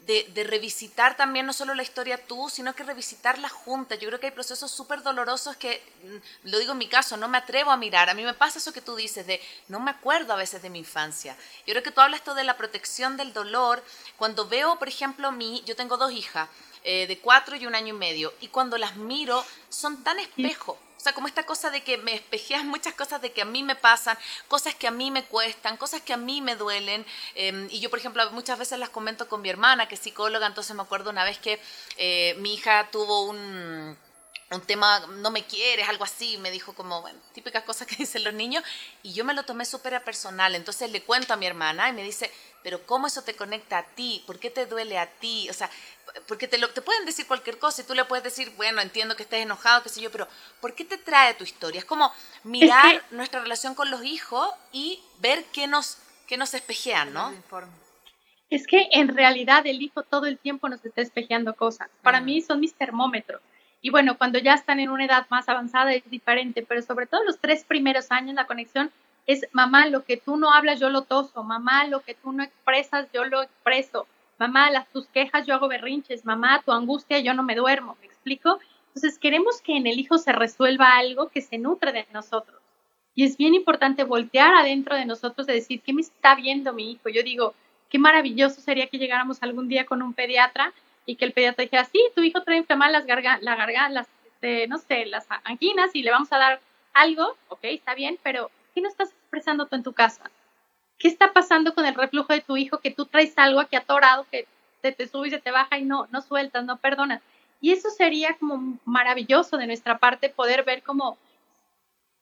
de, 0.07 0.45
revisitar 0.45 1.17
también 1.17 1.45
no 1.45 1.53
solo 1.53 1.75
la 1.75 1.83
historia 1.83 2.17
tú, 2.27 2.49
sino 2.49 2.75
que 2.75 2.83
revisitarla 2.83 3.49
junta. 3.49 3.95
Yo 3.97 4.09
creo 4.09 4.19
que 4.19 4.27
hay 4.27 4.33
procesos 4.33 4.71
súper 4.71 5.03
dolorosos 5.03 5.57
que, 5.57 5.83
mm, 6.03 6.49
lo 6.49 6.59
digo 6.59 6.73
en 6.73 6.79
mi 6.79 6.89
caso, 6.89 7.19
no 7.19 7.29
me 7.29 7.37
atrevo 7.37 7.71
a 7.71 7.77
mirar. 7.77 8.09
A 8.09 8.15
mí 8.15 8.23
me 8.25 8.33
pasa 8.33 8.59
eso 8.59 8.73
que 8.73 8.81
tú 8.81 8.97
dices, 8.97 9.27
de 9.27 9.41
no 9.69 9.81
me 9.81 9.91
acuerdo 9.91 10.33
a 10.33 10.37
veces 10.37 10.63
de 10.63 10.71
mi 10.71 10.79
infancia. 10.79 11.37
Yo 11.67 11.73
creo 11.75 11.83
que 11.83 11.91
tú 11.91 12.01
hablas 12.01 12.21
esto 12.21 12.35
de 12.35 12.45
la 12.45 12.57
protección 12.57 13.19
del 13.19 13.35
dolor. 13.35 13.85
Cuando 14.17 14.49
veo, 14.49 14.79
por 14.79 14.89
ejemplo, 14.89 15.31
mi, 15.31 15.63
yo 15.67 15.77
tengo 15.77 15.99
dos 15.99 16.13
hijas, 16.13 16.49
eh, 16.85 17.07
de 17.07 17.19
cuatro 17.19 17.57
y 17.57 17.67
un 17.67 17.75
año 17.75 17.95
y 17.95 17.99
medio, 17.99 18.33
y 18.41 18.49
cuando 18.49 18.79
las 18.79 18.97
miro, 18.97 19.45
son 19.69 20.03
tan 20.05 20.19
espejo. 20.21 20.79
O 20.99 21.01
sea, 21.01 21.13
como 21.13 21.29
esta 21.29 21.47
cosa 21.47 21.71
de 21.71 21.83
que 21.83 21.97
me 21.97 22.13
espejeas 22.13 22.65
muchas 22.65 22.93
cosas 22.95 23.23
de 23.23 23.33
que 23.33 23.43
a 23.43 23.45
mí 23.45 23.63
me 23.63 23.77
pasan, 23.77 24.19
cosas 24.49 24.75
que 24.75 24.89
a 24.89 24.91
mí 24.91 25.11
me 25.13 25.25
cuestan, 25.25 25.77
cosas 25.77 26.03
que 26.03 26.13
a 26.13 26.17
mí 26.17 26.41
me 26.43 26.57
duelen. 26.57 27.07
Em, 27.37 27.69
y 27.71 27.79
yo, 27.79 27.89
por 27.89 28.01
ejemplo, 28.01 28.29
muchas 28.33 28.59
veces 28.59 28.79
las 28.81 28.91
comento 28.91 29.29
con 29.29 29.41
mi 29.41 29.49
hermana, 29.49 29.87
que 29.89 29.95
es 29.95 30.01
psicóloga, 30.01 30.47
entonces 30.49 30.75
me 30.75 30.83
acuerdo 30.83 31.11
una 31.11 31.25
vez 31.25 31.39
que 31.39 31.61
eh, 31.97 32.35
mi 32.39 32.55
hija 32.55 32.89
tuvo 32.91 33.23
un 33.27 33.97
un 34.51 34.63
tema, 34.63 35.01
no 35.19 35.31
me 35.31 35.45
quieres, 35.45 35.89
algo 35.89 36.05
así, 36.05 36.39
me 36.39 36.51
dijo 36.51 36.73
como, 36.73 37.03
bueno, 37.03 37.19
típicas 37.35 37.65
cosas 37.65 37.87
que 37.87 37.97
dicen 37.99 38.25
los 38.25 38.33
niños, 38.33 38.65
y 39.03 39.13
yo 39.13 39.25
me 39.25 39.35
lo 39.35 39.45
tomé 39.45 39.65
súper 39.65 40.03
personal, 40.03 40.55
entonces 40.55 40.91
le 40.91 41.03
cuento 41.03 41.35
a 41.35 41.37
mi 41.37 41.47
hermana 41.47 41.89
y 41.89 41.93
me 41.93 42.03
dice, 42.03 42.33
pero 42.63 42.85
¿cómo 42.87 43.07
eso 43.07 43.23
te 43.23 43.35
conecta 43.35 43.79
a 43.79 43.83
ti? 43.83 44.23
¿Por 44.27 44.39
qué 44.39 44.51
te 44.51 44.67
duele 44.67 44.99
a 44.99 45.07
ti? 45.07 45.49
O 45.51 45.53
sea, 45.53 45.71
porque 46.27 46.49
te, 46.49 46.59
lo, 46.59 46.69
te 46.71 46.83
pueden 46.83 47.05
decir 47.05 47.27
cualquier 47.27 47.59
cosa 47.59 47.83
y 47.83 47.85
tú 47.85 47.95
le 47.95 48.05
puedes 48.05 48.25
decir, 48.25 48.53
bueno, 48.57 48.81
entiendo 48.81 49.17
que 49.17 49.23
estés 49.23 49.43
enojado, 49.43 49.83
qué 49.83 49.89
sé 49.89 50.01
yo, 50.01 50.11
pero 50.11 50.27
¿por 50.61 50.75
qué 50.75 50.85
te 50.85 50.99
trae 50.99 51.35
tu 51.35 51.45
historia? 51.45 51.81
Es 51.81 51.85
como 51.85 52.13
mirar 52.45 53.03
nuestra 53.11 53.41
relación 53.41 53.75
con 53.75 53.91
los 53.91 54.05
hijos 54.05 54.49
y 54.73 55.01
ver 55.21 55.45
qué 55.53 55.67
nos, 55.67 55.99
qué 56.27 56.37
nos 56.37 56.55
espejean, 56.55 57.13
¿no? 57.13 57.33
Es 58.51 58.67
que 58.67 58.89
en 58.93 59.09
realidad 59.09 59.67
el 59.67 59.83
hijo 59.83 60.03
todo 60.03 60.27
el 60.27 60.39
tiempo 60.39 60.69
nos 60.69 60.85
está 60.85 61.03
espejeando 61.03 61.55
cosas. 61.55 61.89
Para 62.03 62.21
mí 62.21 62.41
son 62.41 62.61
mis 62.61 62.75
termómetros 62.75 63.43
y 63.81 63.91
bueno, 63.91 64.19
cuando 64.19 64.39
ya 64.39 64.55
están 64.55 64.81
en 64.81 64.91
una 64.91 65.05
edad 65.05 65.27
más 65.31 65.49
avanzada 65.49 65.93
es 65.95 66.09
diferente, 66.11 66.65
pero 66.67 66.83
sobre 66.83 67.07
todo 67.07 67.23
los 67.25 67.39
tres 67.39 67.65
primeros 67.65 68.11
años 68.11 68.35
la 68.35 68.47
conexión 68.47 68.91
es 69.29 69.47
mamá, 69.53 69.87
lo 69.89 70.05
que 70.05 70.17
tú 70.17 70.39
no 70.39 70.53
hablas 70.53 70.81
yo 70.81 70.89
lo 70.89 71.03
toso, 71.03 71.45
mamá, 71.45 71.87
lo 71.87 72.01
que 72.01 72.15
tú 72.15 72.33
no 72.33 72.43
expresas 72.43 73.09
yo 73.13 73.27
lo 73.27 73.43
expreso, 73.43 74.07
mamá, 74.39 74.71
las 74.71 74.89
tus 74.89 75.07
quejas 75.09 75.47
yo 75.47 75.55
hago 75.55 75.69
berrinches, 75.69 76.25
mamá, 76.25 76.63
tu 76.65 76.73
angustia 76.73 77.21
yo 77.21 77.35
no 77.35 77.43
me 77.43 77.55
duermo, 77.55 77.99
¿me 78.01 78.07
explico? 78.07 78.59
Entonces 78.87 79.19
queremos 79.19 79.61
que 79.61 79.77
en 79.77 79.87
el 79.87 79.99
hijo 79.99 80.17
se 80.17 80.33
resuelva 80.33 80.97
algo 80.97 81.29
que 81.29 81.43
se 81.43 81.59
nutre 81.59 81.93
de 81.93 82.07
nosotros. 82.15 82.59
Y 83.15 83.25
es 83.25 83.37
bien 83.37 83.53
importante 83.53 84.03
voltear 84.03 84.55
adentro 84.55 84.97
de 84.97 85.05
nosotros 85.05 85.47
de 85.47 85.53
decir, 85.53 85.83
¿qué 85.83 85.93
me 85.93 86.01
está 86.01 86.35
viendo 86.35 86.73
mi 86.73 86.93
hijo? 86.93 87.11
Yo 87.11 87.23
digo, 87.23 87.53
qué 87.91 87.99
maravilloso 87.99 88.63
sería 88.63 88.87
que 88.87 88.97
llegáramos 88.97 89.43
algún 89.43 89.69
día 89.69 89.85
con 89.85 90.01
un 90.01 90.15
pediatra 90.15 90.73
y 91.05 91.17
que 91.17 91.27
el 91.27 91.33
pediatra 91.33 91.65
dijera, 91.65 91.85
sí, 91.85 92.01
tu 92.15 92.23
hijo 92.23 92.43
trae 92.45 92.57
inflamadas 92.57 92.93
las 92.93 93.07
gargantas, 93.07 93.43
la 93.43 93.91
las, 93.91 94.09
este, 94.25 94.67
no 94.69 94.79
sé, 94.79 95.05
las 95.05 95.27
anginas 95.45 95.91
y 95.93 96.03
le 96.03 96.13
vamos 96.13 96.33
a 96.33 96.39
dar 96.39 96.61
algo, 96.95 97.37
ok, 97.49 97.61
está 97.65 97.95
bien, 97.95 98.19
pero 98.23 98.51
¿qué 98.79 98.83
no 98.83 98.89
estás 98.89 99.11
expresando 99.11 99.67
tú 99.67 99.75
en 99.75 99.83
tu 99.83 99.93
casa? 99.93 100.31
¿Qué 101.01 101.09
está 101.09 101.33
pasando 101.33 101.75
con 101.75 101.85
el 101.85 101.97
reflujo 101.97 102.33
de 102.33 102.43
tu 102.43 102.57
hijo 102.57 102.79
que 102.79 102.93
tú 102.93 103.07
traes 103.07 103.37
algo 103.37 103.59
aquí 103.59 103.75
atorado 103.75 104.25
que 104.31 104.47
se 104.83 104.93
te 104.93 105.09
sube 105.09 105.27
y 105.27 105.31
se 105.33 105.41
te 105.41 105.51
baja 105.51 105.79
y 105.79 105.85
no, 105.85 106.07
no 106.13 106.23
sueltas, 106.23 106.65
no 106.65 106.77
perdonas? 106.77 107.21
Y 107.61 107.73
eso 107.73 107.91
sería 107.91 108.37
como 108.39 108.79
maravilloso 108.85 109.57
de 109.57 109.67
nuestra 109.67 109.99
parte 109.99 110.29
poder 110.29 110.63
ver 110.63 110.85
cómo 110.85 111.19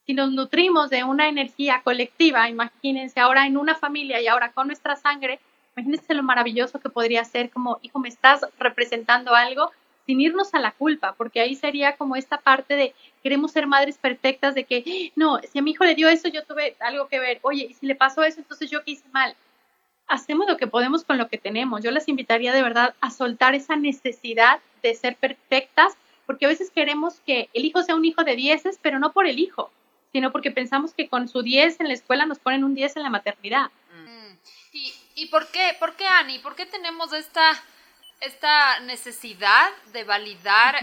si 0.06 0.14
nos 0.14 0.32
nutrimos 0.32 0.88
de 0.88 1.04
una 1.04 1.28
energía 1.28 1.82
colectiva, 1.84 2.48
imagínense 2.48 3.20
ahora 3.20 3.46
en 3.46 3.58
una 3.58 3.74
familia 3.74 4.22
y 4.22 4.26
ahora 4.26 4.52
con 4.52 4.68
nuestra 4.68 4.96
sangre, 4.96 5.40
Imagínense 5.76 6.14
lo 6.14 6.22
maravilloso 6.22 6.80
que 6.80 6.88
podría 6.88 7.22
ser 7.24 7.50
como, 7.50 7.78
hijo, 7.82 7.98
me 7.98 8.08
estás 8.08 8.46
representando 8.58 9.34
algo 9.34 9.72
sin 10.06 10.22
irnos 10.22 10.54
a 10.54 10.58
la 10.58 10.70
culpa, 10.70 11.12
porque 11.18 11.40
ahí 11.40 11.54
sería 11.54 11.96
como 11.96 12.16
esta 12.16 12.38
parte 12.38 12.76
de 12.76 12.94
queremos 13.26 13.50
ser 13.50 13.66
madres 13.66 13.98
perfectas 13.98 14.54
de 14.54 14.62
que, 14.62 15.10
no, 15.16 15.40
si 15.50 15.58
a 15.58 15.62
mi 15.62 15.72
hijo 15.72 15.84
le 15.84 15.96
dio 15.96 16.08
eso, 16.08 16.28
yo 16.28 16.44
tuve 16.44 16.76
algo 16.78 17.08
que 17.08 17.18
ver, 17.18 17.40
oye, 17.42 17.66
y 17.68 17.74
si 17.74 17.84
le 17.84 17.96
pasó 17.96 18.22
eso, 18.22 18.38
entonces 18.38 18.70
yo 18.70 18.84
qué 18.84 18.92
hice 18.92 19.08
mal. 19.10 19.34
Hacemos 20.06 20.46
lo 20.46 20.56
que 20.56 20.68
podemos 20.68 21.02
con 21.02 21.18
lo 21.18 21.26
que 21.26 21.36
tenemos. 21.36 21.82
Yo 21.82 21.90
les 21.90 22.06
invitaría 22.06 22.52
de 22.52 22.62
verdad 22.62 22.94
a 23.00 23.10
soltar 23.10 23.56
esa 23.56 23.74
necesidad 23.74 24.60
de 24.80 24.94
ser 24.94 25.16
perfectas, 25.16 25.94
porque 26.24 26.44
a 26.44 26.48
veces 26.48 26.70
queremos 26.70 27.18
que 27.26 27.48
el 27.52 27.64
hijo 27.64 27.82
sea 27.82 27.96
un 27.96 28.04
hijo 28.04 28.22
de 28.22 28.36
dieces, 28.36 28.78
pero 28.80 29.00
no 29.00 29.12
por 29.12 29.26
el 29.26 29.40
hijo, 29.40 29.72
sino 30.12 30.30
porque 30.30 30.52
pensamos 30.52 30.94
que 30.94 31.08
con 31.08 31.26
su 31.26 31.42
diez 31.42 31.80
en 31.80 31.88
la 31.88 31.94
escuela 31.94 32.26
nos 32.26 32.38
ponen 32.38 32.62
un 32.62 32.76
diez 32.76 32.96
en 32.96 33.02
la 33.02 33.10
maternidad. 33.10 33.72
¿Y 35.16 35.26
por 35.26 35.50
qué, 35.50 35.74
por 35.80 35.96
qué, 35.96 36.06
Ani? 36.06 36.38
¿Por 36.38 36.54
qué 36.54 36.66
tenemos 36.66 37.12
esta, 37.12 37.50
esta 38.20 38.78
necesidad 38.80 39.70
de 39.92 40.04
validar, 40.04 40.78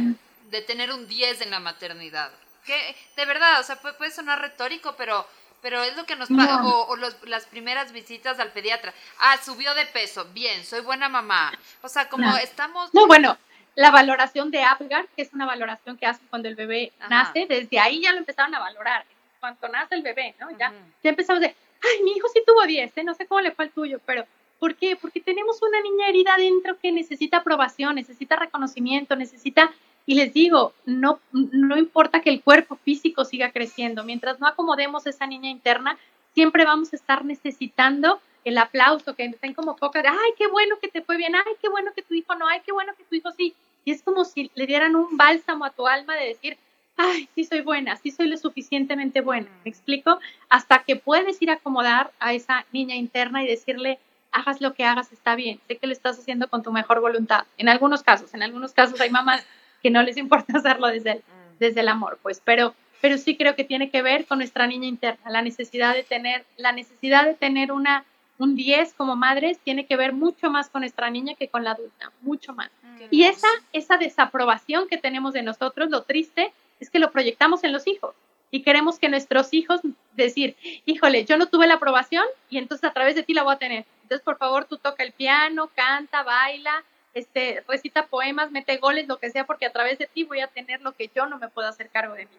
de 0.54 0.62
tener 0.62 0.92
un 0.94 1.08
10 1.08 1.42
en 1.42 1.52
la 1.52 1.60
maternidad? 1.60 2.32
Que, 2.66 2.96
de 3.18 3.26
verdad, 3.26 3.60
o 3.60 3.64
sea, 3.64 3.76
puede, 3.76 4.12
sonar 4.12 4.40
retórico, 4.40 4.96
pero, 4.98 5.28
pero 5.62 5.84
es 5.84 5.98
lo 5.98 6.06
que 6.06 6.16
nos 6.16 6.30
pasa. 6.30 6.64
O, 6.64 6.96
las 6.96 7.46
primeras 7.48 7.92
visitas 7.92 8.40
al 8.40 8.54
pediatra. 8.54 8.94
Ah, 9.20 9.38
subió 9.44 9.74
de 9.74 9.86
peso. 9.88 10.26
Bien, 10.34 10.64
soy 10.64 10.80
buena 10.80 11.10
mamá. 11.10 11.52
O 11.82 11.90
sea, 11.90 12.08
como 12.08 12.38
estamos... 12.38 12.94
No, 12.94 13.06
bueno, 13.06 13.38
la 13.76 13.92
valoración 13.92 14.52
de 14.52 14.64
Apgar, 14.64 15.08
que 15.16 15.24
es 15.24 15.34
una 15.34 15.46
valoración 15.46 15.98
que 15.98 16.06
hacen 16.06 16.26
cuando 16.30 16.48
el 16.48 16.56
bebé 16.56 16.94
nace, 17.10 17.46
desde 17.48 17.80
ahí 17.80 18.02
ya 18.02 18.14
lo 18.14 18.20
empezaron 18.20 18.54
a 18.56 18.60
valorar. 18.60 19.06
Cuando 19.40 19.68
nace 19.68 19.96
el 19.96 20.04
bebé, 20.04 20.36
¿no? 20.40 20.52
Ya, 20.58 20.72
ya 21.04 21.10
empezamos 21.10 21.42
de, 21.42 21.48
ay, 21.48 22.04
mi 22.04 22.12
hijo 22.12 22.28
sí 22.34 22.42
tuvo 22.46 22.66
10, 22.66 22.96
¿eh? 22.96 23.04
no 23.04 23.14
sé 23.14 23.26
cómo 23.26 23.42
le 23.42 23.52
fue 23.52 23.66
al 23.66 23.72
tuyo, 23.72 24.00
pero 24.06 24.26
¿por 24.60 24.76
qué? 24.76 24.96
Porque 24.96 25.20
tenemos 25.20 25.62
una 25.62 25.82
niña 25.82 26.08
herida 26.08 26.36
adentro 26.36 26.78
que 26.80 26.92
necesita 26.92 27.38
aprobación, 27.38 27.96
necesita 27.96 28.36
reconocimiento, 28.38 29.16
necesita, 29.16 29.74
y 30.06 30.16
les 30.16 30.34
digo, 30.34 30.74
no, 30.86 31.20
no 31.32 31.78
importa 31.78 32.22
que 32.22 32.30
el 32.30 32.42
cuerpo 32.42 32.76
físico 32.76 33.24
siga 33.26 33.52
creciendo, 33.52 34.04
mientras 34.04 34.40
no 34.40 34.48
acomodemos 34.48 35.08
esa 35.08 35.28
niña 35.28 35.50
interna, 35.50 35.98
siempre 36.34 36.66
vamos 36.66 36.92
a 36.94 36.96
estar 36.96 37.24
necesitando 37.24 38.20
el 38.44 38.58
aplauso, 38.58 39.16
que 39.16 39.26
estén 39.26 39.54
como 39.54 39.78
pocas 39.78 40.04
ay, 40.06 40.32
qué 40.38 40.48
bueno 40.48 40.76
que 40.82 40.90
te 40.90 41.02
fue 41.02 41.16
bien, 41.16 41.36
ay, 41.36 41.54
qué 41.62 41.70
bueno 41.70 41.92
que 41.96 42.02
tu 42.02 42.14
hijo 42.14 42.36
no, 42.36 42.48
ay, 42.48 42.62
qué 42.66 42.74
bueno 42.74 42.94
que 42.98 43.04
tu 43.06 43.16
hijo 43.16 43.32
sí. 43.32 43.56
Y 43.86 43.92
es 43.92 44.02
como 44.02 44.26
si 44.26 44.52
le 44.56 44.68
dieran 44.68 44.96
un 44.96 45.16
bálsamo 45.16 45.66
a 45.66 45.70
tu 45.70 45.88
alma 45.88 46.16
de 46.16 46.28
decir, 46.28 46.58
ay, 46.98 47.30
sí 47.36 47.46
soy 47.46 47.62
buena, 47.62 47.96
sí 47.96 48.12
soy 48.12 48.28
lo 48.28 48.38
suficientemente 48.38 49.22
buena, 49.22 49.48
¿me 49.64 49.70
explico? 49.70 50.20
Hasta 50.50 50.84
que 50.84 50.98
puedes 50.98 51.42
ir 51.42 51.50
a 51.50 51.56
acomodar 51.56 52.12
a 52.20 52.34
esa 52.34 52.66
niña 52.74 52.96
interna 52.96 53.44
y 53.44 53.48
decirle, 53.48 54.00
hagas 54.32 54.60
lo 54.60 54.74
que 54.74 54.84
hagas, 54.84 55.12
está 55.14 55.36
bien, 55.36 55.62
sé 55.68 55.78
que 55.78 55.88
lo 55.88 55.94
estás 55.94 56.20
haciendo 56.20 56.50
con 56.50 56.64
tu 56.64 56.72
mejor 56.74 57.00
voluntad. 57.00 57.46
En 57.58 57.70
algunos 57.70 58.04
casos, 58.04 58.34
en 58.34 58.44
algunos 58.44 58.74
casos 58.74 59.00
hay 59.00 59.10
mamás 59.10 59.46
que 59.84 59.92
no 59.92 60.02
les 60.02 60.18
importa 60.18 60.54
hacerlo 60.58 60.88
desde 60.88 61.12
el, 61.12 61.18
mm. 61.20 61.60
desde 61.60 61.82
el 61.82 61.90
amor, 61.90 62.18
pues, 62.24 62.42
pero, 62.44 62.74
pero 63.02 63.18
sí 63.18 63.38
creo 63.38 63.56
que 63.56 63.64
tiene 63.64 63.92
que 63.92 64.02
ver 64.02 64.26
con 64.26 64.40
nuestra 64.40 64.66
niña 64.66 64.88
interna, 64.88 65.30
la 65.30 65.42
necesidad 65.42 65.94
de 65.94 66.04
tener, 66.04 66.46
la 66.58 66.72
necesidad 66.72 67.26
de 67.26 67.36
tener 67.36 67.72
una, 67.72 68.06
un 68.40 68.56
10 68.56 68.94
como 68.94 69.16
madres 69.16 69.60
tiene 69.60 69.86
que 69.86 69.98
ver 69.98 70.14
mucho 70.14 70.50
más 70.50 70.70
con 70.70 70.82
nuestra 70.82 71.10
niña 71.10 71.36
que 71.36 71.50
con 71.50 71.64
la 71.64 71.72
adulta, 71.72 72.12
mucho 72.22 72.54
más. 72.54 72.72
Mm. 72.82 73.04
Y 73.12 73.26
esa, 73.26 73.50
esa 73.74 73.98
desaprobación 73.98 74.88
que 74.88 74.98
tenemos 74.98 75.34
de 75.34 75.44
nosotros, 75.44 75.90
lo 75.90 76.04
triste 76.04 76.52
es 76.80 76.90
que 76.90 77.00
lo 77.00 77.12
proyectamos 77.12 77.64
en 77.64 77.74
los 77.74 77.86
hijos 77.86 78.16
y 78.54 78.62
queremos 78.62 79.00
que 79.00 79.10
nuestros 79.10 79.52
hijos 79.52 79.82
decir, 80.16 80.56
híjole, 80.86 81.26
yo 81.26 81.38
no 81.38 81.48
tuve 81.48 81.66
la 81.66 81.74
aprobación 81.76 82.24
y 82.52 82.60
entonces 82.60 82.88
a 82.88 82.94
través 82.94 83.16
de 83.16 83.24
ti 83.24 83.34
la 83.34 83.42
voy 83.42 83.56
a 83.56 83.58
tener. 83.58 83.84
Entonces, 84.04 84.24
por 84.24 84.38
favor, 84.38 84.66
tú 84.66 84.78
toca 84.78 85.04
el 85.04 85.12
piano, 85.12 85.72
canta, 85.74 86.22
baila, 86.22 86.84
este, 87.14 87.64
recita 87.68 88.08
poemas, 88.08 88.52
mete 88.52 88.78
goles, 88.78 89.08
lo 89.08 89.18
que 89.18 89.30
sea, 89.30 89.46
porque 89.46 89.66
a 89.66 89.72
través 89.72 90.00
de 90.00 90.08
ti 90.08 90.24
voy 90.24 90.40
a 90.40 90.48
tener 90.48 90.82
lo 90.82 90.94
que 90.94 91.10
yo 91.14 91.26
no 91.26 91.38
me 91.38 91.50
puedo 91.50 91.68
hacer 91.68 91.90
cargo 91.90 92.14
de 92.14 92.26
mí 92.26 92.32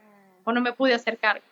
o 0.45 0.53
no 0.53 0.61
me 0.61 0.73
pude 0.73 0.95
hacer 0.95 1.19
cargo. 1.19 1.45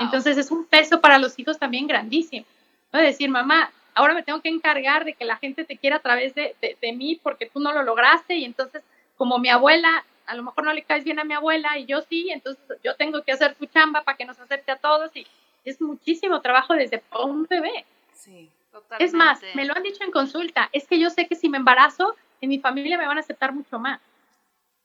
Entonces 0.00 0.36
es 0.36 0.50
un 0.50 0.64
peso 0.64 1.00
para 1.00 1.18
los 1.18 1.38
hijos 1.38 1.58
también 1.58 1.86
grandísimo. 1.86 2.46
¿no? 2.92 3.00
Decir, 3.00 3.28
mamá, 3.28 3.70
ahora 3.94 4.14
me 4.14 4.22
tengo 4.22 4.40
que 4.40 4.48
encargar 4.48 5.04
de 5.04 5.14
que 5.14 5.24
la 5.24 5.36
gente 5.36 5.64
te 5.64 5.76
quiera 5.76 5.96
a 5.96 6.00
través 6.00 6.34
de, 6.34 6.56
de, 6.60 6.76
de 6.80 6.92
mí 6.92 7.20
porque 7.22 7.46
tú 7.46 7.60
no 7.60 7.72
lo 7.72 7.82
lograste 7.82 8.36
y 8.36 8.44
entonces 8.44 8.82
como 9.16 9.38
mi 9.38 9.48
abuela 9.48 10.04
a 10.26 10.34
lo 10.34 10.42
mejor 10.42 10.64
no 10.64 10.72
le 10.72 10.82
caes 10.82 11.04
bien 11.04 11.18
a 11.18 11.24
mi 11.24 11.34
abuela 11.34 11.78
y 11.78 11.86
yo 11.86 12.02
sí, 12.02 12.30
entonces 12.30 12.62
yo 12.82 12.96
tengo 12.96 13.22
que 13.22 13.32
hacer 13.32 13.54
tu 13.54 13.66
chamba 13.66 14.02
para 14.02 14.16
que 14.16 14.24
nos 14.24 14.38
acepte 14.38 14.72
a 14.72 14.76
todos 14.76 15.14
y 15.14 15.26
es 15.64 15.80
muchísimo 15.80 16.40
trabajo 16.40 16.74
desde 16.74 17.02
un 17.24 17.44
bebé. 17.44 17.84
Sí, 18.12 18.50
totalmente. 18.72 19.04
Es 19.04 19.12
más, 19.12 19.40
me 19.54 19.64
lo 19.64 19.74
han 19.74 19.82
dicho 19.82 20.02
en 20.04 20.10
consulta, 20.10 20.68
es 20.72 20.86
que 20.86 20.98
yo 20.98 21.10
sé 21.10 21.26
que 21.26 21.36
si 21.36 21.48
me 21.48 21.58
embarazo, 21.58 22.14
en 22.40 22.48
mi 22.48 22.58
familia 22.58 22.98
me 22.98 23.06
van 23.06 23.18
a 23.18 23.20
aceptar 23.20 23.52
mucho 23.52 23.78
más. 23.78 24.00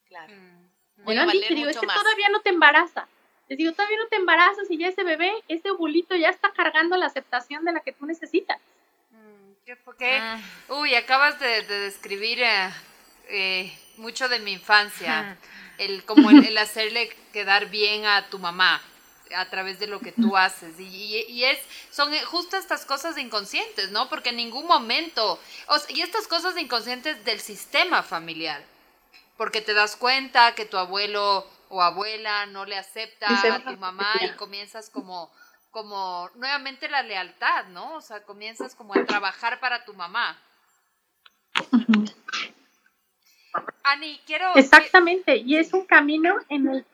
Claro. 0.08 0.34
Mm, 0.34 1.06
me 1.06 1.16
lo 1.16 1.22
han 1.22 1.30
dicho, 1.30 1.54
digo, 1.54 1.70
es 1.70 1.78
que 1.78 1.88
todavía 1.88 2.30
no 2.30 2.42
te 2.42 2.50
embaraza. 2.50 3.08
Les 3.50 3.58
digo, 3.58 3.74
todavía 3.74 3.98
no 3.98 4.08
te 4.08 4.16
embarazas 4.16 4.70
y 4.70 4.78
ya 4.78 4.88
ese 4.88 5.04
bebé, 5.04 5.34
ese 5.48 5.72
ovulito 5.72 6.16
ya 6.16 6.30
está 6.30 6.52
cargando 6.52 6.96
la 6.96 7.08
aceptación 7.08 7.66
de 7.66 7.74
la 7.74 7.82
que 7.82 7.92
tú 7.92 8.06
necesitas. 8.06 8.60
Mm, 9.10 9.52
¿Qué 9.66 9.76
fue? 9.76 9.98
¿Qué? 9.98 10.18
Ah. 10.22 10.40
Uy, 10.70 10.96
acabas 10.96 11.40
de, 11.40 11.64
describir 11.64 12.42
eh, 12.42 12.70
eh, 13.30 13.78
mucho 13.98 14.30
de 14.30 14.40
mi 14.40 14.54
infancia, 14.54 15.38
el 15.78 16.06
como 16.06 16.30
el, 16.30 16.58
hacerle 16.58 17.10
quedar 17.34 17.70
bien 17.70 18.06
a 18.06 18.30
tu 18.30 18.40
mamá 18.40 18.82
a 19.36 19.50
través 19.50 19.80
de 19.80 19.88
lo 19.88 20.00
que 20.00 20.12
tú 20.12 20.38
haces. 20.38 20.80
Y, 20.80 21.44
es, 21.44 21.60
son 21.90 22.14
justo 22.26 22.58
estas 22.58 22.86
cosas 22.86 23.18
inconscientes, 23.18 23.92
¿no? 23.92 24.10
Porque 24.10 24.30
en 24.30 24.38
ningún 24.38 24.68
momento, 24.68 25.40
y 25.90 26.02
estas 26.02 26.28
cosas 26.28 26.58
inconscientes 26.58 27.24
del 27.26 27.40
sistema 27.40 28.04
familiar, 28.04 28.64
porque 29.38 29.62
te 29.62 29.74
das 29.74 29.96
cuenta 29.96 30.54
que 30.56 30.66
tu 30.66 30.78
abuelo 30.78 31.48
o 31.70 31.82
abuela 31.82 32.46
no 32.48 32.66
le 32.66 32.78
acepta 32.78 33.28
a 33.28 33.64
tu 33.64 33.78
mamá 33.78 34.14
y 34.22 34.36
comienzas 34.36 34.90
como, 34.90 35.32
como 35.72 36.30
nuevamente 36.36 36.90
la 36.90 37.02
lealtad, 37.02 37.68
¿no? 37.68 37.96
O 37.96 38.02
sea, 38.02 38.24
comienzas 38.24 38.76
como 38.76 38.94
a 38.94 39.06
trabajar 39.06 39.60
para 39.60 39.86
tu 39.86 39.94
mamá. 39.94 40.38
Ani, 43.84 44.20
quiero... 44.26 44.54
Exactamente, 44.56 45.38
y 45.38 45.58
es 45.58 45.74
un 45.74 45.86
camino 45.86 46.36
en 46.50 46.68
el... 46.68 46.86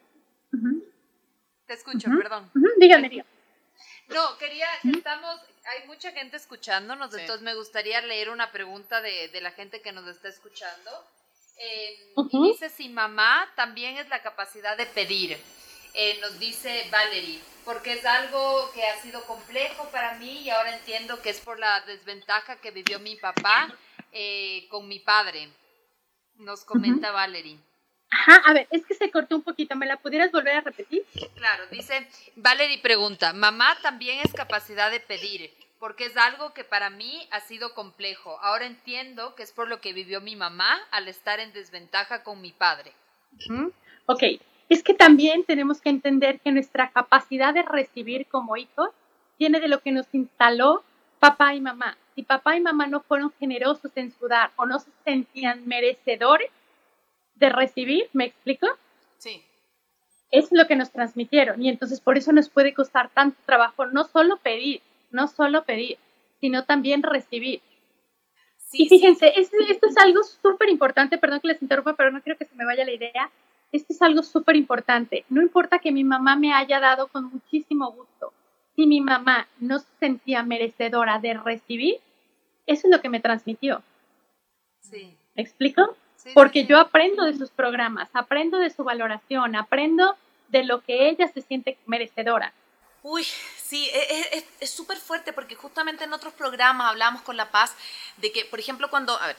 Te 1.68 1.74
escucho, 1.74 2.10
perdón. 2.18 2.50
Dígame, 2.78 3.26
No, 4.08 4.38
quería, 4.38 4.68
estamos, 4.96 5.40
hay 5.66 5.88
mucha 5.88 6.12
gente 6.12 6.38
escuchándonos, 6.38 7.14
entonces 7.14 7.42
me 7.42 7.54
gustaría 7.56 8.02
leer 8.02 8.30
una 8.30 8.52
pregunta 8.52 9.02
de, 9.02 9.30
la 9.42 9.52
gente 9.52 9.82
que 9.82 9.92
nos 9.92 10.08
está 10.08 10.30
escuchando. 10.30 10.92
Eh, 11.60 12.14
dice 12.32 12.70
si 12.70 12.88
mamá 12.90 13.52
también 13.56 13.98
es 13.98 14.08
la 14.10 14.22
capacidad 14.22 14.78
de 14.78 14.86
pedir. 14.86 15.38
Eh, 15.94 16.20
nos 16.22 16.40
dice 16.40 16.88
Valerie, 16.92 17.42
porque 17.66 17.94
es 17.94 18.06
algo 18.06 18.72
que 18.74 18.84
ha 18.84 19.02
sido 19.02 19.24
complejo 19.26 19.90
para 19.92 20.14
mí 20.16 20.44
y 20.44 20.50
ahora 20.52 20.78
entiendo 20.78 21.22
que 21.22 21.32
es 21.32 21.40
por 21.40 21.60
la 21.60 21.82
desventaja 21.82 22.58
que 22.58 22.70
vivió 22.70 23.00
mi 23.00 23.16
papá 23.16 23.74
eh, 24.12 24.68
con 24.70 24.88
mi 24.88 25.00
padre 25.00 25.50
nos 26.40 26.64
comenta 26.64 27.12
Valerie. 27.12 27.58
Ajá, 28.10 28.42
a 28.46 28.54
ver, 28.54 28.68
es 28.72 28.86
que 28.86 28.94
se 28.94 29.12
cortó 29.12 29.36
un 29.36 29.42
poquito, 29.42 29.76
¿me 29.76 29.86
la 29.86 29.98
pudieras 29.98 30.32
volver 30.32 30.56
a 30.56 30.62
repetir? 30.62 31.04
Claro, 31.36 31.64
dice, 31.72 32.08
Valerie 32.36 32.80
pregunta, 32.80 33.34
mamá 33.34 33.78
también 33.82 34.20
es 34.24 34.34
capacidad 34.34 34.90
de 34.90 35.00
pedir, 35.00 35.52
porque 35.80 36.06
es 36.06 36.18
algo 36.18 36.54
que 36.54 36.64
para 36.64 36.90
mí 36.90 37.28
ha 37.32 37.42
sido 37.42 37.74
complejo. 37.74 38.40
Ahora 38.42 38.66
entiendo 38.66 39.36
que 39.36 39.44
es 39.44 39.52
por 39.52 39.68
lo 39.68 39.82
que 39.82 39.94
vivió 39.94 40.22
mi 40.22 40.36
mamá 40.36 40.80
al 40.92 41.08
estar 41.08 41.40
en 41.40 41.54
desventaja 41.54 42.24
con 42.24 42.42
mi 42.42 42.52
padre. 42.52 42.94
Ok, 44.06 44.24
es 44.70 44.84
que 44.84 44.94
también 44.94 45.44
tenemos 45.44 45.82
que 45.82 45.90
entender 45.90 46.40
que 46.40 46.52
nuestra 46.52 46.92
capacidad 46.92 47.54
de 47.54 47.64
recibir 47.64 48.26
como 48.28 48.58
hijos 48.58 48.90
viene 49.38 49.60
de 49.60 49.68
lo 49.68 49.82
que 49.82 49.92
nos 49.92 50.08
instaló 50.14 50.84
papá 51.20 51.54
y 51.54 51.62
mamá 51.62 51.98
si 52.18 52.24
papá 52.24 52.58
y 52.58 52.62
mamá 52.62 52.88
no 52.88 53.02
fueron 53.02 53.32
generosos 53.40 53.92
en 53.94 54.12
su 54.12 54.28
dar 54.28 54.50
o 54.56 54.66
no 54.66 54.80
se 54.80 54.90
sentían 55.06 55.68
merecedores 55.68 56.50
de 57.40 57.50
recibir, 57.50 58.10
¿me 58.14 58.26
explico? 58.26 58.68
Sí. 59.18 59.44
Es 60.32 60.52
lo 60.52 60.68
que 60.68 60.76
nos 60.76 60.92
transmitieron 60.92 61.62
y 61.62 61.70
entonces 61.70 62.02
por 62.02 62.18
eso 62.18 62.32
nos 62.32 62.50
puede 62.50 62.74
costar 62.74 63.10
tanto 63.10 63.38
trabajo 63.46 63.86
no 63.86 64.06
solo 64.06 64.38
pedir, 64.38 64.82
no 65.12 65.28
solo 65.28 65.64
pedir, 65.64 65.98
sino 66.42 66.66
también 66.66 67.04
recibir. 67.04 67.62
Sí, 68.58 68.84
y 68.84 68.90
fíjense, 68.90 69.32
esto, 69.38 69.58
esto 69.70 69.88
es 69.88 69.98
algo 69.98 70.24
súper 70.24 70.70
importante, 70.70 71.18
perdón 71.18 71.40
que 71.40 71.48
les 71.48 71.62
interrumpa, 71.62 71.96
pero 71.96 72.12
no 72.12 72.22
quiero 72.22 72.38
que 72.38 72.46
se 72.46 72.56
me 72.56 72.66
vaya 72.66 72.84
la 72.84 72.92
idea. 72.92 73.32
Esto 73.72 73.94
es 73.94 74.02
algo 74.02 74.24
súper 74.24 74.56
importante. 74.56 75.26
No 75.30 75.42
importa 75.42 75.80
que 75.80 75.92
mi 75.92 76.04
mamá 76.04 76.36
me 76.36 76.54
haya 76.54 76.80
dado 76.80 77.08
con 77.08 77.26
muchísimo 77.26 77.92
gusto. 77.92 78.34
Si 78.76 78.86
mi 78.86 79.02
mamá 79.02 79.48
no 79.60 79.80
se 79.80 79.88
sentía 80.00 80.44
merecedora 80.44 81.20
de 81.20 81.34
recibir, 81.34 81.96
eso 82.66 82.88
es 82.88 82.92
lo 82.94 83.02
que 83.02 83.10
me 83.10 83.20
transmitió. 83.20 83.82
Sí. 84.82 85.18
¿Me 85.36 85.44
explico? 85.44 85.96
Porque 86.34 86.66
yo 86.66 86.80
aprendo 86.80 87.26
de 87.26 87.38
sus 87.38 87.50
programas, 87.50 88.10
aprendo 88.14 88.58
de 88.58 88.70
su 88.70 88.84
valoración, 88.84 89.56
aprendo 89.56 90.16
de 90.50 90.64
lo 90.64 90.82
que 90.82 91.10
ella 91.10 91.28
se 91.34 91.42
siente 91.42 91.78
merecedora. 91.86 92.54
Uy, 93.04 93.24
sí, 93.24 93.90
e, 93.94 94.38
e, 94.38 94.46
es 94.60 94.70
súper 94.70 94.98
fuerte 94.98 95.34
porque 95.34 95.56
justamente 95.56 96.04
en 96.04 96.14
otros 96.14 96.34
programas 96.34 96.90
hablamos 96.90 97.22
con 97.22 97.38
La 97.38 97.52
Paz 97.52 97.76
de 98.18 98.32
que, 98.32 98.46
por 98.46 98.60
ejemplo, 98.60 98.90
cuando, 98.90 99.18
a 99.20 99.28
ver, 99.28 99.38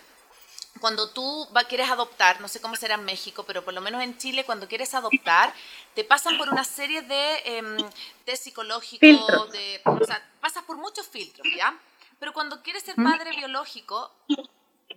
cuando 0.80 1.11
tú 1.11 1.49
va, 1.55 1.64
quieres 1.64 1.91
adoptar, 1.91 2.41
no 2.41 2.49
sé 2.49 2.61
cómo 2.61 2.76
será 2.76 2.95
en 2.95 3.05
México, 3.05 3.45
pero 3.47 3.64
por 3.64 3.74
lo 3.74 3.80
menos 3.80 4.03
en 4.03 4.16
Chile, 4.16 4.45
cuando 4.45 4.68
quieres 4.68 4.95
adoptar, 4.95 5.53
te 5.95 6.05
pasan 6.05 6.39
por 6.39 6.49
una 6.49 6.64
serie 6.64 7.03
de 7.03 7.43
eh, 7.45 7.76
test 8.24 8.45
psicológicos, 8.45 9.53
de, 9.53 9.80
o 9.84 10.05
sea, 10.05 10.22
pasas 10.41 10.62
por 10.64 10.76
muchos 10.76 11.07
filtros, 11.07 11.47
¿ya? 11.57 11.76
Pero 12.18 12.32
cuando 12.32 12.62
quieres 12.62 12.82
ser 12.82 12.97
padre 12.97 13.30
biológico, 13.36 14.11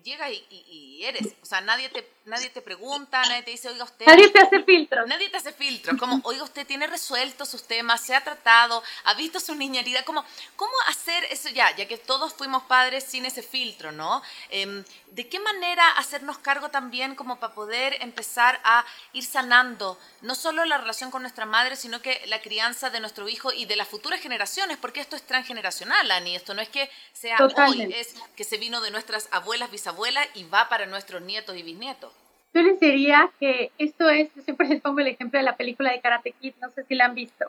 llega 0.03 0.29
y, 0.29 1.03
eres. 1.03 1.33
O 1.41 1.45
sea, 1.45 1.61
nadie 1.61 1.89
te, 1.89 2.07
nadie 2.25 2.49
te 2.49 2.61
pregunta, 2.61 3.21
nadie 3.23 3.43
te 3.43 3.51
dice, 3.51 3.69
oiga 3.69 3.83
usted. 3.83 4.05
Nadie 4.05 4.29
te 4.29 4.39
hace 4.39 4.63
filtro. 4.63 5.05
Nadie 5.07 5.29
te 5.29 5.37
hace 5.37 5.51
filtro. 5.51 5.97
Como, 5.97 6.19
oiga 6.23 6.43
usted, 6.43 6.65
tiene 6.65 6.87
resueltos 6.87 7.49
sus 7.49 7.63
temas, 7.63 8.01
se 8.01 8.15
ha 8.15 8.23
tratado, 8.23 8.83
ha 9.05 9.13
visto 9.13 9.39
su 9.39 9.55
niña 9.55 9.81
herida. 9.81 10.03
Como, 10.03 10.23
¿cómo 10.55 10.71
hacer 10.87 11.23
eso 11.31 11.49
ya? 11.49 11.75
Ya 11.75 11.87
que 11.87 11.97
todos 11.97 12.33
fuimos 12.33 12.63
padres 12.63 13.03
sin 13.03 13.25
ese 13.25 13.41
filtro, 13.41 13.91
¿no? 13.91 14.21
Em, 14.49 14.83
¿De 15.11 15.27
qué 15.27 15.39
manera 15.39 15.87
hacernos 15.97 16.37
cargo 16.37 16.69
también 16.69 17.15
como 17.15 17.39
para 17.39 17.53
poder 17.53 17.97
empezar 18.01 18.61
a 18.63 18.85
ir 19.13 19.25
sanando 19.25 19.99
no 20.21 20.35
solo 20.35 20.63
la 20.65 20.77
relación 20.77 21.11
con 21.11 21.23
nuestra 21.23 21.45
madre, 21.45 21.75
sino 21.75 22.01
que 22.01 22.21
la 22.27 22.41
crianza 22.41 22.89
de 22.89 22.99
nuestro 22.99 23.27
hijo 23.27 23.51
y 23.51 23.65
de 23.65 23.75
las 23.75 23.87
futuras 23.87 24.21
generaciones? 24.21 24.77
Porque 24.77 25.01
esto 25.01 25.15
es 25.15 25.23
transgeneracional, 25.23 26.09
Ani. 26.11 26.35
Esto 26.35 26.53
no 26.53 26.61
es 26.61 26.69
que 26.69 26.89
sea 27.11 27.37
hoy, 27.67 27.93
es 27.93 28.15
que 28.35 28.43
se 28.43 28.57
vino 28.57 28.79
de 28.81 28.91
nuestras 28.91 29.27
abuelas, 29.31 29.69
bisabuelas 29.69 29.90
y 30.33 30.43
va 30.45 30.67
para 30.69 30.85
nuestros 30.85 31.21
nietos 31.21 31.55
y 31.57 31.63
bisnietos. 31.63 32.13
Yo 32.53 32.61
les 32.61 32.79
diría 32.79 33.29
que 33.39 33.71
esto 33.77 34.09
es, 34.09 34.33
yo 34.35 34.41
siempre 34.41 34.67
les 34.67 34.81
pongo 34.81 34.99
el 34.99 35.07
ejemplo 35.07 35.39
de 35.39 35.45
la 35.45 35.55
película 35.55 35.91
de 35.91 36.01
Karate 36.01 36.31
Kid, 36.33 36.53
no 36.61 36.69
sé 36.71 36.83
si 36.83 36.95
la 36.95 37.05
han 37.05 37.15
visto, 37.15 37.45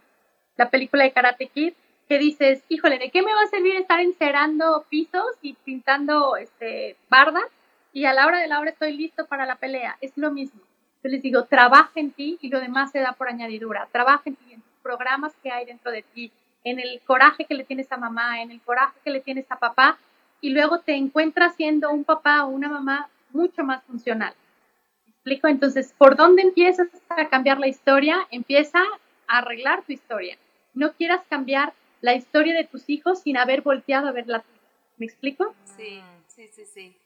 la 0.56 0.70
película 0.70 1.04
de 1.04 1.12
Karate 1.12 1.48
Kid, 1.48 1.74
que 2.08 2.18
dices, 2.18 2.62
híjole, 2.68 2.98
¿de 2.98 3.10
qué 3.10 3.22
me 3.22 3.32
va 3.32 3.42
a 3.42 3.46
servir 3.46 3.76
estar 3.76 4.00
encerando 4.00 4.84
pisos 4.88 5.26
y 5.40 5.54
pintando 5.54 6.36
este, 6.36 6.96
bardas? 7.08 7.44
Y 7.92 8.04
a 8.04 8.12
la 8.12 8.26
hora 8.26 8.38
de 8.38 8.48
la 8.48 8.60
hora 8.60 8.70
estoy 8.70 8.96
listo 8.96 9.26
para 9.26 9.46
la 9.46 9.56
pelea. 9.56 9.96
Es 10.00 10.12
lo 10.16 10.30
mismo. 10.30 10.60
Yo 11.02 11.10
les 11.10 11.22
digo, 11.22 11.44
trabaja 11.44 11.92
en 11.96 12.12
ti 12.12 12.38
y 12.40 12.48
lo 12.48 12.60
demás 12.60 12.92
se 12.92 13.00
da 13.00 13.12
por 13.12 13.28
añadidura. 13.28 13.88
Trabaja 13.92 14.22
en 14.26 14.36
ti, 14.36 14.52
en 14.52 14.60
los 14.60 14.82
programas 14.82 15.32
que 15.42 15.50
hay 15.50 15.64
dentro 15.64 15.90
de 15.90 16.02
ti, 16.02 16.30
en 16.64 16.78
el 16.78 17.00
coraje 17.04 17.44
que 17.44 17.54
le 17.54 17.64
tienes 17.64 17.90
a 17.90 17.96
mamá, 17.96 18.40
en 18.40 18.50
el 18.50 18.60
coraje 18.60 18.98
que 19.02 19.10
le 19.10 19.20
tienes 19.20 19.50
a 19.50 19.58
papá, 19.58 19.98
y 20.42 20.50
luego 20.50 20.80
te 20.80 20.94
encuentras 20.94 21.56
siendo 21.56 21.90
un 21.90 22.04
papá 22.04 22.44
o 22.44 22.48
una 22.48 22.68
mamá 22.68 23.08
mucho 23.32 23.64
más 23.64 23.82
funcional 23.84 24.34
explico? 25.22 25.46
Entonces, 25.46 25.94
¿por 25.96 26.16
dónde 26.16 26.42
empiezas 26.42 26.88
a 27.08 27.28
cambiar 27.28 27.60
la 27.60 27.68
historia? 27.68 28.26
Empieza 28.32 28.80
a 29.28 29.38
arreglar 29.38 29.84
tu 29.84 29.92
historia. 29.92 30.36
No 30.74 30.92
quieras 30.94 31.20
cambiar 31.30 31.72
la 32.00 32.14
historia 32.14 32.54
de 32.54 32.64
tus 32.64 32.88
hijos 32.88 33.22
sin 33.22 33.36
haber 33.36 33.62
volteado 33.62 34.08
a 34.08 34.12
verla. 34.12 34.42
¿Me 34.96 35.06
explico? 35.06 35.54
Sí, 35.76 36.02
sí, 36.26 36.50
sí, 36.52 36.64
sí. 36.64 36.96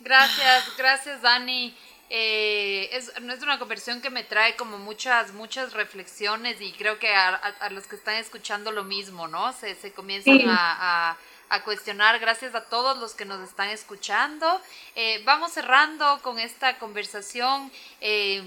Gracias, 0.00 0.76
gracias 0.76 1.22
Dani. 1.22 1.74
Eh, 2.10 2.90
es, 2.92 3.10
es, 3.16 3.42
una 3.42 3.58
conversión 3.58 4.02
que 4.02 4.10
me 4.10 4.24
trae 4.24 4.56
como 4.56 4.76
muchas, 4.76 5.32
muchas 5.32 5.72
reflexiones 5.72 6.60
y 6.60 6.70
creo 6.72 6.98
que 6.98 7.08
a, 7.14 7.70
los 7.70 7.86
que 7.86 7.96
están 7.96 8.16
escuchando 8.16 8.72
lo 8.72 8.84
mismo, 8.84 9.26
¿no? 9.26 9.54
Se, 9.54 9.74
se 9.74 9.92
comienzan 9.92 10.42
a 10.48 11.12
a 11.12 11.16
cuestionar. 11.64 12.18
Gracias 12.18 12.54
a 12.54 12.64
todos 12.64 12.98
los 12.98 13.14
que 13.14 13.24
nos 13.24 13.40
están 13.48 13.68
escuchando. 13.68 14.60
Eh, 14.94 15.22
vamos 15.24 15.52
cerrando 15.52 16.20
con 16.22 16.38
esta 16.38 16.78
conversación. 16.78 17.70
Eh, 18.00 18.42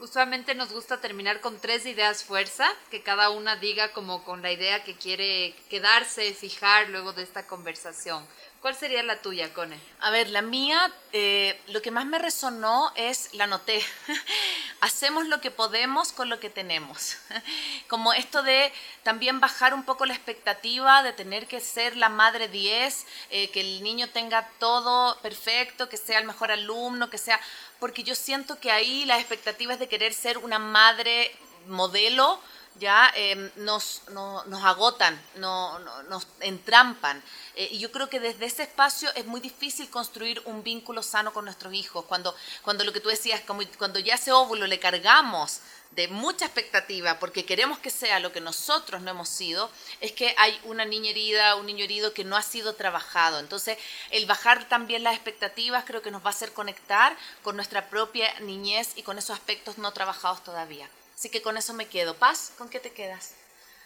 usualmente 0.00 0.54
nos 0.54 0.72
gusta 0.72 1.00
terminar 1.00 1.40
con 1.40 1.60
tres 1.60 1.86
ideas 1.86 2.24
fuerza, 2.24 2.68
que 2.90 3.02
cada 3.02 3.30
una 3.30 3.56
diga 3.56 3.92
como 3.92 4.24
con 4.24 4.42
la 4.42 4.52
idea 4.52 4.84
que 4.84 4.96
quiere 4.96 5.54
quedarse, 5.68 6.32
fijar 6.34 6.88
luego 6.88 7.12
de 7.12 7.22
esta 7.22 7.46
conversación. 7.46 8.26
¿Cuál 8.60 8.74
sería 8.74 9.02
la 9.02 9.20
tuya, 9.20 9.52
Cone? 9.52 9.78
A 10.00 10.10
ver, 10.10 10.30
la 10.30 10.42
mía, 10.42 10.90
eh, 11.12 11.60
lo 11.68 11.82
que 11.82 11.90
más 11.90 12.06
me 12.06 12.18
resonó 12.18 12.90
es, 12.96 13.32
la 13.34 13.46
noté, 13.46 13.80
hacemos 14.80 15.26
lo 15.26 15.40
que 15.40 15.50
podemos 15.50 16.10
con 16.10 16.28
lo 16.28 16.40
que 16.40 16.50
tenemos. 16.50 17.16
Como 17.88 18.12
esto 18.12 18.42
de 18.42 18.72
también 19.02 19.40
bajar 19.40 19.74
un 19.74 19.84
poco 19.84 20.06
la 20.06 20.14
expectativa 20.14 21.02
de 21.02 21.12
tener 21.12 21.46
que 21.46 21.60
ser 21.60 21.96
la 21.96 22.08
madre 22.08 22.48
10, 22.48 23.06
eh, 23.30 23.50
que 23.50 23.60
el 23.60 23.82
niño 23.82 24.08
tenga 24.08 24.48
todo 24.58 25.20
perfecto, 25.20 25.88
que 25.88 25.96
sea 25.96 26.18
el 26.18 26.24
mejor 26.24 26.50
alumno, 26.50 27.10
que 27.10 27.18
sea, 27.18 27.38
porque 27.78 28.02
yo 28.02 28.14
siento 28.14 28.58
que 28.58 28.72
ahí 28.72 29.04
la 29.04 29.18
expectativa 29.18 29.74
es 29.74 29.78
de 29.78 29.88
querer 29.88 30.14
ser 30.14 30.38
una 30.38 30.58
madre 30.58 31.30
modelo, 31.68 32.40
ya 32.78 33.10
em, 33.14 33.50
nos, 33.56 34.02
nos, 34.10 34.64
agotan, 34.64 35.20
no, 35.36 35.78
nos 36.08 36.26
entrampan. 36.40 37.22
Eh, 37.54 37.68
y 37.72 37.78
yo 37.78 37.90
creo 37.90 38.08
que 38.08 38.20
desde 38.20 38.46
ese 38.46 38.64
espacio 38.64 39.08
es 39.14 39.26
muy 39.26 39.40
difícil 39.40 39.88
construir 39.88 40.42
un 40.44 40.62
vínculo 40.62 41.02
sano 41.02 41.32
con 41.32 41.44
nuestros 41.44 41.72
hijos. 41.74 42.04
Cuando, 42.04 42.34
cuando 42.62 42.84
lo 42.84 42.92
que 42.92 43.00
tú 43.00 43.08
decías, 43.08 43.42
cuando 43.78 43.98
ya 43.98 44.14
ese 44.14 44.32
óvulo 44.32 44.66
le 44.66 44.78
cargamos 44.78 45.60
de 45.92 46.08
mucha 46.08 46.44
expectativa 46.44 47.18
porque 47.18 47.46
queremos 47.46 47.78
que 47.78 47.90
sea 47.90 48.20
lo 48.20 48.32
que 48.32 48.40
nosotros 48.40 49.00
no 49.00 49.10
hemos 49.10 49.28
sido, 49.28 49.70
es 50.00 50.12
que 50.12 50.34
hay 50.36 50.58
una 50.64 50.84
niña 50.84 51.10
herida, 51.10 51.56
un 51.56 51.66
niño 51.66 51.84
herido 51.84 52.12
que 52.12 52.24
no 52.24 52.36
ha 52.36 52.42
sido 52.42 52.74
trabajado. 52.74 53.38
Entonces, 53.38 53.78
el 54.10 54.26
bajar 54.26 54.68
también 54.68 55.02
las 55.02 55.14
expectativas 55.14 55.84
creo 55.86 56.02
que 56.02 56.10
nos 56.10 56.22
va 56.22 56.28
a 56.28 56.30
hacer 56.30 56.52
conectar 56.52 57.16
con 57.42 57.56
nuestra 57.56 57.88
propia 57.88 58.38
niñez 58.40 58.92
y 58.96 59.02
con 59.02 59.18
esos 59.18 59.36
aspectos 59.36 59.78
no 59.78 59.92
trabajados 59.92 60.44
todavía. 60.44 60.88
Así 61.16 61.30
que 61.30 61.42
con 61.42 61.56
eso 61.56 61.72
me 61.72 61.88
quedo. 61.88 62.14
Paz, 62.14 62.52
¿con 62.58 62.68
qué 62.68 62.78
te 62.78 62.92
quedas? 62.92 63.34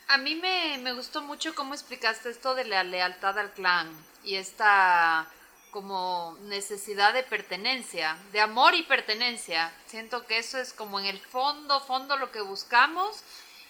A 0.08 0.18
mí 0.18 0.34
me, 0.34 0.78
me 0.78 0.92
gustó 0.92 1.22
mucho 1.22 1.54
cómo 1.54 1.74
explicaste 1.74 2.28
esto 2.28 2.56
de 2.56 2.64
la 2.64 2.82
lealtad 2.82 3.38
al 3.38 3.52
clan 3.52 3.88
y 4.24 4.34
esta 4.34 5.30
como 5.70 6.36
necesidad 6.42 7.14
de 7.14 7.22
pertenencia, 7.22 8.18
de 8.32 8.40
amor 8.40 8.74
y 8.74 8.82
pertenencia. 8.82 9.72
Siento 9.86 10.26
que 10.26 10.38
eso 10.38 10.58
es 10.58 10.72
como 10.72 10.98
en 10.98 11.06
el 11.06 11.20
fondo, 11.20 11.78
fondo 11.80 12.16
lo 12.16 12.32
que 12.32 12.40
buscamos 12.40 13.22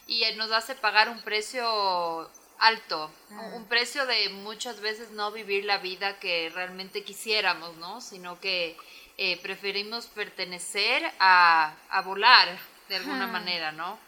y 0.07 0.25
nos 0.37 0.51
hace 0.51 0.75
pagar 0.75 1.11
un 1.11 1.21
precio 1.21 2.31
alto, 2.59 3.11
mm. 3.29 3.55
un 3.55 3.67
precio 3.67 4.07
de 4.07 4.31
muchas 4.31 4.81
veces 4.81 5.11
no 5.11 5.31
vivir 5.33 5.65
la 5.65 5.79
vida 5.79 6.19
que 6.19 6.51
realmente 6.55 7.05
quisiéramos, 7.05 7.77
¿no? 7.77 8.01
Sino 8.01 8.41
que 8.41 8.77
eh, 9.19 9.39
preferimos 9.43 10.07
pertenecer 10.07 11.11
a, 11.19 11.75
a 11.91 12.01
volar, 12.03 12.59
de 12.91 12.97
alguna 12.97 13.29
manera, 13.29 13.73
¿no? 13.73 13.99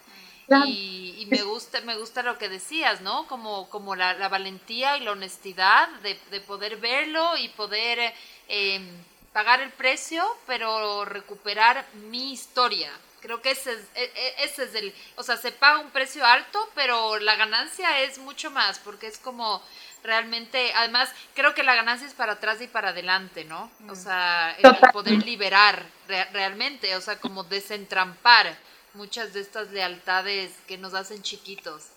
Y, 0.67 1.25
me 1.31 1.41
gusta 1.41 1.79
me 1.81 1.95
gusta 1.95 2.21
lo 2.21 2.37
que 2.37 2.49
decías, 2.49 2.99
¿no? 3.01 3.25
Como, 3.27 3.69
como 3.69 3.95
la, 3.95 4.27
valentía 4.27 4.97
y 4.97 5.01
la 5.01 5.11
honestidad 5.11 5.87
de, 6.01 6.41
poder 6.41 6.77
verlo 6.77 7.37
y 7.37 7.47
poder 7.49 8.13
em, 8.49 8.85
pagar 9.31 9.61
el 9.61 9.71
precio, 9.71 10.23
pero 10.45 11.05
recuperar 11.05 11.85
mi 12.09 12.33
historia. 12.33 12.91
Creo 13.21 13.41
que 13.41 13.51
ese 13.51 13.71
es, 13.71 13.79
e, 13.95 14.03
e, 14.03 14.43
ese 14.43 14.65
es 14.65 14.75
el, 14.75 14.93
o 15.15 15.23
sea, 15.23 15.37
se 15.37 15.53
paga 15.53 15.79
un 15.79 15.91
precio 15.91 16.25
alto, 16.25 16.69
pero 16.75 17.17
la 17.19 17.35
ganancia 17.35 18.01
es 18.01 18.17
mucho 18.17 18.51
más, 18.51 18.79
porque 18.79 19.07
es 19.07 19.17
como 19.17 19.63
realmente, 20.03 20.73
además, 20.75 21.09
creo 21.33 21.55
que 21.55 21.63
la 21.63 21.73
ganancia 21.73 22.05
es 22.05 22.13
para 22.13 22.33
atrás 22.33 22.61
y 22.61 22.67
para 22.67 22.89
adelante, 22.89 23.45
¿no? 23.45 23.71
O 23.87 23.93
mm. 23.93 23.95
sea, 23.95 24.55
el, 24.59 24.75
poder 24.91 25.23
liberar 25.23 25.85
realmente, 26.33 26.95
o 26.97 27.01
sea, 27.01 27.17
como 27.17 27.45
desentrampar 27.45 28.57
muchas 28.93 29.33
de 29.33 29.41
estas 29.41 29.71
lealtades 29.71 30.55
que 30.67 30.77
nos 30.77 30.93
hacen 30.93 31.21
chiquitos. 31.21 31.91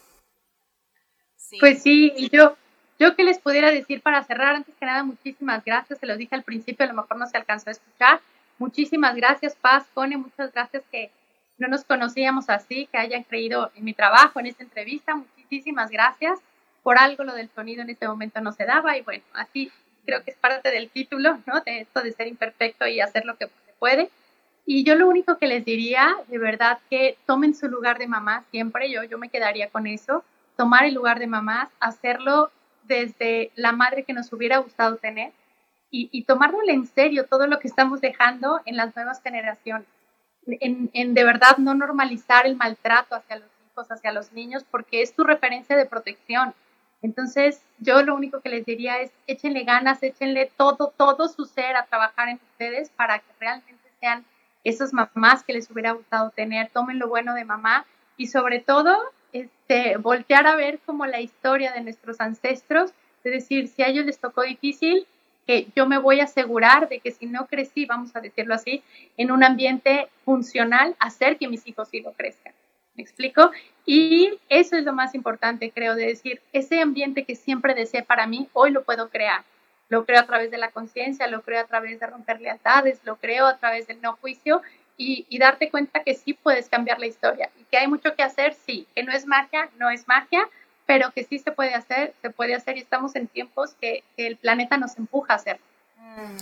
Pues 1.61 1.82
sí, 1.82 2.12
y 2.16 2.28
yo, 2.30 2.57
yo 2.99 3.14
que 3.14 3.24
les 3.24 3.38
pudiera 3.38 3.70
decir 3.70 4.03
para 4.03 4.24
cerrar, 4.24 4.57
antes 4.57 4.74
que 4.78 4.86
nada, 4.86 5.05
muchísimas 5.05 5.64
gracias, 5.64 5.99
se 5.99 6.07
lo 6.07 6.16
dije 6.16 6.34
al 6.34 6.42
principio, 6.42 6.84
a 6.84 6.88
lo 6.88 6.94
mejor 6.94 7.16
no 7.16 7.26
se 7.26 7.36
alcanzó 7.36 7.70
a 7.70 7.72
escuchar. 7.72 8.20
Muchísimas 8.59 9.14
gracias, 9.14 9.55
Paz, 9.55 9.86
Cone, 9.94 10.16
muchas 10.16 10.53
gracias 10.53 10.82
que 10.90 11.11
no 11.59 11.68
nos 11.68 11.84
conocíamos 11.84 12.51
así, 12.51 12.86
que 12.86 12.99
hayan 12.99 13.22
creído 13.22 13.70
en 13.74 13.84
mi 13.84 13.94
trabajo, 13.94 14.40
en 14.40 14.47
esta 14.47 14.62
entrevista. 14.62 15.14
Muchísimas 15.14 15.90
gracias. 15.90 16.38
Por 16.82 16.99
algo 16.99 17.24
lo 17.24 17.34
del 17.34 17.51
sonido 17.51 17.82
en 17.82 17.90
este 17.90 18.07
momento 18.07 18.40
no 18.40 18.53
se 18.53 18.64
daba 18.64 18.97
y 18.97 19.03
bueno, 19.03 19.24
así 19.32 19.72
creo 20.05 20.22
que 20.22 20.30
es 20.30 20.36
parte 20.36 20.70
del 20.70 20.90
título, 20.90 21.38
¿no? 21.47 21.61
De 21.61 21.80
esto 21.80 22.03
de 22.03 22.12
ser 22.12 22.28
imperfecto 22.28 22.86
y 22.86 23.01
hacer 23.01 23.24
lo 23.24 23.36
que 23.36 23.47
se 23.47 23.72
puede. 23.78 24.11
Y 24.67 24.83
yo 24.83 24.97
lo 24.97 25.09
único 25.09 25.39
que 25.39 25.47
les 25.47 25.64
diría, 25.64 26.17
de 26.27 26.39
verdad, 26.39 26.81
que 26.91 27.17
tomen 27.25 27.55
su 27.55 27.69
lugar 27.69 27.99
de 27.99 28.09
mamá 28.09 28.45
siempre, 28.51 28.91
yo, 28.91 29.05
yo 29.05 29.17
me 29.17 29.29
quedaría 29.29 29.71
con 29.71 29.87
eso, 29.87 30.25
tomar 30.57 30.85
el 30.85 30.95
lugar 30.95 31.21
de 31.21 31.29
mamás, 31.29 31.69
hacerlo 31.79 32.51
desde 32.83 33.53
la 33.55 33.71
madre 33.71 34.03
que 34.03 34.12
nos 34.12 34.33
hubiera 34.33 34.59
gustado 34.59 34.97
tener 34.97 35.33
y, 35.91 36.09
y 36.12 36.27
en 36.69 36.87
serio 36.87 37.27
todo 37.27 37.47
lo 37.47 37.61
que 37.61 37.69
estamos 37.69 38.01
dejando 38.01 38.61
en 38.67 38.77
las 38.77 38.95
nuevas 38.97 39.23
generaciones. 39.23 39.87
En, 40.47 40.91
en, 40.93 41.14
de 41.14 41.25
verdad 41.25 41.59
no 41.59 41.75
normalizar 41.75 42.47
el 42.47 42.57
maltrato 42.57 43.14
hacia 43.14 43.37
los 43.37 43.49
hijos, 43.71 43.91
hacia 43.91 44.12
los 44.12 44.33
niños, 44.33 44.64
porque 44.71 45.03
es 45.03 45.14
tu 45.14 45.25
referencia 45.25 45.77
de 45.77 45.87
protección. 45.87 46.55
Entonces, 47.03 47.62
yo 47.79 48.03
lo 48.03 48.14
único 48.14 48.41
que 48.41 48.49
les 48.49 48.64
diría 48.64 49.01
es 49.01 49.12
échenle 49.27 49.64
ganas, 49.64 50.03
échenle 50.03 50.51
todo, 50.57 50.93
todo 50.97 51.29
su 51.29 51.45
ser 51.45 51.77
a 51.77 51.87
trabajar 51.87 52.29
en 52.29 52.41
ustedes 52.53 52.91
para 52.91 53.19
que 53.19 53.33
realmente 53.39 53.91
sean 54.01 54.25
esas 54.69 54.93
mamás 54.93 55.45
que 55.45 55.53
les 55.53 55.71
hubiera 55.71 55.93
gustado 55.93 56.31
tener, 56.31 56.71
tomen 56.71 56.99
lo 56.99 57.09
bueno 57.09 57.35
de 57.35 57.45
mamá 57.45 57.87
y 58.17 58.27
sobre 58.27 58.61
todo 58.61 58.97
este, 59.33 59.97
voltear 59.97 60.47
a 60.47 60.57
ver 60.57 60.81
como 60.85 61.07
la 61.07 61.21
historia 61.21 61.73
de 61.73 61.83
nuestros 61.83 62.21
ancestros, 62.21 62.93
es 63.25 63.33
decir, 63.33 63.69
si 63.69 63.83
a 63.83 63.89
ellos 63.89 64.07
les 64.07 64.19
tocó 64.19 64.43
difícil, 64.43 65.07
que 65.47 65.69
yo 65.77 65.87
me 65.87 65.99
voy 65.99 66.21
a 66.21 66.25
asegurar 66.25 66.89
de 66.89 66.99
que 66.99 67.12
si 67.12 67.27
no 67.27 67.47
crecí, 67.47 67.87
vamos 67.87 68.14
a 68.17 68.21
decirlo 68.21 68.55
así, 68.55 68.83
en 69.17 69.31
un 69.31 69.45
ambiente 69.45 70.09
funcional, 70.25 70.97
hacer 70.99 71.39
que 71.39 71.49
mis 71.49 71.67
hijos 71.67 71.89
sí 71.89 72.01
lo 72.01 72.12
crezcan. 72.12 72.53
¿Me 72.97 73.03
explico? 73.03 73.51
Y 73.85 74.39
eso 74.49 74.77
es 74.77 74.85
lo 74.85 74.93
más 74.93 75.14
importante, 75.14 75.71
creo, 75.71 75.95
de 75.95 76.07
decir, 76.07 76.41
ese 76.53 76.81
ambiente 76.81 77.25
que 77.25 77.37
siempre 77.37 77.75
deseé 77.75 78.03
para 78.03 78.27
mí, 78.27 78.49
hoy 78.55 78.71
lo 78.71 78.83
puedo 78.83 79.11
crear 79.11 79.45
lo 79.89 80.05
creo 80.05 80.20
a 80.20 80.26
través 80.26 80.51
de 80.51 80.59
la 80.59 80.70
conciencia, 80.70 81.26
lo 81.26 81.43
creo 81.43 81.61
a 81.61 81.66
través 81.66 82.01
de 82.01 82.07
romper 82.07 82.41
lealtades, 82.41 83.01
lo 83.05 83.16
creo 83.16 83.47
a 83.47 83.57
través 83.57 83.87
del 83.87 84.01
no 84.01 84.16
juicio 84.16 84.62
y, 84.97 85.26
darte 85.39 85.70
cuenta 85.70 86.03
que 86.03 86.14
sí 86.14 86.32
puedes 86.34 86.68
cambiar 86.68 86.99
la 86.99 87.07
historia 87.07 87.51
y 87.61 87.64
que 87.64 87.76
hay 87.76 87.87
mucho 87.87 88.14
que 88.14 88.22
hacer, 88.22 88.55
sí, 88.55 88.87
que 88.95 89.03
no 89.03 89.12
es 89.12 89.26
magia, 89.26 89.68
no 89.78 89.91
es 89.91 90.09
magia, 90.09 90.49
pero 90.87 91.11
que 91.11 91.24
sí 91.24 91.39
se 91.39 91.53
puede 91.53 91.74
hacer, 91.74 92.14
se 92.22 92.30
puede 92.30 92.55
hacer 92.55 92.76
y 92.76 92.80
estamos 92.80 93.14
en 93.16 93.26
tiempos 93.26 93.74
que, 93.80 94.03
que 94.16 94.26
el 94.26 94.37
planeta 94.37 94.78
nos 94.78 94.97
empuja 94.97 95.34
a 95.34 95.37
hacerlo. 95.37 95.64
Mm. 95.99 96.37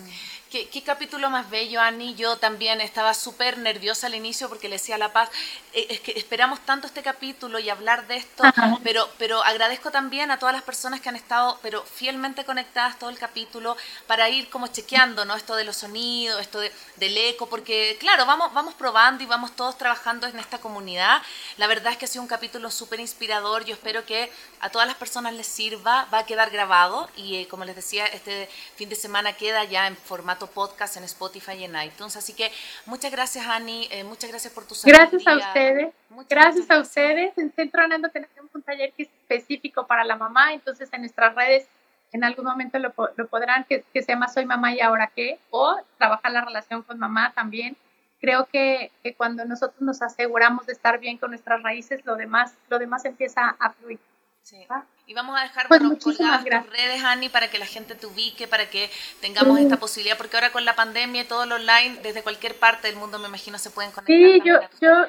¿Qué, 0.54 0.82
capítulo 0.82 1.30
más 1.30 1.50
bello, 1.50 1.80
Ani. 1.80 2.14
Yo 2.14 2.36
también 2.36 2.80
estaba 2.80 3.12
súper 3.12 3.58
nerviosa 3.58 4.06
al 4.06 4.14
inicio 4.14 4.48
porque 4.48 4.68
le 4.68 4.76
decía 4.76 4.94
a 4.94 4.98
La 4.98 5.12
Paz, 5.12 5.28
eh, 5.72 5.88
es 5.90 5.98
que 5.98 6.12
esperamos 6.12 6.60
tanto 6.60 6.86
este 6.86 7.02
capítulo 7.02 7.58
y 7.58 7.70
hablar 7.70 8.06
de 8.06 8.18
esto, 8.18 8.44
pero, 8.84 9.08
pero 9.18 9.42
agradezco 9.42 9.90
también 9.90 10.30
a 10.30 10.38
todas 10.38 10.54
las 10.54 10.62
personas 10.62 11.00
que 11.00 11.08
han 11.08 11.16
estado 11.16 11.58
pero 11.60 11.82
fielmente 11.82 12.44
conectadas 12.44 13.00
todo 13.00 13.10
el 13.10 13.18
capítulo 13.18 13.76
para 14.06 14.28
ir 14.28 14.48
como 14.48 14.68
chequeando, 14.68 15.24
¿no? 15.24 15.34
Esto 15.34 15.56
de 15.56 15.64
los 15.64 15.76
sonidos, 15.76 16.40
esto 16.40 16.60
del 16.60 17.18
eco, 17.18 17.48
porque 17.48 17.96
claro, 17.98 18.24
vamos, 18.24 18.54
vamos 18.54 18.74
probando 18.74 19.24
y 19.24 19.26
vamos 19.26 19.56
todos 19.56 19.76
trabajando 19.76 20.28
en 20.28 20.38
esta 20.38 20.58
comunidad. 20.58 21.20
La 21.56 21.66
verdad 21.66 21.90
es 21.90 21.98
que 21.98 22.04
ha 22.04 22.08
sido 22.08 22.22
un 22.22 22.28
capítulo 22.28 22.70
súper 22.70 23.00
inspirador. 23.00 23.64
Yo 23.64 23.74
espero 23.74 24.06
que 24.06 24.30
a 24.60 24.70
todas 24.70 24.86
las 24.86 24.96
personas 24.96 25.32
les 25.34 25.48
sirva. 25.48 26.06
Va 26.14 26.18
a 26.18 26.26
quedar 26.26 26.50
grabado 26.50 27.10
y 27.16 27.38
eh, 27.38 27.48
como 27.48 27.64
les 27.64 27.74
decía, 27.74 28.06
este 28.06 28.48
fin 28.76 28.88
de 28.88 28.94
semana 28.94 29.32
queda 29.32 29.64
ya 29.64 29.88
en 29.88 29.96
formato 29.96 30.43
podcast 30.46 30.96
en 30.96 31.04
Spotify 31.04 31.52
y 31.52 31.64
en 31.64 31.76
iTunes. 31.82 32.16
Así 32.16 32.34
que 32.34 32.50
muchas 32.86 33.12
gracias, 33.12 33.46
Ani. 33.46 33.88
Eh, 33.90 34.04
muchas 34.04 34.30
gracias 34.30 34.52
por 34.52 34.66
tu 34.66 34.74
Gracias 34.84 35.26
a 35.26 35.36
ustedes. 35.36 35.92
gracias, 36.28 36.70
a 36.70 36.78
ustedes. 36.80 37.36
En 37.38 37.52
Centro 37.52 37.82
Anando 37.82 38.08
tenemos 38.08 38.54
un 38.54 38.62
taller 38.62 38.92
que 38.92 39.04
es 39.04 39.08
específico 39.08 39.86
para 39.86 40.04
la 40.04 40.16
mamá. 40.16 40.52
Entonces, 40.52 40.88
en 40.92 41.00
nuestras 41.00 41.34
redes, 41.34 41.66
en 42.12 42.24
algún 42.24 42.44
momento 42.44 42.78
lo, 42.78 42.92
lo 43.16 43.26
podrán, 43.28 43.64
que, 43.64 43.84
que 43.92 44.02
se 44.02 44.12
llama 44.12 44.28
Soy 44.28 44.46
Mamá 44.46 44.74
y 44.74 44.80
Ahora 44.80 45.10
Qué, 45.14 45.38
o 45.50 45.76
trabajar 45.98 46.32
la 46.32 46.44
relación 46.44 46.82
con 46.82 46.98
mamá 46.98 47.32
también 47.34 47.76
creo 48.24 48.46
que, 48.50 48.90
que, 49.02 49.14
cuando 49.14 49.44
nosotros 49.44 49.82
nos 49.82 50.00
aseguramos 50.00 50.64
de 50.64 50.72
estar 50.72 50.98
bien 50.98 51.18
con 51.18 51.30
nuestras 51.30 51.62
raíces, 51.62 52.06
lo 52.06 52.16
demás, 52.16 52.54
lo 52.70 52.78
demás 52.78 53.04
empieza 53.04 53.54
a 53.58 53.70
fluir. 53.74 53.98
Sí. 54.44 54.58
Y 55.06 55.14
vamos 55.14 55.40
a 55.40 55.44
dejar 55.44 55.68
pues 55.68 55.80
colgadas 55.80 56.44
tus 56.44 56.70
redes, 56.70 57.02
Ani, 57.02 57.30
para 57.30 57.48
que 57.48 57.58
la 57.58 57.64
gente 57.64 57.94
te 57.94 58.06
ubique, 58.06 58.46
para 58.46 58.68
que 58.68 58.90
tengamos 59.22 59.58
esta 59.58 59.78
posibilidad, 59.78 60.18
porque 60.18 60.36
ahora 60.36 60.52
con 60.52 60.66
la 60.66 60.76
pandemia 60.76 61.22
y 61.22 61.24
todo 61.24 61.46
lo 61.46 61.54
online, 61.54 61.98
desde 62.02 62.22
cualquier 62.22 62.54
parte 62.54 62.88
del 62.88 62.96
mundo, 62.96 63.18
me 63.18 63.28
imagino, 63.28 63.56
se 63.58 63.70
pueden 63.70 63.90
conectar. 63.90 64.14
Sí, 64.14 64.42
yo, 64.44 64.60
yo, 64.82 65.06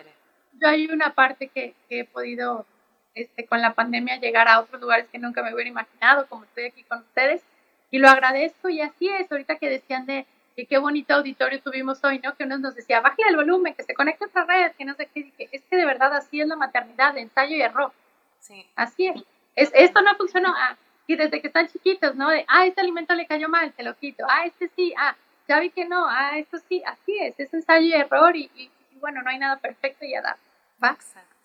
yo, 0.54 0.68
hay 0.70 0.88
una 0.88 1.14
parte 1.14 1.50
que, 1.50 1.76
que, 1.90 2.00
he 2.00 2.06
podido, 2.06 2.66
este, 3.14 3.46
con 3.46 3.62
la 3.62 3.74
pandemia, 3.74 4.22
llegar 4.22 4.48
a 4.48 4.62
otros 4.62 4.82
lugares 4.82 5.08
que 5.12 5.20
nunca 5.20 5.44
me 5.44 5.54
hubiera 5.54 5.70
imaginado, 5.70 6.28
como 6.28 6.46
estoy 6.46 6.66
aquí 6.68 6.84
con 6.84 7.00
ustedes, 7.00 7.42
y 7.92 8.00
lo 8.00 8.08
agradezco, 8.08 8.70
y 8.70 8.80
así 8.80 9.10
es, 9.10 9.30
ahorita 9.30 9.58
que 9.58 9.70
decían 9.70 10.06
de 10.06 10.26
que 10.56 10.66
qué 10.66 10.78
bonito 10.78 11.14
auditorio 11.14 11.62
tuvimos 11.62 12.02
hoy, 12.06 12.20
¿no? 12.20 12.36
Que 12.36 12.46
uno 12.46 12.58
nos 12.58 12.74
decía, 12.74 13.02
bájale 13.02 13.28
el 13.28 13.36
volumen, 13.36 13.74
que 13.74 13.84
se 13.84 13.96
conecte 13.96 14.24
a 14.24 14.28
otra 14.28 14.46
red, 14.46 14.72
que 14.78 14.86
no 14.86 14.94
sé 14.94 15.10
qué, 15.14 15.24
dije, 15.24 15.50
es 15.52 15.62
que 15.70 15.76
de 15.76 15.86
verdad 15.86 16.14
así 16.14 16.40
es 16.40 16.48
la 16.48 16.56
maternidad, 16.56 17.14
de 17.14 17.20
ensayo 17.20 17.54
y 17.58 17.62
error. 17.62 17.92
Sí. 18.48 18.66
Así 18.76 19.08
es. 19.08 19.24
es 19.56 19.72
esto 19.74 20.02
no 20.02 20.16
funcionó, 20.16 20.54
ah, 20.56 20.78
y 21.08 21.16
desde 21.16 21.42
que 21.42 21.48
están 21.48 21.68
chiquitos, 21.68 22.16
¿no? 22.16 22.30
De, 22.30 22.46
ah, 22.48 22.66
este 22.66 22.82
alimento 22.82 23.16
le 23.16 23.26
cayó 23.26 23.50
mal, 23.50 23.74
te 23.74 23.84
lo 23.84 23.96
quito, 23.96 24.26
ah, 24.30 24.46
este 24.46 24.70
sí, 24.76 24.94
ah, 24.98 25.16
ya 25.48 25.60
vi 25.60 25.72
que 25.72 25.86
no, 25.86 26.06
ah, 26.08 26.38
esto 26.38 26.58
sí, 26.70 26.84
así 26.86 27.18
es, 27.20 27.40
es 27.40 27.54
ensayo 27.54 27.88
y 27.88 27.94
error, 27.94 28.36
y, 28.36 28.52
y, 28.56 28.70
bueno, 29.00 29.22
no 29.22 29.30
hay 29.30 29.40
nada 29.40 29.58
perfecto 29.58 30.06
y 30.06 30.14
a 30.16 30.22
dar, 30.22 30.38
¿va? 30.84 30.92
Exacto. 30.92 31.36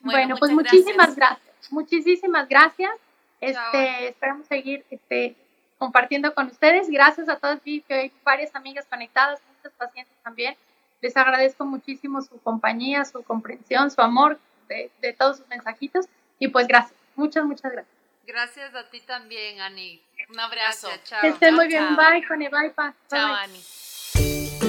Bueno, 0.00 0.18
bueno 0.20 0.36
pues 0.36 0.52
muchísimas 0.52 1.16
gracias. 1.16 1.40
gracias. 1.44 1.72
muchísimas 1.72 2.48
gracias. 2.48 2.92
Este, 3.40 4.08
esperamos 4.08 4.46
seguir 4.46 4.84
este, 4.90 5.36
compartiendo 5.78 6.34
con 6.34 6.46
ustedes. 6.46 6.88
Gracias 6.88 7.28
a 7.28 7.36
todas, 7.36 7.62
vi 7.62 7.80
que 7.82 7.94
hay 7.94 8.12
varias 8.24 8.54
amigas 8.54 8.86
conectadas, 8.86 9.40
muchos 9.56 9.72
pacientes 9.76 10.14
también. 10.22 10.56
Les 11.00 11.16
agradezco 11.16 11.64
muchísimo 11.64 12.22
su 12.22 12.40
compañía, 12.40 13.04
su 13.04 13.22
comprensión, 13.22 13.90
su 13.90 14.00
amor 14.00 14.38
de, 14.68 14.90
de 15.00 15.12
todos 15.12 15.38
sus 15.38 15.48
mensajitos. 15.48 16.06
Y 16.38 16.48
pues 16.48 16.66
gracias, 16.66 16.94
muchas, 17.14 17.44
muchas 17.44 17.72
gracias. 17.72 17.94
Gracias 18.26 18.74
a 18.74 18.84
ti 18.90 19.00
también, 19.00 19.60
Ani. 19.60 20.00
Un 20.30 20.40
abrazo. 20.40 20.88
Gracias, 20.88 21.08
chao. 21.08 21.20
Que 21.22 21.28
estén 21.28 21.54
muy 21.54 21.68
Chao, 21.70 21.80
bien. 21.86 21.96
chao. 21.96 22.10
Bye, 22.10 22.26
Cone. 22.26 22.48
Bye, 22.48 22.70
pa. 22.70 22.94
Chao, 23.08 23.28
Bye. 23.28 23.36
Ani. 23.44 24.66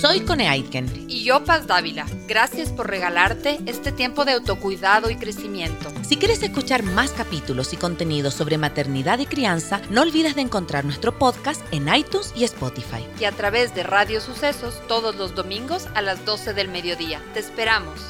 Soy 0.00 0.20
Cone 0.20 0.48
Aitken. 0.48 1.06
Y 1.08 1.24
yo, 1.24 1.44
Paz 1.44 1.66
Dávila, 1.66 2.06
gracias 2.28 2.70
por 2.70 2.88
regalarte 2.88 3.58
este 3.66 3.90
tiempo 3.90 4.24
de 4.24 4.32
autocuidado 4.32 5.10
y 5.10 5.16
crecimiento. 5.16 5.90
Si 6.02 6.16
quieres 6.16 6.40
escuchar 6.42 6.84
más 6.84 7.10
capítulos 7.10 7.72
y 7.72 7.76
contenidos 7.76 8.34
sobre 8.34 8.58
maternidad 8.58 9.18
y 9.18 9.26
crianza, 9.26 9.80
no 9.90 10.02
olvides 10.02 10.36
de 10.36 10.42
encontrar 10.42 10.84
nuestro 10.84 11.18
podcast 11.18 11.60
en 11.72 11.92
iTunes 11.92 12.32
y 12.36 12.44
Spotify. 12.44 13.04
Y 13.18 13.24
a 13.24 13.32
través 13.32 13.74
de 13.74 13.82
Radio 13.82 14.20
Sucesos 14.20 14.80
todos 14.86 15.16
los 15.16 15.34
domingos 15.34 15.88
a 15.94 16.02
las 16.02 16.24
12 16.24 16.54
del 16.54 16.68
mediodía. 16.68 17.20
Te 17.34 17.40
esperamos. 17.40 18.00